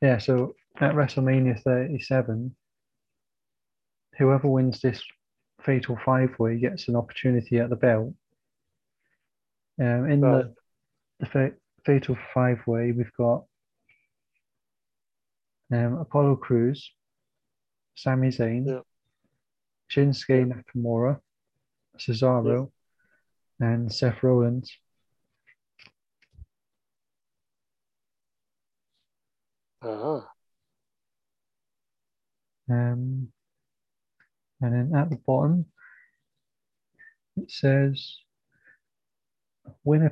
yeah, 0.00 0.18
so 0.18 0.54
at 0.76 0.94
WrestleMania 0.94 1.60
37, 1.60 2.54
whoever 4.18 4.48
wins 4.48 4.80
this 4.80 5.02
fatal 5.62 5.98
five 6.04 6.38
way 6.38 6.58
gets 6.58 6.88
an 6.88 6.96
opportunity 6.96 7.58
at 7.58 7.70
the 7.70 7.76
belt. 7.76 8.14
Um, 9.80 10.08
in 10.10 10.20
Right. 10.20 10.44
the, 10.44 10.54
the 11.20 11.26
fa- 11.26 11.56
fatal 11.84 12.16
five 12.32 12.58
way, 12.66 12.92
we've 12.92 13.12
got 13.18 13.44
um, 15.72 15.98
Apollo 15.98 16.36
Crews, 16.36 16.92
Sami 17.96 18.28
Zayn, 18.28 18.66
Yeah. 18.66 18.80
Shinsuke 19.90 20.46
Nakamura, 20.52 21.20
Cesaro, 21.98 22.70
and 23.60 23.92
Seth 23.92 24.22
Rollins. 24.22 24.70
Ah, 29.82 30.30
Um, 32.68 33.30
and 34.60 34.72
then 34.72 34.98
at 34.98 35.10
the 35.10 35.16
bottom, 35.16 35.66
it 37.36 37.50
says 37.50 38.16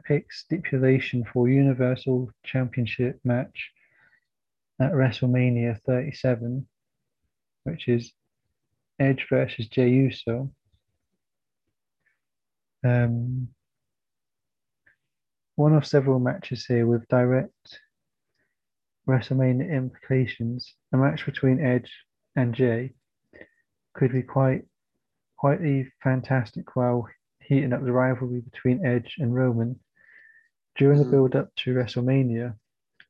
picks 0.04 0.40
stipulation 0.40 1.24
for 1.32 1.48
Universal 1.48 2.30
Championship 2.44 3.20
match 3.24 3.70
at 4.80 4.92
WrestleMania 4.92 5.80
37, 5.82 6.66
which 7.64 7.88
is 7.88 8.12
Edge 8.98 9.26
versus 9.28 9.68
Jey 9.68 9.90
Uso. 9.90 10.52
Um, 12.84 13.48
one 15.54 15.74
of 15.74 15.86
several 15.86 16.18
matches 16.18 16.66
here 16.66 16.86
with 16.86 17.06
direct 17.08 17.78
WrestleMania 19.08 19.70
implications. 19.70 20.74
A 20.92 20.96
match 20.96 21.24
between 21.26 21.64
Edge 21.64 21.92
and 22.34 22.54
Jey 22.54 22.94
could 23.94 24.12
be 24.12 24.22
quite 24.22 24.64
quite 25.36 25.60
a 25.62 25.84
fantastic 26.02 26.76
while 26.76 27.08
heating 27.40 27.72
up 27.72 27.82
the 27.82 27.92
rivalry 27.92 28.40
between 28.40 28.86
Edge 28.86 29.16
and 29.18 29.34
Roman. 29.34 29.78
During 30.76 30.98
the 31.00 31.04
Mhm. 31.04 31.10
build 31.10 31.36
up 31.36 31.54
to 31.56 31.74
WrestleMania, 31.74 32.58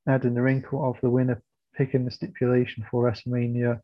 adding 0.06 0.34
the 0.34 0.42
wrinkle 0.42 0.82
of 0.88 1.00
the 1.00 1.10
winner 1.10 1.42
picking 1.74 2.04
the 2.04 2.10
stipulation 2.10 2.84
for 2.90 3.04
WrestleMania 3.04 3.82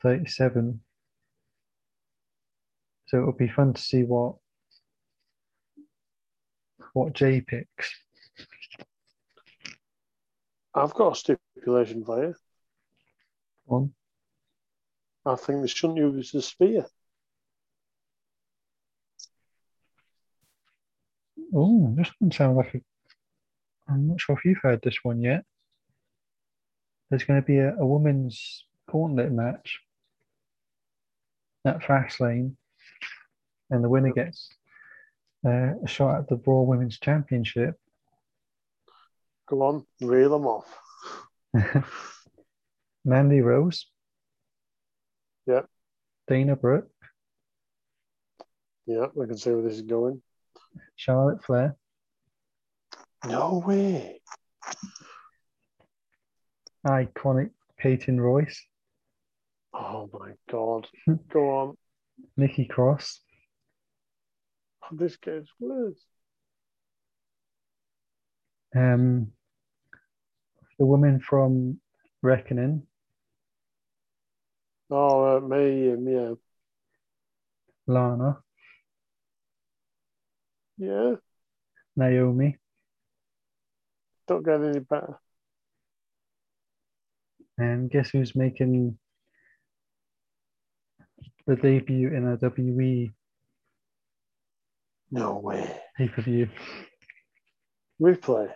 37. 0.00 0.82
So 3.06 3.18
it'll 3.18 3.32
be 3.32 3.48
fun 3.48 3.74
to 3.74 3.80
see 3.80 4.02
what 4.02 4.36
what 6.92 7.12
Jey 7.12 7.40
picks. 7.40 7.92
I've 10.74 10.94
got 10.94 11.12
a 11.12 11.16
stipulation 11.16 12.04
for 12.04 12.24
you. 12.24 12.34
on. 13.68 13.94
I 15.26 15.36
think 15.36 15.62
they 15.62 15.68
shouldn't 15.68 15.98
use 15.98 16.32
the 16.32 16.42
spear. 16.42 16.86
Oh, 21.54 21.94
this 21.96 22.10
one 22.18 22.30
sounds 22.30 22.56
like 22.56 22.74
a. 22.74 22.80
I'm 23.88 24.08
not 24.08 24.20
sure 24.20 24.36
if 24.36 24.44
you've 24.44 24.58
heard 24.62 24.80
this 24.82 24.98
one 25.02 25.20
yet. 25.20 25.44
There's 27.08 27.24
going 27.24 27.40
to 27.40 27.46
be 27.46 27.58
a, 27.58 27.74
a 27.76 27.86
women's 27.86 28.64
gauntlet 28.90 29.30
match 29.30 29.80
at 31.64 31.80
Fastlane, 31.80 32.56
and 33.70 33.84
the 33.84 33.88
winner 33.88 34.12
gets 34.12 34.48
uh, 35.46 35.74
a 35.82 35.86
shot 35.86 36.20
at 36.20 36.28
the 36.28 36.40
Raw 36.44 36.62
Women's 36.62 36.98
Championship. 36.98 37.76
Go 39.46 39.62
on, 39.62 39.86
reel 40.00 40.30
them 40.30 40.46
off. 40.46 40.78
Mandy 43.04 43.40
Rose. 43.42 43.86
Dana 46.26 46.56
Brooke, 46.56 46.88
Yeah, 48.86 49.06
I 49.20 49.26
can 49.26 49.36
see 49.36 49.50
where 49.50 49.62
this 49.62 49.74
is 49.74 49.82
going. 49.82 50.22
Charlotte 50.96 51.44
Flair, 51.44 51.76
No 53.26 53.62
way. 53.66 54.20
iconic 56.86 57.50
Peyton 57.78 58.20
Royce, 58.20 58.62
Oh 59.72 60.08
my 60.12 60.32
god. 60.50 60.86
Go 61.32 61.50
on. 61.50 61.76
Nikki 62.36 62.64
Cross, 62.66 63.20
This 64.92 65.16
gets 65.16 65.48
worse. 65.60 65.98
um, 68.76 69.30
the 70.78 70.86
woman 70.86 71.20
from 71.20 71.80
Reckoning, 72.22 72.86
Oh, 74.90 75.36
uh, 75.36 75.40
me, 75.40 75.88
yeah. 76.12 76.34
Lana, 77.86 78.42
Yeah, 80.78 81.16
Naomi, 81.96 82.58
don't 84.26 84.44
get 84.44 84.62
any 84.62 84.80
better. 84.80 85.18
and 87.58 87.90
guess 87.90 88.10
who's 88.10 88.34
making 88.34 88.98
the 91.46 91.56
debut 91.56 92.08
in 92.12 92.26
a 92.26 92.36
WWE 92.36 93.12
No 95.10 95.38
way. 95.38 95.80
pay 95.96 96.08
per 96.08 96.22
view? 96.22 96.48
Replay. 98.00 98.54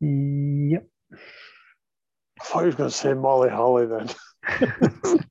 Yep. 0.00 0.86
I 2.40 2.44
thought 2.44 2.60
you 2.60 2.66
were 2.66 2.72
going 2.72 2.90
to 2.90 2.96
say 2.96 3.14
Molly 3.14 3.50
Holly 3.50 3.86
then. 3.86 4.08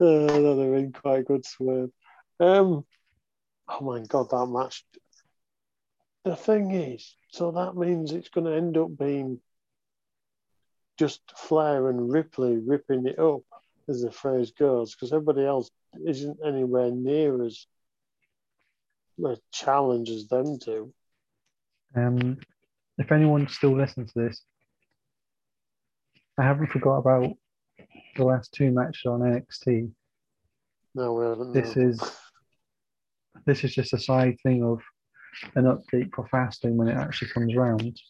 Uh, 0.00 0.22
have 0.28 0.56
been 0.56 0.92
quite 0.92 1.20
a 1.20 1.22
good 1.22 1.46
swerve. 1.46 1.88
Um, 2.40 2.84
oh 3.68 3.80
my 3.80 4.00
god, 4.00 4.28
that 4.30 4.46
match. 4.46 4.84
The 6.24 6.34
thing 6.34 6.72
is, 6.72 7.16
so 7.30 7.52
that 7.52 7.76
means 7.76 8.12
it's 8.12 8.28
going 8.28 8.46
to 8.46 8.56
end 8.56 8.76
up 8.76 8.88
being 8.98 9.40
just 10.98 11.20
Flair 11.36 11.88
and 11.88 12.12
Ripley 12.12 12.56
ripping 12.56 13.06
it 13.06 13.18
up, 13.18 13.42
as 13.88 14.02
the 14.02 14.10
phrase 14.10 14.50
goes, 14.50 14.94
because 14.94 15.12
everybody 15.12 15.46
else 15.46 15.70
isn't 16.04 16.38
anywhere 16.44 16.90
near 16.90 17.44
as 17.44 17.66
a 19.24 19.36
challenge 19.52 20.10
as 20.10 20.26
them 20.26 20.58
two. 20.58 20.92
Um, 21.94 22.38
if 22.98 23.12
anyone 23.12 23.48
still 23.48 23.76
listens 23.76 24.12
to 24.12 24.20
this, 24.20 24.42
I 26.38 26.42
haven't 26.42 26.70
forgot 26.70 26.98
about 26.98 27.32
the 28.16 28.24
last 28.24 28.52
two 28.52 28.70
matches 28.70 29.02
on 29.06 29.20
NXT. 29.20 29.90
No, 30.94 31.12
we 31.12 31.24
haven't. 31.24 31.52
This 31.52 31.76
no. 31.76 31.88
is 31.88 32.00
this 33.46 33.64
is 33.64 33.74
just 33.74 33.92
a 33.92 33.98
side 33.98 34.36
thing 34.42 34.62
of 34.62 34.80
an 35.56 35.64
update 35.64 36.14
for 36.14 36.26
fasting 36.28 36.76
when 36.76 36.88
it 36.88 36.96
actually 36.96 37.30
comes 37.30 37.54
round. 37.54 38.00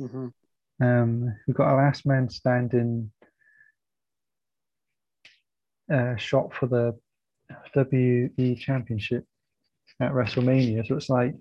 Mhm. 0.00 0.32
Um, 0.80 1.36
we've 1.46 1.56
got 1.56 1.74
a 1.74 1.76
last 1.76 2.06
man 2.06 2.28
standing 2.30 3.12
uh, 5.92 6.16
shot 6.16 6.54
for 6.54 6.66
the 6.66 6.98
WE 7.74 8.54
Championship 8.54 9.24
at 10.00 10.12
WrestleMania. 10.12 10.86
So 10.86 10.96
it's 10.96 11.10
like 11.10 11.34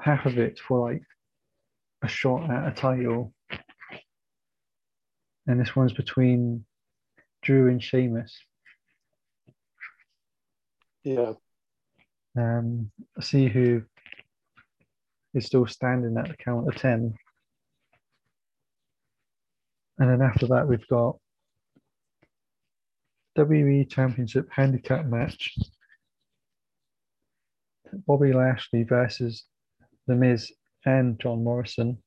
half 0.00 0.26
of 0.26 0.38
it 0.38 0.58
for 0.58 0.90
like 0.90 1.02
a 2.02 2.08
shot 2.08 2.50
at 2.50 2.68
a 2.68 2.74
title. 2.74 3.32
And 5.46 5.60
this 5.60 5.76
one's 5.76 5.92
between 5.92 6.64
Drew 7.42 7.68
and 7.68 7.82
Sheamus. 7.82 8.38
Yeah. 11.02 11.34
Um, 12.36 12.90
see 13.20 13.48
who 13.48 13.82
is 15.34 15.46
still 15.46 15.66
standing 15.66 16.16
at 16.16 16.28
the 16.28 16.36
count 16.36 16.68
of 16.68 16.76
10. 16.76 17.14
And 19.98 20.10
then 20.10 20.22
after 20.22 20.46
that, 20.48 20.66
we've 20.66 20.86
got 20.88 21.16
WWE 23.36 23.90
Championship 23.90 24.48
handicap 24.50 25.06
match. 25.06 25.56
Bobby 28.06 28.32
Lashley 28.32 28.82
versus 28.82 29.44
The 30.06 30.14
Miz 30.14 30.52
and 30.84 31.18
John 31.18 31.42
Morrison. 31.42 31.98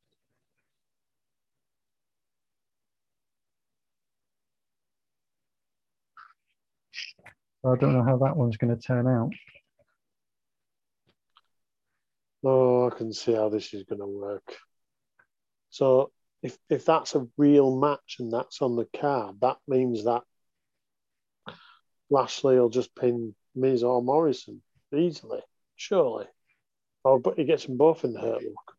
I 7.65 7.75
don't 7.75 7.93
know 7.93 8.03
how 8.03 8.17
that 8.17 8.37
one's 8.37 8.57
going 8.57 8.75
to 8.75 8.81
turn 8.81 9.07
out. 9.07 9.31
Oh, 12.43 12.87
I 12.87 12.95
can 12.95 13.11
see 13.11 13.33
how 13.33 13.49
this 13.49 13.73
is 13.73 13.83
going 13.83 13.99
to 13.99 14.07
work. 14.07 14.55
So, 15.69 16.11
if 16.41 16.57
if 16.69 16.85
that's 16.85 17.15
a 17.15 17.27
real 17.35 17.75
match 17.75 18.17
and 18.19 18.31
that's 18.31 18.61
on 18.61 18.75
the 18.75 18.87
card, 18.95 19.41
that 19.41 19.57
means 19.67 20.05
that 20.05 20.21
Lashley 22.09 22.59
will 22.59 22.69
just 22.69 22.95
pin 22.95 23.35
Miz 23.55 23.83
or 23.83 24.01
Morrison 24.01 24.61
easily, 24.95 25.41
surely. 25.75 26.27
Oh, 27.09 27.19
but 27.19 27.37
he 27.37 27.45
gets 27.45 27.65
them 27.65 27.77
both 27.77 28.03
in 28.03 28.11
the 28.11 28.19
hurt 28.19 28.43
lock. 28.43 28.75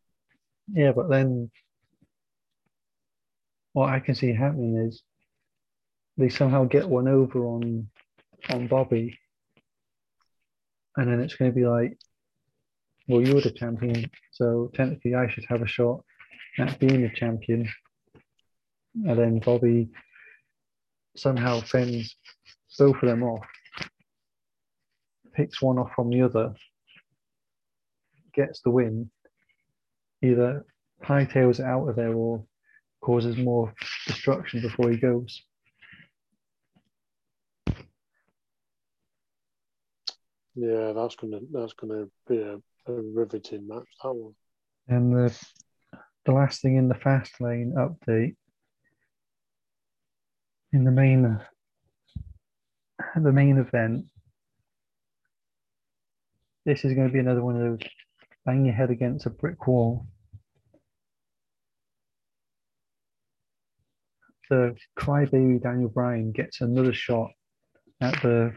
Yeah, 0.71 0.91
but 0.91 1.09
then 1.09 1.49
what 3.73 3.89
I 3.89 3.99
can 3.99 4.13
see 4.13 4.31
happening 4.35 4.77
is 4.77 5.01
they 6.15 6.29
somehow 6.29 6.65
get 6.65 6.87
one 6.87 7.07
over 7.07 7.43
on 7.47 7.89
on 8.51 8.67
Bobby, 8.67 9.17
and 10.95 11.11
then 11.11 11.19
it's 11.19 11.35
going 11.37 11.49
to 11.49 11.55
be 11.55 11.65
like, 11.65 11.97
well, 13.07 13.19
you're 13.19 13.41
the 13.41 13.49
champion, 13.49 14.11
so 14.31 14.69
technically 14.75 15.15
I 15.15 15.27
should 15.27 15.45
have 15.49 15.63
a 15.63 15.67
shot 15.67 16.03
at 16.59 16.77
being 16.77 17.01
the 17.01 17.09
champion. 17.09 17.67
And 18.93 19.17
then 19.17 19.39
Bobby 19.39 19.89
somehow 21.17 21.61
fends 21.61 22.15
both 22.77 23.01
of 23.01 23.09
them 23.09 23.23
off, 23.23 23.47
picks 25.33 25.63
one 25.63 25.79
off 25.79 25.89
from 25.95 26.11
the 26.11 26.21
other, 26.21 26.53
gets 28.33 28.61
the 28.61 28.69
win, 28.69 29.09
either 30.21 30.65
hightails 31.03 31.59
it 31.59 31.65
out 31.65 31.87
of 31.87 31.95
there 31.95 32.13
or 32.13 32.43
causes 33.01 33.37
more 33.37 33.73
destruction 34.07 34.61
before 34.61 34.89
he 34.91 34.97
goes. 34.97 35.43
Yeah, 40.55 40.91
that's 40.91 41.15
gonna 41.15 41.39
that's 41.53 41.73
gonna 41.73 42.05
be 42.27 42.39
a, 42.39 42.55
a 42.55 43.01
riveting 43.13 43.67
match. 43.67 43.85
That 44.03 44.13
one. 44.13 44.33
And 44.87 45.15
the 45.15 45.47
the 46.25 46.31
last 46.33 46.61
thing 46.61 46.75
in 46.75 46.89
the 46.89 46.95
fast 46.95 47.39
lane 47.39 47.75
update 47.77 48.35
in 50.73 50.83
the 50.83 50.91
main 50.91 51.39
the 53.15 53.31
main 53.31 53.57
event. 53.57 54.05
This 56.65 56.85
is 56.85 56.93
going 56.93 57.07
to 57.07 57.13
be 57.13 57.19
another 57.19 57.43
one 57.43 57.55
of 57.55 57.61
those 57.61 57.89
bang 58.45 58.65
your 58.65 58.73
head 58.73 58.89
against 58.89 59.25
a 59.25 59.29
brick 59.29 59.67
wall. 59.67 60.05
The 64.49 64.75
crybaby 64.97 65.61
Daniel 65.61 65.89
Bryan 65.89 66.31
gets 66.31 66.61
another 66.61 66.93
shot 66.93 67.29
at 68.01 68.19
the 68.23 68.53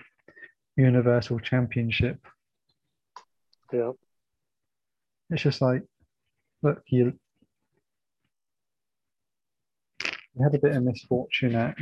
Universal 0.76 1.40
Championship. 1.40 2.18
Yeah. 3.72 3.92
It's 5.30 5.42
just 5.42 5.60
like, 5.60 5.82
look, 6.62 6.82
you, 6.86 7.12
you 10.02 10.42
had 10.42 10.54
a 10.54 10.58
bit 10.58 10.76
of 10.76 10.82
misfortune 10.82 11.54
at 11.54 11.76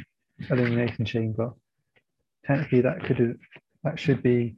Elimination 0.51 1.05
Chamber. 1.05 1.53
Technically, 2.44 2.80
that 2.80 3.05
could 3.05 3.18
have, 3.18 3.36
that 3.84 4.01
should 4.01 4.22
be 4.22 4.57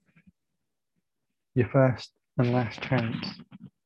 your 1.55 1.69
first 1.69 2.13
and 2.39 2.53
last 2.53 2.81
chance. 2.83 3.27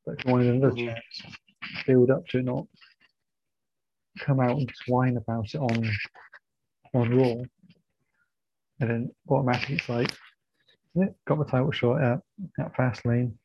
But 0.05 0.19
if 0.19 0.25
you 0.25 0.33
wanted 0.33 0.55
another 0.55 0.75
Mhm. 0.75 0.87
chance, 0.95 1.85
build 1.87 2.11
up 2.11 2.27
to 2.29 2.39
it, 2.39 2.45
not 2.45 2.67
come 4.21 4.41
out 4.41 4.57
and 4.59 4.69
just 4.69 4.89
whine 4.89 5.17
about 5.17 5.47
it 5.55 5.59
on 5.59 5.91
on 6.95 7.11
Raw. 7.15 7.43
And 8.81 8.91
then 8.91 9.15
automatically 9.29 9.77
it's 9.77 9.89
like, 9.89 10.17
yeah, 10.95 11.09
got 11.27 11.39
my 11.39 11.45
title 11.45 11.71
shot 11.73 12.01
at, 12.01 12.23
at 12.59 12.73
Fastlane. 12.75 13.37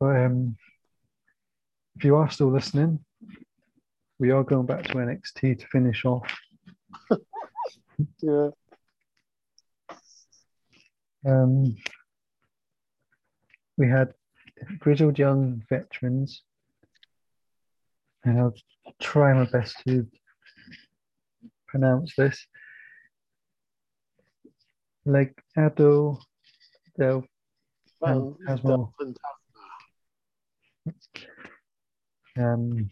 But 0.00 0.16
um, 0.16 0.56
if 1.96 2.04
you 2.04 2.16
are 2.16 2.30
still 2.30 2.50
listening, 2.50 3.04
we 4.18 4.30
are 4.30 4.42
going 4.44 4.66
back 4.66 4.84
to 4.84 4.94
NXT 4.94 5.58
to 5.58 5.66
finish 5.66 6.04
off. 6.04 6.34
Yeah. 8.20 8.50
Um, 11.24 11.76
we 13.76 13.88
had 13.88 14.12
grizzled 14.78 15.18
young 15.18 15.62
veterans, 15.68 16.42
and 18.24 18.38
I'll 18.38 18.54
try 19.00 19.32
my 19.32 19.44
best 19.44 19.76
to 19.86 20.06
pronounce 21.68 22.14
this. 22.16 22.46
Legado 25.06 26.18
del 26.98 27.24
Well, 28.02 28.36
um, 32.36 32.90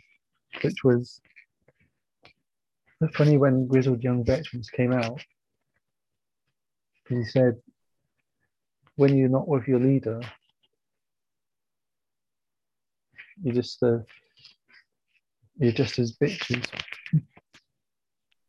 which 0.63 0.85
was 0.85 1.21
funny 3.09 3.37
when 3.39 3.67
Grizzled 3.67 4.03
Young 4.03 4.25
Veterans 4.25 4.71
came 4.71 4.93
out. 4.93 5.23
He 7.09 7.25
said, 7.25 7.61
when 8.97 9.17
you're 9.17 9.29
not 9.29 9.49
with 9.49 9.67
your 9.67 9.81
leader, 9.81 10.21
you're 13.43 13.55
just 13.55 13.83
uh, 13.83 13.99
you're 15.59 15.73
just 15.73 15.99
as 15.99 16.17
bitches. 16.17 16.67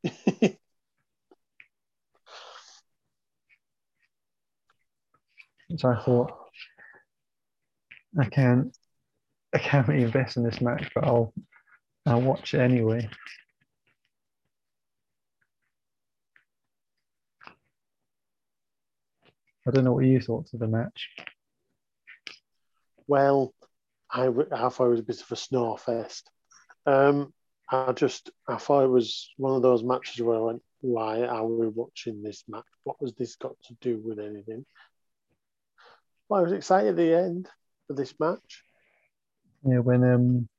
So 5.78 5.90
I 5.90 6.04
thought, 6.04 6.32
I 8.20 8.26
can't, 8.26 8.76
I 9.54 9.60
can't 9.60 9.88
really 9.88 10.04
invest 10.04 10.38
in 10.38 10.44
this 10.44 10.60
match, 10.62 10.90
but 10.94 11.06
I'll, 11.06 11.34
I'll 12.06 12.22
watch 12.22 12.54
it 12.54 12.60
anyway. 12.60 13.10
I 19.68 19.72
don't 19.72 19.84
know 19.84 19.94
what 19.94 20.06
you 20.06 20.20
thought 20.20 20.48
of 20.54 20.60
the 20.60 20.68
match. 20.68 21.10
Well, 23.08 23.54
I, 24.10 24.28
I 24.28 24.70
thought 24.70 24.88
it 24.88 24.90
was 24.90 25.00
a 25.00 25.04
bit 25.04 25.22
of 25.22 25.32
a 25.32 25.36
snore 25.36 25.78
fest. 25.78 26.30
Um, 26.86 27.34
I 27.70 27.94
just 27.94 28.32
I 28.48 28.58
thought 28.58 28.84
it 28.84 28.90
was 28.90 29.30
one 29.38 29.56
of 29.56 29.62
those 29.62 29.84
matches 29.84 30.22
where 30.22 30.38
I 30.38 30.42
went, 30.42 30.64
"Why 30.82 31.24
are 31.24 31.46
we 31.46 31.68
watching 31.68 32.22
this 32.22 32.44
match? 32.48 32.66
What 32.84 32.98
has 33.02 33.14
this 33.14 33.36
got 33.36 33.56
to 33.66 33.76
do 33.82 34.02
with 34.04 34.20
anything?" 34.20 34.66
But 36.28 36.36
I 36.36 36.42
was 36.42 36.52
excited 36.52 36.90
at 36.90 36.96
the 36.98 37.14
end 37.14 37.48
for 37.88 37.94
this 37.94 38.14
match. 38.20 38.64
Yeah, 39.64 39.80
when 39.80 40.04
um, 40.04 40.50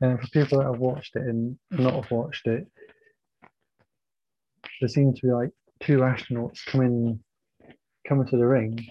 and 0.00 0.20
for 0.20 0.28
people 0.28 0.58
that 0.58 0.66
have 0.66 0.78
watched 0.78 1.16
it 1.16 1.22
and 1.22 1.58
not 1.70 1.94
have 1.94 2.10
watched 2.10 2.46
it, 2.46 2.66
there 4.80 4.88
seemed 4.88 5.16
to 5.16 5.26
be 5.26 5.32
like 5.32 5.50
two 5.80 5.98
astronauts 5.98 6.64
coming 6.66 7.18
coming 8.08 8.26
to 8.28 8.36
the 8.36 8.46
ring. 8.46 8.86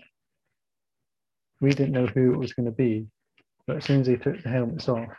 We 1.59 1.71
didn't 1.71 1.93
know 1.93 2.05
who 2.05 2.33
it 2.33 2.37
was 2.37 2.53
going 2.53 2.67
to 2.67 2.71
be, 2.71 3.07
but 3.65 3.77
as 3.77 3.85
soon 3.85 4.01
as 4.01 4.07
they 4.07 4.15
took 4.15 4.41
the 4.43 4.49
helmets 4.49 4.87
off, 4.87 5.09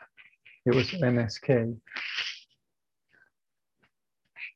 it 0.65 0.75
was 0.75 0.89
MSK. 0.91 1.77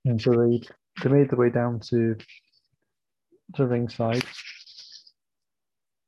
And 0.04 0.20
so 0.20 0.30
they 0.30 0.62
they 1.02 1.10
made 1.10 1.30
their 1.30 1.38
way 1.38 1.50
down 1.50 1.80
to 1.90 2.16
to 3.54 3.66
ringside. 3.66 4.24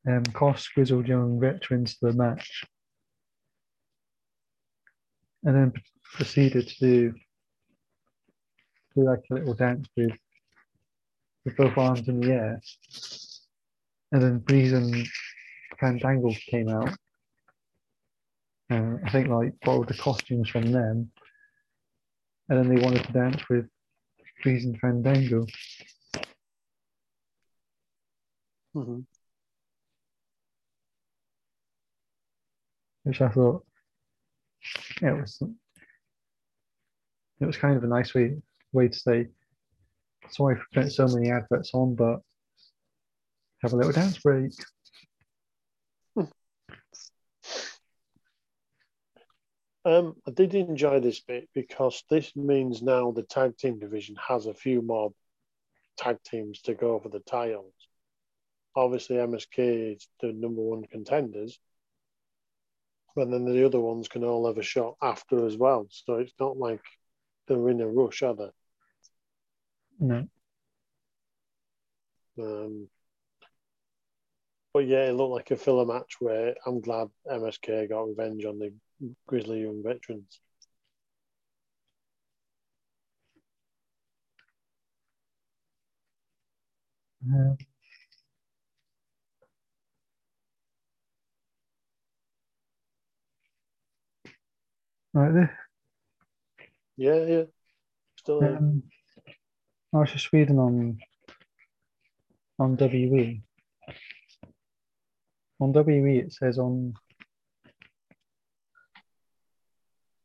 Um, 0.07 0.23
cost 0.25 0.69
grizzled 0.75 1.09
young 1.09 1.41
veterans 1.41 1.97
to 1.97 2.07
the 2.07 2.13
match 2.13 2.65
and 5.45 5.55
then 5.55 5.73
proceeded 6.15 6.69
to 6.69 6.75
do, 6.81 7.15
do 8.95 9.05
like 9.05 9.21
a 9.31 9.35
little 9.35 9.55
dance 9.55 9.87
with, 9.97 10.13
with 11.45 11.57
both 11.57 11.77
arms 11.77 12.09
in 12.09 12.21
the 12.21 12.33
air. 12.33 12.61
And 14.15 14.23
then 14.23 14.39
Breeze 14.39 14.73
and 14.73 15.07
Fandango 15.81 16.31
came 16.49 16.69
out. 16.69 16.97
And 18.71 19.01
I 19.05 19.11
think 19.11 19.29
like 19.29 19.53
borrowed 19.65 19.89
the 19.89 19.95
costumes 19.95 20.49
from 20.49 20.71
them 20.71 21.11
and 22.49 22.59
then 22.59 22.69
they 22.69 22.81
wanted 22.81 23.05
to 23.05 23.13
dance 23.13 23.43
with 23.49 23.67
Breeze 24.43 24.65
and 24.65 24.79
Fandango. 24.79 25.47
hmm 28.75 29.01
which 33.03 33.21
I 33.21 33.29
thought 33.29 33.65
yeah, 35.03 35.15
it 35.17 35.21
was 35.21 35.43
it 37.41 37.47
was 37.47 37.57
kind 37.57 37.77
of 37.77 37.83
a 37.83 37.89
nice 37.89 38.15
way 38.15 38.37
way 38.73 38.87
to 38.87 38.97
say 38.97 39.27
sorry 40.31 40.57
for 40.57 40.65
putting 40.73 40.91
so 40.91 41.09
many 41.09 41.31
adverts 41.33 41.73
on, 41.75 41.97
but 41.97 42.21
have 43.65 43.73
a 43.73 43.77
little 43.77 43.93
dance 43.93 44.19
break. 44.19 44.53
Um, 49.87 50.17
I 50.27 50.31
did 50.31 50.55
enjoy 50.55 51.01
this 51.01 51.21
bit 51.21 51.49
because 51.55 52.05
this 52.09 52.35
means 52.35 52.83
now 52.83 53.11
the 53.11 53.23
tag 53.23 53.57
team 53.59 53.79
division 53.79 54.17
has 54.17 54.47
a 54.47 54.55
few 54.55 54.81
more 54.81 55.13
tag 55.99 56.19
teams 56.25 56.63
to 56.63 56.75
go 56.75 56.99
for 57.01 57.11
the 57.11 57.21
titles. 57.21 57.75
Obviously, 58.75 59.17
MSK 59.17 59.97
is 59.97 60.09
the 60.21 60.33
number 60.33 60.63
one 60.63 60.85
contenders, 60.85 61.59
but 63.15 63.31
then 63.31 63.45
the 63.45 63.65
other 63.67 63.81
ones 63.81 64.09
can 64.09 64.25
all 64.25 64.47
have 64.47 64.59
a 64.59 64.63
shot 64.63 64.97
after 65.03 65.47
as 65.47 65.57
well. 65.57 65.87
So 65.91 66.15
it's 66.15 66.35
not 66.41 66.57
like 66.57 66.83
they're 67.47 67.69
in 67.69 67.81
a 67.83 67.87
rush, 67.87 68.23
are 68.23 68.35
they? 68.35 68.51
No, 70.01 70.29
Um, 72.39 72.89
but 74.75 74.87
yeah, 74.89 75.05
it 75.09 75.13
looked 75.13 75.33
like 75.33 75.51
a 75.53 75.57
filler 75.57 75.87
match 75.87 76.17
where 76.21 76.55
I'm 76.67 76.81
glad 76.81 77.09
MSK 77.31 77.89
got 77.89 78.09
revenge 78.09 78.45
on 78.45 78.59
the 78.59 78.75
Grizzly 79.27 79.61
Young 79.63 79.83
veterans. 79.83 80.41
um, 87.33 87.57
right 95.13 95.33
there. 95.33 95.59
Yeah, 96.97 97.25
yeah. 97.25 97.43
Still 98.17 98.41
here. 98.41 98.57
Um, 98.57 98.83
I 99.95 99.99
was 99.99 100.11
just 100.13 100.33
reading 100.33 100.59
on 100.59 100.99
on 102.59 102.77
WE. 102.77 103.43
On 105.65 105.73
WE, 105.73 106.19
it 106.19 106.31
says 106.31 106.59
on 106.59 106.93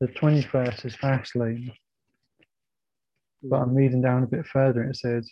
the 0.01 0.07
twenty 0.07 0.41
first 0.41 0.83
is 0.83 0.97
Fastlane, 0.97 1.71
but 3.43 3.61
I'm 3.61 3.73
reading 3.73 4.01
down 4.01 4.23
a 4.23 4.27
bit 4.27 4.45
further. 4.45 4.83
It 4.83 4.97
says 4.97 5.31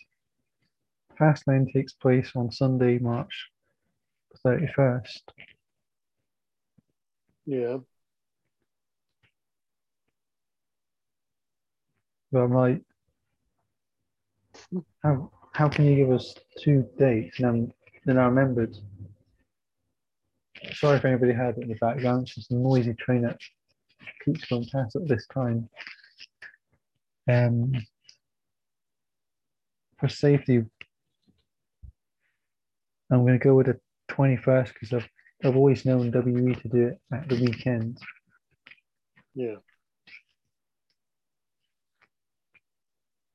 Fastlane 1.20 1.70
takes 1.70 1.92
place 1.92 2.32
on 2.34 2.50
Sunday, 2.50 2.98
March 2.98 3.50
thirty 4.42 4.66
first. 4.74 5.30
Yeah. 7.44 7.76
But 12.32 12.44
I'm 12.44 12.54
like, 12.54 12.80
how 15.02 15.30
how 15.52 15.68
can 15.68 15.84
you 15.84 15.96
give 15.96 16.10
us 16.10 16.34
two 16.64 16.88
dates? 16.96 17.40
And 17.40 17.46
then, 17.46 17.72
then 18.06 18.18
I 18.18 18.24
remembered. 18.24 18.74
Sorry 20.72 20.96
if 20.96 21.04
anybody 21.04 21.32
heard 21.32 21.58
it 21.58 21.62
in 21.64 21.68
the 21.68 21.74
background. 21.76 22.22
It's 22.22 22.34
just 22.34 22.50
a 22.50 22.54
noisy 22.54 22.94
train 22.94 23.22
that 23.22 23.38
keeps 24.24 24.44
going 24.46 24.66
past 24.72 24.96
at 24.96 25.08
this 25.08 25.26
time. 25.32 25.68
Um, 27.30 27.72
for 29.98 30.08
safety, 30.08 30.64
I'm 33.10 33.22
going 33.22 33.38
to 33.38 33.44
go 33.44 33.54
with 33.54 33.66
the 33.66 33.78
21st 34.10 34.72
because 34.72 34.92
I've 34.92 35.08
I've 35.44 35.56
always 35.56 35.84
known 35.84 36.10
WE 36.10 36.54
to 36.54 36.68
do 36.68 36.86
it 36.88 36.98
at 37.12 37.28
the 37.28 37.36
weekend. 37.36 37.98
Yeah. 39.34 39.56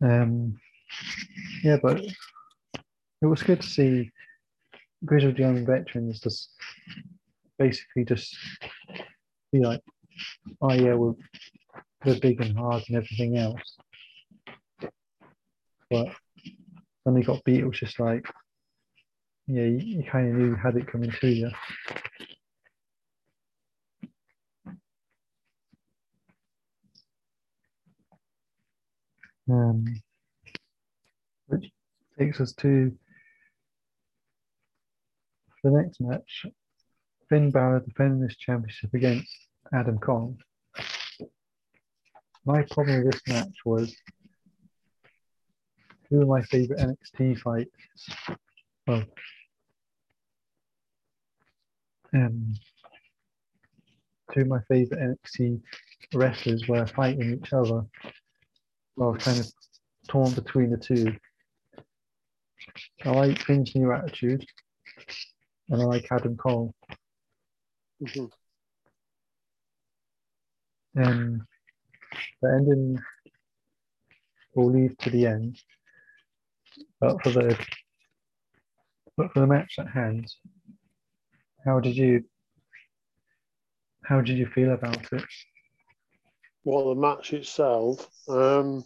Um, 0.01 0.59
yeah, 1.63 1.77
but 1.81 2.01
it 2.01 3.25
was 3.25 3.41
good 3.41 3.61
to 3.61 3.67
see 3.67 4.11
grizzled 5.05 5.39
young 5.39 5.65
veterans 5.65 6.19
just 6.19 6.49
basically 7.63 8.03
just 8.03 8.35
be 9.53 9.59
like, 9.59 9.79
oh 10.61 10.73
yeah, 10.73 10.95
we're, 10.95 11.13
we're 12.05 12.19
big 12.19 12.41
and 12.41 12.57
hard 12.57 12.83
and 12.87 12.97
everything 12.97 13.37
else. 13.37 13.77
But 15.89 16.07
when 17.03 17.15
they 17.15 17.21
got 17.21 17.43
beat, 17.45 17.61
it 17.61 17.67
was 17.67 17.79
just 17.79 17.99
like, 17.99 18.25
yeah, 19.47 19.63
you, 19.63 19.77
you 19.77 20.03
kind 20.03 20.27
of 20.29 20.35
knew 20.35 20.47
you 20.47 20.55
had 20.55 20.75
it 20.75 20.87
coming 20.87 21.11
to 21.21 21.27
you. 21.27 21.51
Um, 29.49 29.85
which 31.47 31.69
takes 32.17 32.41
us 32.41 32.53
to 32.53 32.91
the 35.63 35.71
next 35.71 36.01
match. 36.01 36.45
Finn 37.29 37.51
Balor 37.51 37.81
defending 37.81 38.21
this 38.21 38.37
championship 38.37 38.93
against 38.93 39.29
Adam 39.73 39.97
Cole. 39.99 40.37
My 42.45 42.63
problem 42.71 43.03
with 43.03 43.13
this 43.13 43.21
match 43.27 43.55
was 43.65 43.95
two 46.09 46.21
of 46.21 46.27
my 46.27 46.41
favorite 46.43 46.79
NXT 46.79 47.39
fights. 47.39 47.71
Well, 48.85 49.03
um, 52.13 52.53
two 54.33 54.41
of 54.41 54.47
my 54.47 54.59
favorite 54.67 54.99
NXT 54.99 55.61
wrestlers 56.13 56.67
were 56.67 56.85
fighting 56.85 57.39
each 57.41 57.53
other. 57.53 57.83
I 58.03 58.09
was 58.97 59.23
kind 59.23 59.39
of 59.39 59.47
torn 60.07 60.33
between 60.33 60.69
the 60.69 60.77
two. 60.77 61.15
I 63.05 63.09
like 63.09 63.39
Finn's 63.39 63.73
new 63.75 63.91
attitude, 63.91 64.45
and 65.69 65.81
I 65.81 65.85
like 65.85 66.07
Adam 66.11 66.37
Cole. 66.37 66.73
Mhm. 68.03 68.31
And 70.95 71.41
the 72.41 72.53
ending 72.53 72.99
will 74.55 74.71
leave 74.71 74.97
to 74.99 75.09
the 75.09 75.25
end. 75.25 75.57
But 76.99 77.21
for 77.23 77.29
the 77.29 77.57
but 79.15 79.31
for 79.31 79.39
the 79.39 79.47
match 79.47 79.75
at 79.79 79.87
hand, 79.87 80.27
how 81.65 81.79
did 81.79 81.95
you 81.95 82.25
how 84.03 84.19
did 84.21 84.37
you 84.37 84.47
feel 84.47 84.73
about 84.73 85.11
it? 85.13 85.23
Well, 86.65 86.89
the 86.89 86.99
match 86.99 87.33
itself, 87.33 88.09
um, 88.27 88.83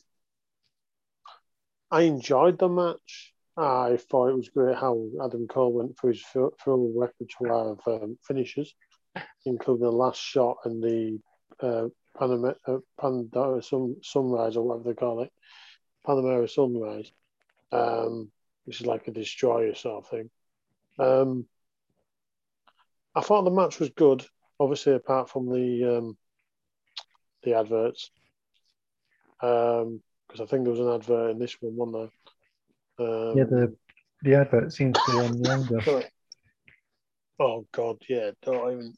I 1.90 2.02
enjoyed 2.02 2.60
the 2.60 2.70
match. 2.70 3.34
I 3.56 3.98
thought 3.98 4.30
it 4.30 4.36
was 4.36 4.50
great 4.50 4.76
how 4.78 5.10
Adam 5.24 5.48
Cole 5.48 5.74
went 5.74 5.98
for 5.98 6.10
his 6.10 6.22
full, 6.22 6.54
full 6.60 6.94
repertoire 6.96 7.72
of 7.72 7.80
um, 7.88 8.20
finishes, 8.24 8.76
including 9.46 9.84
the 9.84 9.92
last 9.92 10.20
shot 10.22 10.58
and 10.66 10.82
the 10.84 11.20
uh, 11.62 11.88
Panama, 12.18 12.54
uh, 12.66 12.78
Pandora 13.00 13.62
sun, 13.62 13.98
Sunrise, 14.02 14.58
or 14.58 14.66
whatever 14.66 14.90
they 14.90 14.96
call 14.96 15.22
it, 15.22 15.32
Panamera 16.06 16.50
Sunrise, 16.50 17.12
um, 17.72 18.32
which 18.66 18.82
is 18.82 18.88
like 18.88 19.08
a 19.08 19.12
destroyer 19.12 19.76
sort 19.76 20.04
of 20.04 20.10
thing. 20.10 20.30
Um, 21.00 21.46
I 23.16 23.22
thought 23.22 23.44
the 23.44 23.52
match 23.52 23.80
was 23.80 23.90
good, 23.90 24.26
obviously, 24.60 24.94
apart 24.94 25.30
from 25.30 25.50
the 25.50 25.98
um, 25.98 26.18
the 27.44 27.56
adverts. 27.56 28.12
Um, 29.42 30.02
because 30.28 30.42
I 30.42 30.46
think 30.46 30.64
there 30.64 30.72
was 30.74 30.80
an 30.80 30.94
advert 30.94 31.32
in 31.32 31.40
this 31.40 31.56
one, 31.62 31.76
wasn't 31.76 32.12
there? 32.98 33.08
Um, 33.08 33.38
Yeah, 33.38 33.44
the 33.46 33.76
the 34.24 34.36
advert 34.36 34.74
seems 34.74 34.98
to 35.06 35.12
run 35.18 35.42
longer. 35.42 36.04
Oh 37.40 37.68
God, 37.72 37.98
yeah. 38.10 38.32
Don't 38.42 38.72
even. 38.72 38.94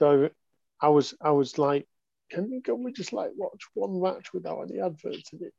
Don't 0.00 0.32
I 0.80 0.88
was, 0.88 1.14
I 1.20 1.30
was 1.30 1.58
like, 1.58 1.86
can 2.30 2.50
we 2.50 2.60
can 2.60 2.82
we 2.82 2.92
just 2.92 3.12
like 3.12 3.30
watch 3.36 3.62
one 3.74 4.00
match 4.00 4.32
without 4.32 4.62
any 4.62 4.80
adverts 4.80 5.32
in 5.32 5.40
it? 5.42 5.54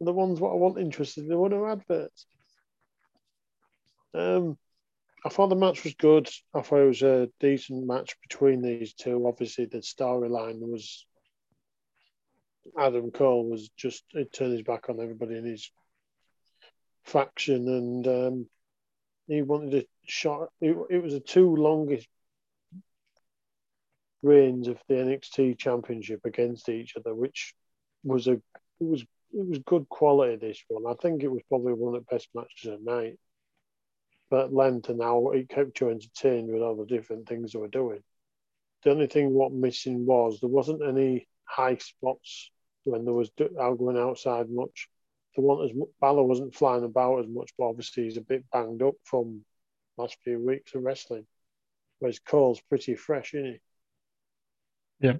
The 0.00 0.12
ones 0.12 0.40
what 0.40 0.52
I 0.52 0.56
want 0.56 0.78
interested, 0.78 1.28
there 1.28 1.38
were 1.38 1.48
no 1.48 1.66
adverts. 1.66 2.26
Um, 4.14 4.56
I 5.24 5.28
thought 5.28 5.48
the 5.48 5.56
match 5.56 5.84
was 5.84 5.94
good. 5.94 6.28
I 6.54 6.60
thought 6.60 6.82
it 6.82 6.86
was 6.86 7.02
a 7.02 7.28
decent 7.40 7.86
match 7.86 8.16
between 8.28 8.62
these 8.62 8.92
two. 8.94 9.26
Obviously, 9.26 9.64
the 9.64 9.78
storyline 9.78 10.60
was 10.60 11.04
Adam 12.78 13.10
Cole 13.10 13.48
was 13.48 13.70
just 13.76 14.04
he 14.10 14.24
turned 14.24 14.52
his 14.52 14.62
back 14.62 14.88
on 14.88 15.00
everybody 15.00 15.36
in 15.36 15.44
his 15.44 15.70
faction, 17.04 17.68
and 17.68 18.06
um, 18.06 18.46
he 19.26 19.42
wanted 19.42 19.74
a 19.74 19.86
shot. 20.06 20.50
It, 20.60 20.76
it 20.90 21.02
was 21.02 21.14
the 21.14 21.20
two 21.20 21.56
longest 21.56 22.06
reigns 24.22 24.68
of 24.68 24.78
the 24.88 24.94
NXT 24.94 25.58
Championship 25.58 26.20
against 26.24 26.68
each 26.68 26.96
other, 26.96 27.14
which 27.14 27.54
was 28.04 28.26
a 28.26 28.32
it 28.32 28.42
was 28.80 29.02
it 29.02 29.46
was 29.46 29.58
good 29.58 29.88
quality. 29.88 30.36
This 30.36 30.62
one, 30.68 30.90
I 30.90 30.94
think 31.00 31.22
it 31.22 31.30
was 31.30 31.42
probably 31.48 31.72
one 31.74 31.94
of 31.94 32.04
the 32.04 32.14
best 32.14 32.28
matches 32.34 32.70
of 32.70 32.84
the 32.84 32.90
night. 32.90 33.18
But 34.30 34.52
length 34.52 34.88
and 34.88 35.00
how 35.00 35.30
it 35.30 35.48
kept 35.48 35.80
you 35.80 35.90
entertained 35.90 36.50
with 36.50 36.62
all 36.62 36.74
the 36.76 36.86
different 36.86 37.28
things 37.28 37.52
they 37.52 37.58
were 37.58 37.68
doing. 37.68 38.02
The 38.82 38.90
only 38.90 39.06
thing 39.06 39.30
what 39.30 39.52
missing 39.52 40.04
was 40.04 40.40
there 40.40 40.48
wasn't 40.48 40.82
any 40.82 41.28
high 41.44 41.76
spots 41.76 42.50
when 42.84 43.04
there 43.04 43.14
was 43.14 43.30
going 43.36 43.98
outside 43.98 44.50
much. 44.50 44.88
The 45.36 45.42
one 45.42 45.64
as 45.64 45.70
Balor 46.00 46.24
wasn't 46.24 46.54
flying 46.54 46.84
about 46.84 47.20
as 47.20 47.26
much, 47.28 47.52
but 47.58 47.66
obviously 47.66 48.04
he's 48.04 48.16
a 48.16 48.22
bit 48.22 48.44
banged 48.50 48.82
up 48.82 48.94
from 49.04 49.44
last 49.96 50.16
few 50.24 50.38
weeks 50.38 50.74
of 50.74 50.82
wrestling. 50.82 51.26
Whereas 51.98 52.18
Cole's 52.18 52.60
pretty 52.68 52.94
fresh, 52.94 53.34
isn't 53.34 53.52
he? 53.52 53.60
Yeah. 55.00 55.16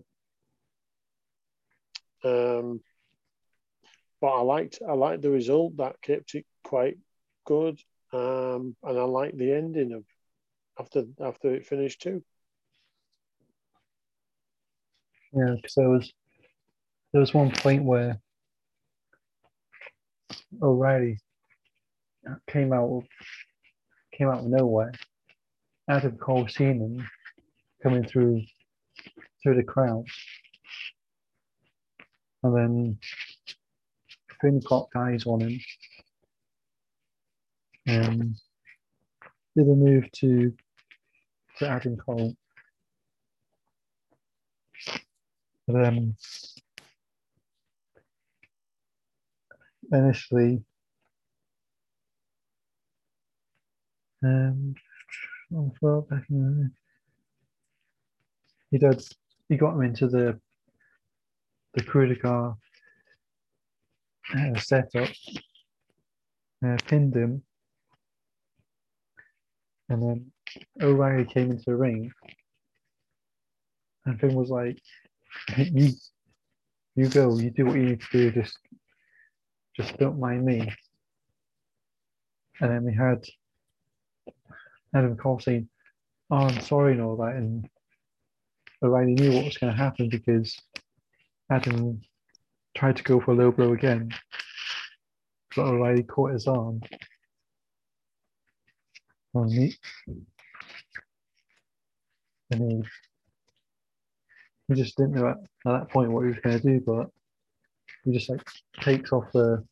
Um, 2.25 2.81
but 4.21 4.29
I 4.29 4.41
liked 4.43 4.81
I 4.87 4.95
liked 4.95 5.23
the 5.23 5.31
result 5.31 5.77
that 5.77 6.01
kept 6.01 6.35
it 6.35 6.47
quite 6.65 6.99
good, 7.45 7.81
um, 8.13 8.77
and 8.83 8.99
I 8.99 9.03
liked 9.03 9.39
the 9.39 9.53
ending 9.53 9.93
of 9.93 10.05
after 10.79 11.05
after 11.21 11.55
it 11.55 11.67
finished 11.67 12.03
too. 12.03 12.23
Yeah, 15.33 15.55
because 15.55 15.75
there 15.75 15.89
was 15.89 16.13
there 17.13 17.21
was 17.21 17.35
one 17.35 17.51
point 17.51 17.85
where 17.85 18.19
O'Reilly 20.63 21.19
came 22.49 22.73
out 22.73 23.05
came 24.13 24.29
out 24.29 24.41
of 24.41 24.47
nowhere. 24.47 24.93
Adam 25.89 26.17
Cole 26.17 26.49
seen 26.49 26.81
him 26.81 27.09
coming 27.83 28.05
through 28.05 28.43
through 29.47 29.55
the 29.55 29.63
crowd. 29.63 30.05
And 32.43 32.57
then 32.57 32.99
Finn 34.41 34.61
clocked 34.61 34.97
eyes 34.97 35.25
on 35.25 35.41
him. 35.41 35.61
And 37.87 38.35
did 39.57 39.69
a 39.69 39.75
move 39.77 40.11
to 40.17 40.53
to 41.59 41.69
Adam 41.69 41.97
Cole. 41.97 42.35
But 45.69 45.87
um 45.87 46.17
initially 49.93 50.65
um 54.25 54.75
on 55.55 55.69
the 55.69 55.75
floor 55.79 56.03
back 56.03 56.25
in 56.31 56.41
the 56.41 56.71
he 58.73 58.79
did 58.79 59.01
he 59.49 59.57
got 59.57 59.75
him 59.75 59.83
into 59.83 60.09
the 60.09 60.39
the 61.75 62.17
car 62.17 62.57
uh, 64.35 64.59
setup 64.59 65.09
uh, 66.65 66.77
pinned 66.87 67.15
him 67.15 67.43
and 69.89 70.03
then 70.03 70.33
O'Reilly 70.81 71.25
came 71.25 71.51
into 71.51 71.65
the 71.67 71.77
ring. 71.77 72.11
And 74.05 74.19
Finn 74.21 74.35
was 74.35 74.51
like 74.51 74.79
you 75.59 75.91
you 76.95 77.09
go 77.09 77.39
you 77.39 77.51
do 77.51 77.67
what 77.67 77.77
you 77.77 77.83
need 77.83 78.01
to 78.01 78.07
do 78.13 78.31
just 78.31 78.59
just 79.77 79.97
don't 79.99 80.21
mind 80.21 80.45
me. 80.45 80.73
And 82.61 82.71
then 82.71 82.85
we 82.85 82.95
had 82.95 83.23
Adam 84.95 85.17
Cole 85.17 85.41
saying, 85.41 85.69
"Oh, 86.31 86.37
I'm 86.37 86.61
sorry," 86.63 86.93
and 86.93 87.03
all 87.03 87.17
that, 87.17 87.37
and 87.37 87.69
O'Reilly 88.83 89.15
knew 89.15 89.33
what 89.33 89.45
was 89.45 89.59
going 89.59 89.73
to 89.73 89.79
happen 89.79 90.09
because 90.09 90.59
Adam 91.51 92.01
tried 92.77 92.97
to 92.97 93.03
go 93.03 93.21
for 93.21 93.33
a 93.33 93.35
low 93.35 93.51
blow 93.51 93.73
again, 93.73 94.11
but 95.55 95.67
O'Reilly 95.67 96.03
caught 96.03 96.33
his 96.33 96.47
arm. 96.47 96.81
And 99.35 99.53
he, 99.53 99.75
and 102.51 102.71
he, 102.71 102.83
he 104.69 104.75
just 104.75 104.97
didn't 104.97 105.15
know 105.15 105.29
at, 105.29 105.37
at 105.39 105.81
that 105.81 105.91
point 105.91 106.11
what 106.11 106.23
he 106.23 106.29
was 106.29 106.39
going 106.43 106.59
to 106.59 106.63
do, 106.63 106.81
but 106.81 107.11
he 108.05 108.13
just 108.13 108.31
like 108.31 108.47
takes 108.81 109.13
off 109.13 109.25
the 109.33 109.65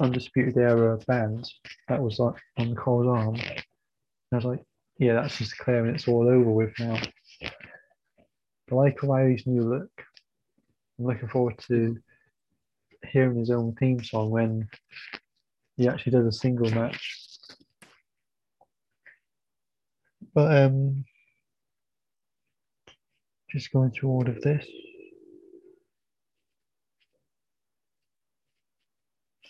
undisputed 0.00 0.56
era 0.56 0.98
band 1.06 1.48
that 1.88 2.02
was 2.02 2.18
like 2.18 2.34
on 2.58 2.74
Cole's 2.74 3.06
arm 3.06 3.36
I 4.32 4.36
was 4.36 4.44
like, 4.44 4.64
yeah, 4.98 5.14
that's 5.14 5.36
just 5.38 5.56
declaring 5.56 5.94
it's 5.94 6.08
all 6.08 6.28
over 6.28 6.50
with 6.50 6.72
now. 6.78 7.00
I 8.70 8.74
like 8.74 9.02
O'Reilly's 9.02 9.46
new 9.46 9.62
look. 9.62 9.90
I'm 10.98 11.06
looking 11.06 11.28
forward 11.28 11.58
to 11.68 11.96
hearing 13.10 13.38
his 13.38 13.50
own 13.50 13.74
theme 13.74 14.02
song 14.02 14.30
when 14.30 14.68
he 15.76 15.88
actually 15.88 16.12
does 16.12 16.26
a 16.26 16.32
single 16.32 16.70
match. 16.70 17.18
But 20.34 20.56
um, 20.56 21.04
just 23.50 23.72
going 23.72 23.90
through 23.90 24.10
all 24.10 24.28
of 24.28 24.40
this. 24.40 24.66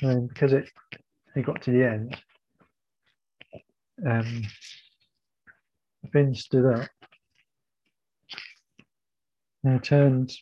And 0.00 0.28
because 0.28 0.52
it 0.52 0.68
it 1.36 1.46
got 1.46 1.62
to 1.62 1.70
the 1.70 1.84
end, 1.84 2.16
um, 4.04 4.42
Finn 6.12 6.34
stood 6.34 6.66
up 6.66 6.88
and 9.64 9.82
turned 9.82 10.32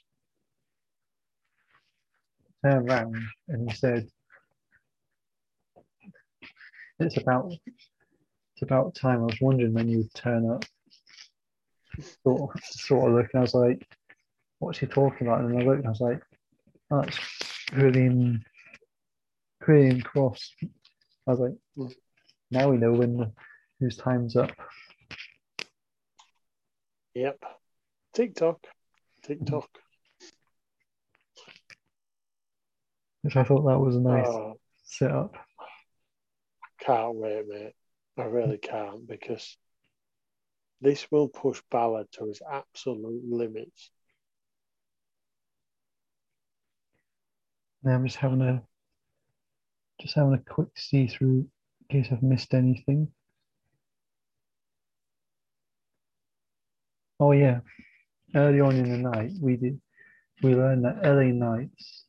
turned 2.64 2.88
around 2.88 3.16
and 3.48 3.70
he 3.70 3.76
said, 3.76 4.08
"It's 6.98 7.16
about 7.16 7.52
it's 7.52 8.62
about 8.62 8.94
time. 8.94 9.20
I 9.20 9.26
was 9.26 9.40
wondering 9.40 9.74
when 9.74 9.88
you'd 9.88 10.12
turn 10.14 10.50
up." 10.50 10.64
Sort 12.22 12.56
of, 12.56 12.64
sort 12.64 13.10
of 13.10 13.16
look, 13.16 13.30
and 13.32 13.40
I 13.40 13.42
was 13.42 13.54
like, 13.54 13.86
"What's 14.58 14.78
he 14.78 14.86
talking 14.86 15.26
about?" 15.26 15.40
And 15.40 15.58
I 15.58 15.62
looked, 15.62 15.78
and 15.78 15.86
I 15.86 15.90
was 15.90 16.00
like, 16.00 16.22
oh, 16.90 17.02
"That's 17.02 17.18
Karrion 17.70 18.42
Karrion 19.62 20.02
Kross. 20.02 20.50
I 21.26 21.32
was 21.32 21.40
like, 21.40 21.92
"Now 22.50 22.70
we 22.70 22.78
know 22.78 22.92
when 22.92 23.32
whose 23.78 23.96
time's 23.96 24.36
up." 24.36 24.52
Yep. 27.14 27.42
TikTok. 28.14 28.66
TikTok. 29.30 29.68
Which 33.22 33.36
I 33.36 33.44
thought 33.44 33.64
that 33.66 33.78
was 33.78 33.94
a 33.94 34.00
nice 34.00 34.26
oh, 34.26 34.58
setup. 34.82 35.36
Can't 36.80 37.14
wait, 37.14 37.46
mate. 37.46 37.74
I 38.18 38.24
really 38.24 38.58
can't 38.58 39.06
because 39.06 39.56
this 40.80 41.06
will 41.12 41.28
push 41.28 41.62
Balor 41.70 42.06
to 42.12 42.26
his 42.26 42.42
absolute 42.50 43.22
limits. 43.24 43.92
Now 47.84 47.92
I'm 47.92 48.06
just 48.06 48.18
having 48.18 48.42
a 48.42 48.62
just 50.00 50.16
having 50.16 50.34
a 50.34 50.38
quick 50.38 50.70
see 50.76 51.06
through 51.06 51.46
in 51.88 52.02
case 52.02 52.08
I've 52.10 52.22
missed 52.22 52.52
anything. 52.52 53.08
Oh 57.20 57.32
yeah, 57.32 57.60
early 58.34 58.60
on 58.60 58.76
in 58.76 58.90
the 58.90 59.10
night 59.10 59.32
we 59.40 59.56
did 59.56 59.80
we 60.42 60.54
learned 60.54 60.84
that 60.84 61.02
LA 61.02 61.32
Knights 61.32 62.04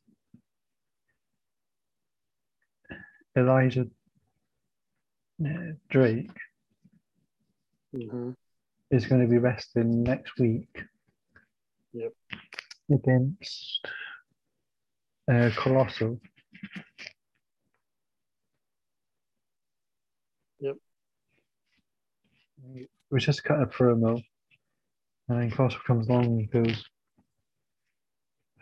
Elijah 3.36 3.86
uh, 5.44 5.72
Drake 5.88 6.30
mm-hmm. 7.94 8.30
is 8.90 9.06
going 9.06 9.22
to 9.22 9.28
be 9.28 9.38
resting 9.38 10.02
next 10.02 10.38
week. 10.38 10.82
Yep. 11.92 12.12
Against 12.92 13.86
uh, 15.30 15.50
Colossal. 15.56 16.20
Yep. 20.60 20.76
We 23.10 23.20
just 23.20 23.44
cut 23.44 23.62
a 23.62 23.66
promo 23.66 24.22
and 25.28 25.40
then 25.40 25.50
Costco 25.50 25.84
comes 25.86 26.08
along 26.08 26.24
and 26.24 26.50
goes, 26.50 26.84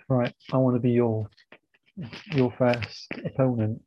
Right, 0.09 0.35
I 0.53 0.57
want 0.57 0.74
to 0.74 0.81
be 0.81 0.91
your 0.91 1.28
your 2.32 2.53
first 2.59 3.09
opponent. 3.24 3.81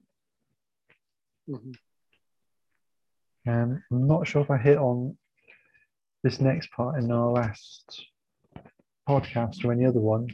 Mm-hmm. 1.49 1.71
And 3.45 3.81
I'm 3.91 4.07
not 4.07 4.25
sure 4.25 4.41
if 4.41 4.49
I 4.49 4.57
hit 4.57 4.77
on 4.77 5.17
this 6.23 6.39
next 6.39 6.71
part 6.71 6.97
in 6.97 7.11
our 7.11 7.29
last 7.29 8.05
podcast 9.07 9.65
or 9.65 9.73
any 9.73 9.85
other 9.85 9.99
one. 9.99 10.27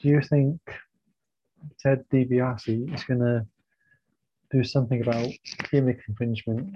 Do 0.00 0.08
you 0.08 0.22
think 0.22 0.60
Ted 1.80 2.04
DiBiase 2.10 2.94
is 2.94 3.04
going 3.04 3.20
to 3.20 3.46
do 4.50 4.64
something 4.64 5.02
about 5.02 5.28
gimmick 5.70 6.00
infringement 6.08 6.74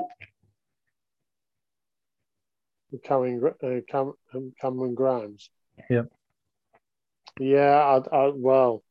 Cameron, 3.05 3.55
uh, 3.63 3.81
Cam, 3.89 4.13
um, 4.35 4.53
Cameron 4.61 4.95
Grimes. 4.95 5.51
Yeah. 5.91 6.03
Yeah, 7.39 8.01
I, 8.13 8.17
I, 8.17 8.33
well, 8.35 8.83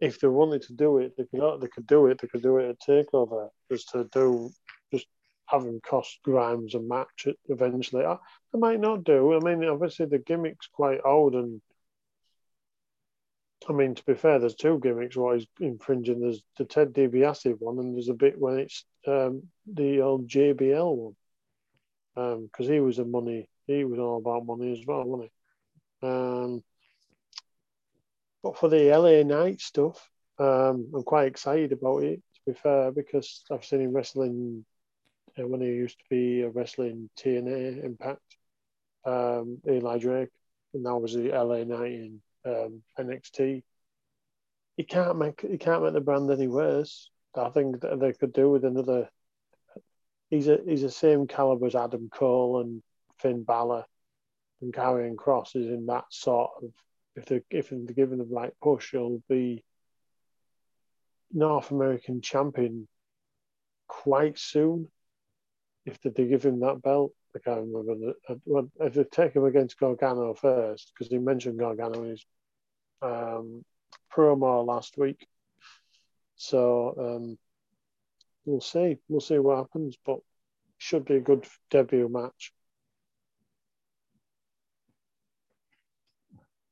if 0.00 0.20
they 0.20 0.28
wanted 0.28 0.62
to 0.62 0.72
do 0.74 0.98
it, 0.98 1.16
they 1.16 1.24
could 1.24 1.60
they 1.60 1.68
could 1.68 1.86
do 1.86 2.06
it. 2.06 2.20
They 2.20 2.28
could 2.28 2.42
do 2.42 2.58
it 2.58 2.68
at 2.68 2.80
Takeover, 2.80 3.48
just 3.70 3.90
to 3.90 4.04
do 4.12 4.50
just 4.92 5.06
have 5.46 5.64
him 5.64 5.80
cost 5.80 6.20
Grimes 6.22 6.74
a 6.74 6.80
match 6.80 7.26
it 7.26 7.38
eventually. 7.48 8.04
I, 8.04 8.14
I 8.14 8.58
might 8.58 8.80
not 8.80 9.04
do. 9.04 9.34
I 9.34 9.40
mean, 9.40 9.64
obviously 9.68 10.06
the 10.06 10.18
gimmick's 10.18 10.68
quite 10.72 11.00
old, 11.04 11.34
and 11.34 11.60
I 13.68 13.72
mean 13.72 13.94
to 13.94 14.04
be 14.04 14.14
fair, 14.14 14.38
there's 14.38 14.54
two 14.54 14.78
gimmicks. 14.78 15.16
What 15.16 15.38
he's 15.38 15.46
infringing, 15.58 16.20
there's 16.20 16.42
the 16.58 16.64
Ted 16.64 16.92
DiBiase 16.92 17.56
one, 17.58 17.78
and 17.78 17.94
there's 17.94 18.08
a 18.08 18.14
bit 18.14 18.38
when 18.38 18.58
it's 18.58 18.84
um, 19.06 19.44
the 19.66 20.00
old 20.00 20.28
JBL 20.28 20.96
one, 20.96 21.16
because 22.14 22.66
um, 22.68 22.72
he 22.72 22.80
was 22.80 22.98
a 22.98 23.04
money. 23.04 23.48
He 23.66 23.84
was 23.84 23.98
all 23.98 24.18
about 24.18 24.46
money 24.46 24.72
as 24.72 24.84
well, 24.86 25.04
wasn't 25.04 25.30
he? 26.00 26.06
Um, 26.06 26.64
but 28.42 28.58
for 28.58 28.68
the 28.68 28.90
LA 28.96 29.22
Knight 29.22 29.60
stuff, 29.60 30.08
um, 30.38 30.90
I'm 30.94 31.02
quite 31.02 31.28
excited 31.28 31.72
about 31.72 32.02
it. 32.02 32.16
To 32.34 32.52
be 32.52 32.58
fair, 32.58 32.92
because 32.92 33.42
I've 33.50 33.64
seen 33.64 33.80
him 33.80 33.92
wrestling 33.92 34.64
uh, 35.38 35.46
when 35.46 35.60
he 35.60 35.68
used 35.68 35.98
to 35.98 36.04
be 36.10 36.42
a 36.42 36.50
wrestling 36.50 37.08
TNA 37.18 37.82
Impact, 37.84 38.20
um, 39.04 39.58
Eli 39.68 39.98
Drake, 39.98 40.30
and 40.74 40.82
now 40.82 40.98
was 40.98 41.14
the 41.14 41.30
LA 41.30 41.64
Knight 41.64 41.92
in 41.92 42.20
um, 42.44 42.82
NXT. 42.98 43.62
He 44.76 44.82
can't 44.84 45.18
make 45.18 45.40
he 45.40 45.56
can't 45.56 45.82
make 45.82 45.92
the 45.92 46.00
brand 46.00 46.30
any 46.30 46.48
worse. 46.48 47.10
I 47.36 47.48
think 47.48 47.80
that 47.80 47.98
they 47.98 48.12
could 48.12 48.32
do 48.32 48.50
with 48.50 48.64
another. 48.64 49.08
He's 50.30 50.48
a 50.48 50.58
he's 50.66 50.82
the 50.82 50.90
same 50.90 51.26
caliber 51.26 51.66
as 51.66 51.74
Adam 51.74 52.08
Cole 52.10 52.60
and 52.60 52.82
Finn 53.18 53.44
Balor, 53.44 53.84
and 54.60 54.72
Karrion 54.72 55.16
Kross 55.16 55.54
is 55.56 55.66
in 55.66 55.86
that 55.86 56.04
sort 56.10 56.50
of 56.62 56.70
if 57.16 57.26
they're 57.26 57.42
if 57.50 57.70
they're 57.70 57.78
given 57.78 58.18
the 58.18 58.24
right 58.24 58.52
push, 58.62 58.90
he'll 58.90 59.22
be 59.28 59.64
North 61.32 61.70
American 61.70 62.20
champion 62.20 62.88
quite 63.86 64.38
soon. 64.38 64.88
If 65.86 66.00
they 66.00 66.24
give 66.26 66.44
him 66.44 66.60
that 66.60 66.80
belt, 66.82 67.12
I 67.36 67.40
can't 67.40 67.66
remember. 67.72 68.14
If 68.80 68.94
they 68.94 69.04
take 69.04 69.34
him 69.34 69.44
against 69.44 69.78
Gargano 69.78 70.34
first, 70.34 70.92
because 70.92 71.12
he 71.12 71.18
mentioned 71.18 71.58
Gargano 71.58 72.02
in 72.04 72.10
his 72.10 72.26
um, 73.02 73.64
promo 74.14 74.64
last 74.64 74.96
week. 74.96 75.26
So 76.36 76.94
um, 76.98 77.38
we'll 78.44 78.60
see. 78.60 78.98
We'll 79.08 79.20
see 79.20 79.38
what 79.38 79.58
happens, 79.58 79.96
but 80.04 80.18
should 80.78 81.04
be 81.04 81.16
a 81.16 81.20
good 81.20 81.46
debut 81.70 82.08
match. 82.08 82.52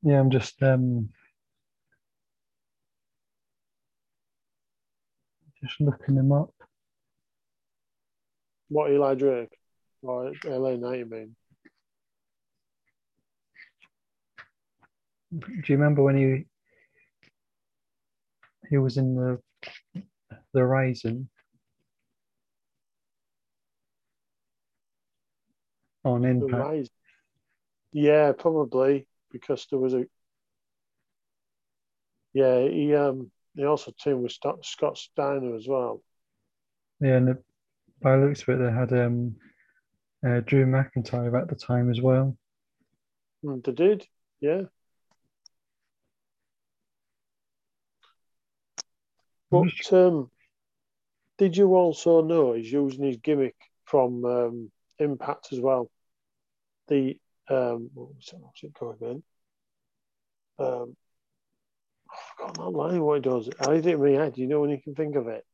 Yeah, 0.02 0.18
I'm 0.18 0.30
just 0.30 0.60
um, 0.62 1.10
just 5.62 5.80
looking 5.80 6.16
him 6.16 6.32
up. 6.32 6.52
What 8.68 8.90
Eli 8.90 9.14
Drake 9.14 9.56
or 10.02 10.32
LA 10.44 10.76
Knight, 10.76 10.98
you 10.98 11.06
mean? 11.06 11.36
Do 15.38 15.48
you 15.66 15.76
remember 15.76 16.02
when 16.02 16.16
he 16.16 16.44
he 18.68 18.78
was 18.78 18.96
in 18.96 19.14
the 19.14 19.38
the 20.52 20.64
Rising 20.64 21.28
on 26.04 26.24
Impact? 26.24 26.90
Yeah, 27.92 28.32
probably 28.32 29.06
because 29.30 29.66
there 29.70 29.78
was 29.78 29.94
a 29.94 30.06
yeah 32.32 32.66
he 32.66 32.94
um 32.94 33.30
he 33.54 33.64
also 33.64 33.92
teamed 33.98 34.22
with 34.22 34.32
Scott 34.62 34.96
Steiner 34.96 35.54
as 35.54 35.66
well. 35.68 36.02
Yeah, 37.00 37.16
and 37.16 37.28
the, 37.28 37.42
by 38.00 38.16
looks 38.16 38.42
of 38.42 38.48
it, 38.48 38.64
they 38.64 38.72
had 38.72 38.92
um 38.92 39.36
uh, 40.24 40.40
Drew 40.40 40.66
McIntyre 40.66 41.40
at 41.40 41.48
the 41.48 41.56
time 41.56 41.90
as 41.90 42.00
well. 42.00 42.36
Mm, 43.44 43.64
they 43.64 43.72
did, 43.72 44.06
yeah. 44.40 44.62
But 49.50 49.92
um, 49.92 50.30
did 51.36 51.56
you 51.56 51.74
also 51.74 52.22
know 52.22 52.54
he's 52.54 52.72
using 52.72 53.04
his 53.04 53.18
gimmick 53.18 53.56
from 53.84 54.24
um, 54.24 54.70
Impact 55.02 55.48
as 55.52 55.60
well? 55.60 55.90
The 56.88 57.18
um, 57.48 57.90
what 57.94 58.14
was 58.14 58.30
it, 58.32 58.40
what's 58.40 58.62
it 58.62 58.74
called 58.74 58.96
again? 58.96 59.22
Um, 60.58 60.96
I've 62.10 62.36
forgotten 62.36 62.64
that 62.64 62.78
line. 62.78 63.02
What 63.02 63.16
he 63.16 63.22
does? 63.22 63.48
I 63.60 63.74
did 63.74 63.86
it 63.86 63.94
in 63.94 64.02
my 64.02 64.10
head. 64.10 64.38
You 64.38 64.46
know 64.46 64.60
when 64.60 64.70
you 64.70 64.80
can 64.82 64.94
think 64.94 65.16
of 65.16 65.28
it 65.28 65.44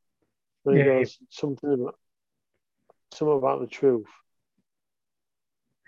when 0.63 0.77
yeah, 0.77 0.85
he 0.85 0.91
goes 0.91 1.19
something 1.31 1.73
about 1.73 1.99
something 3.13 3.39
about 3.39 3.61
the 3.61 3.67
truth. 3.67 4.07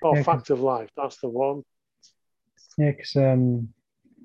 Oh, 0.03 0.17
yeah, 0.17 0.23
fact 0.23 0.51
of 0.51 0.61
life. 0.61 0.89
That's 0.97 1.21
the 1.21 1.29
one. 1.29 1.63
Yeah, 2.79 2.93
because 2.93 3.17
um, 3.17 3.69
do 4.17 4.23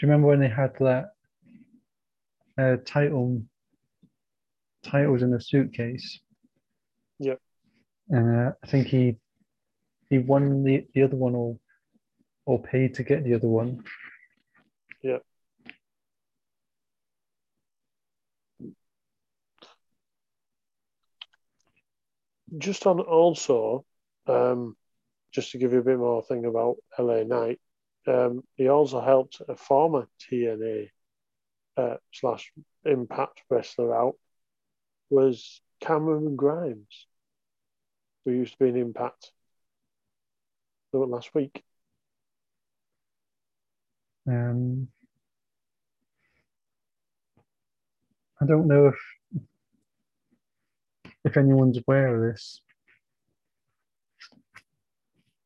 you 0.00 0.08
remember 0.08 0.28
when 0.28 0.40
they 0.40 0.48
had 0.48 0.72
that 0.80 1.10
uh, 2.56 2.76
title 2.86 3.42
titles 4.82 5.22
in 5.22 5.34
a 5.34 5.40
suitcase? 5.40 6.20
Yep. 7.18 7.40
And 8.10 8.48
uh, 8.48 8.52
I 8.62 8.66
think 8.66 8.86
he 8.86 9.16
he 10.08 10.18
won 10.18 10.64
the, 10.64 10.86
the 10.94 11.02
other 11.02 11.16
one 11.16 11.34
or 11.34 11.58
or 12.46 12.62
paid 12.62 12.94
to 12.94 13.02
get 13.02 13.24
the 13.24 13.34
other 13.34 13.48
one. 13.48 13.84
Yeah. 15.02 15.18
Just 22.56 22.86
on 22.86 23.00
also, 23.00 23.84
um, 24.26 24.74
just 25.32 25.52
to 25.52 25.58
give 25.58 25.72
you 25.72 25.80
a 25.80 25.84
bit 25.84 25.98
more 25.98 26.22
thing 26.22 26.46
about 26.46 26.76
LA 26.98 27.24
Knight, 27.24 27.60
um, 28.06 28.42
he 28.54 28.68
also 28.68 29.02
helped 29.02 29.42
a 29.46 29.54
former 29.54 30.08
TNA 30.22 30.88
uh, 31.76 31.96
slash 32.12 32.50
Impact 32.86 33.42
wrestler 33.50 33.94
out 33.94 34.14
was 35.10 35.60
Cameron 35.80 36.36
Grimes, 36.36 37.06
who 38.28 38.34
used 38.34 38.52
to 38.52 38.58
be 38.58 38.68
in 38.68 38.76
Impact 38.76 39.32
last 40.92 41.34
week. 41.34 41.62
Um, 44.26 44.88
I 48.40 48.46
don't 48.46 48.66
know 48.66 48.88
if 48.88 49.42
if 51.24 51.36
anyone's 51.36 51.78
aware 51.78 52.14
of 52.14 52.34
this. 52.34 52.60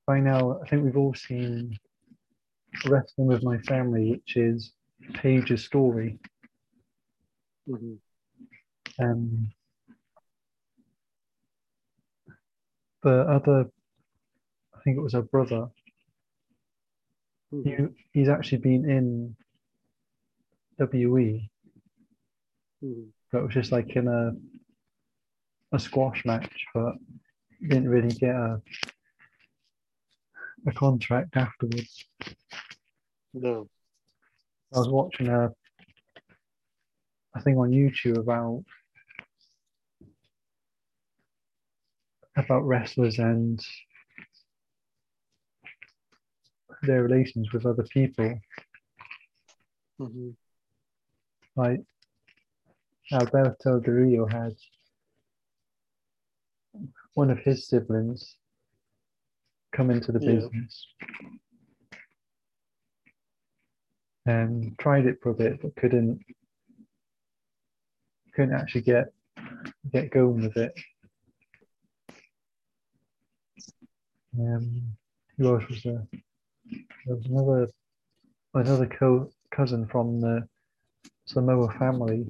By 0.06 0.20
now, 0.20 0.60
I 0.60 0.68
think 0.68 0.84
we've 0.84 0.96
all 0.96 1.14
seen 1.14 1.78
Wrestling 2.86 3.28
with 3.28 3.44
My 3.44 3.58
Family, 3.58 4.12
which 4.12 4.36
is 4.36 4.72
Paige's 5.14 5.64
story. 5.64 6.18
Mm-hmm. 7.68 7.94
Um, 9.02 9.48
the 13.02 13.20
other 13.22 13.70
I 14.74 14.80
think 14.82 14.96
it 14.96 15.02
was 15.02 15.12
her 15.12 15.22
brother. 15.22 15.68
Mm-hmm. 17.52 17.86
He, 18.12 18.20
he's 18.20 18.28
actually 18.28 18.58
been 18.58 18.88
in 18.88 19.36
WE, 20.78 21.50
mm-hmm. 22.84 23.02
but 23.30 23.38
it 23.38 23.44
was 23.44 23.54
just 23.54 23.72
like 23.72 23.94
in 23.96 24.08
a 24.08 24.32
a 25.74 25.78
squash 25.78 26.24
match, 26.24 26.66
but 26.74 26.94
didn't 27.60 27.88
really 27.88 28.14
get 28.14 28.34
a 28.34 28.60
a 30.66 30.72
contract 30.72 31.36
afterwards. 31.36 32.04
No. 33.34 33.68
I 34.74 34.78
was 34.78 34.88
watching 34.88 35.28
a 35.28 35.50
a 37.34 37.40
thing 37.40 37.56
on 37.58 37.70
YouTube 37.70 38.18
about 38.18 38.64
about 42.36 42.66
wrestlers 42.66 43.18
and 43.18 43.60
their 46.82 47.02
relations 47.02 47.52
with 47.52 47.66
other 47.66 47.84
people. 47.84 48.40
Mm-hmm. 50.00 50.30
Like 51.54 51.80
Alberto 53.12 53.80
Del 53.80 53.94
Rio 53.94 54.26
had 54.26 54.54
one 57.14 57.30
of 57.30 57.38
his 57.38 57.68
siblings 57.68 58.36
come 59.72 59.90
into 59.90 60.12
the 60.12 60.20
yeah. 60.20 60.34
business 60.34 60.86
and 64.26 64.78
tried 64.78 65.06
it 65.06 65.18
for 65.22 65.30
a 65.30 65.34
bit 65.34 65.60
but 65.60 65.74
couldn't 65.76 66.20
couldn't 68.34 68.54
actually 68.54 68.82
get 68.82 69.12
get 69.92 70.10
going 70.10 70.42
with 70.42 70.56
it. 70.56 70.72
Um, 74.38 74.96
who 75.36 75.54
else 75.54 75.68
was 75.68 75.82
there? 75.82 76.06
There 77.06 77.16
was 77.16 77.26
another 77.26 77.68
another 78.54 78.86
co- 78.86 79.30
cousin 79.50 79.86
from 79.86 80.20
the 80.20 80.46
Samoa 81.26 81.70
family. 81.78 82.26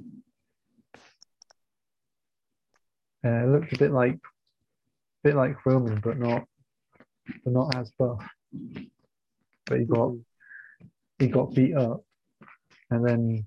Uh, 3.25 3.45
looked 3.47 3.73
a 3.73 3.79
bit 3.79 3.93
like 3.93 4.15
a 4.15 4.19
bit 5.23 5.37
like 5.37 5.65
Roman, 5.65 6.01
but 6.01 6.19
not 6.19 6.45
but 7.45 7.53
not 7.53 7.77
as 7.77 7.91
buff. 7.99 8.25
But 9.67 9.79
he 9.79 9.85
got 9.85 10.13
he 11.19 11.29
got 11.29 11.55
beat 11.55 11.77
up, 11.77 12.03
and 12.91 13.07
then 13.07 13.47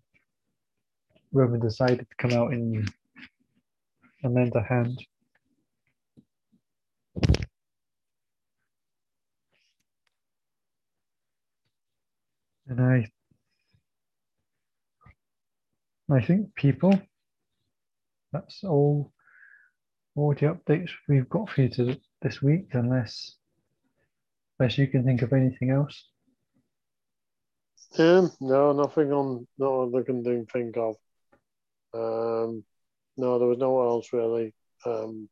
Roman 1.34 1.60
decided 1.60 2.08
to 2.10 2.16
come 2.18 2.32
out 2.32 2.54
in 2.54 2.88
and 4.24 4.34
lend 4.34 4.56
a 4.56 4.64
hand. 4.64 4.98
And 12.78 13.10
I 16.10 16.14
I 16.14 16.22
think 16.22 16.54
people 16.56 17.00
that's 18.34 18.64
all 18.64 19.14
all 20.16 20.34
the 20.34 20.48
updates 20.48 20.92
we've 21.08 21.30
got 21.30 21.50
for 21.50 21.62
you 21.62 21.70
to 21.70 21.98
this 22.22 22.42
week 22.42 22.68
unless 22.74 23.38
unless 24.60 24.78
you 24.78 24.88
can 24.88 25.06
think 25.06 25.22
of 25.22 25.32
anything 25.32 25.70
else. 25.70 26.10
Um, 27.98 28.32
no, 28.42 28.74
nothing 28.74 29.14
on 29.14 29.48
no 29.58 29.90
I 29.98 30.04
can 30.04 30.46
think 30.46 30.76
of. 30.76 30.96
Um, 31.94 32.66
no, 33.16 33.40
there 33.40 33.48
was 33.48 33.58
no 33.58 33.72
one 33.72 33.88
else 33.88 34.12
really. 34.12 34.54
Um, 34.86 35.30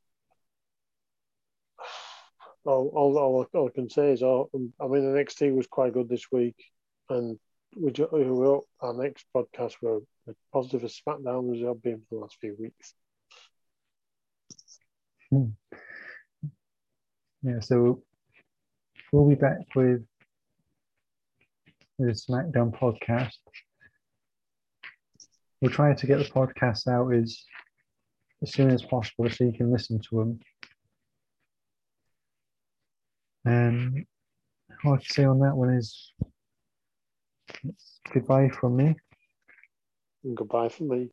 all, 2.66 2.88
all, 2.96 3.18
all, 3.18 3.48
all 3.54 3.68
I 3.68 3.72
can 3.76 3.90
say 3.90 4.14
is, 4.14 4.24
oh, 4.24 4.50
I 4.54 4.88
mean, 4.88 5.04
the 5.04 5.20
NXT 5.20 5.54
was 5.54 5.68
quite 5.68 5.94
good 5.94 6.08
this 6.08 6.32
week, 6.32 6.56
and 7.14 7.40
we, 7.76 7.92
ju- 7.92 8.10
we 8.12 8.24
hope 8.24 8.68
our 8.82 8.94
next 8.94 9.26
podcast 9.36 9.76
will 9.82 10.02
be 10.28 10.34
positive 10.52 10.84
as 10.84 11.00
SmackDown 11.08 11.56
as 11.56 11.62
have 11.66 11.82
been 11.82 12.02
for 12.10 12.16
the 12.16 12.22
last 12.22 12.38
few 12.40 12.56
weeks. 12.60 12.94
Hmm. 15.30 15.50
Yeah, 17.42 17.60
so 17.60 18.04
we'll 19.12 19.28
be 19.28 19.36
back 19.36 19.58
with 19.76 20.06
the 22.00 22.12
SmackDown 22.12 22.78
podcast. 22.78 23.38
We'll 25.62 25.72
try 25.72 25.94
to 25.94 26.08
get 26.08 26.20
the 26.20 26.26
podcast 26.26 26.88
out 26.88 27.14
as 27.14 27.44
as 28.42 28.52
soon 28.52 28.72
as 28.72 28.82
possible 28.84 29.30
so 29.30 29.46
you 29.46 29.54
can 29.54 29.72
listen 29.72 30.00
to 30.10 30.20
them. 30.20 30.40
And 33.46 34.06
all 34.84 34.96
I 34.96 34.98
can 34.98 35.06
say 35.06 35.24
on 35.24 35.40
that 35.40 35.56
one 35.56 35.74
is 35.74 36.12
goodbye 38.14 38.50
from 38.50 38.78
me. 38.78 38.96
Goodbye 40.34 40.70
for 40.70 40.84
me. 40.84 41.10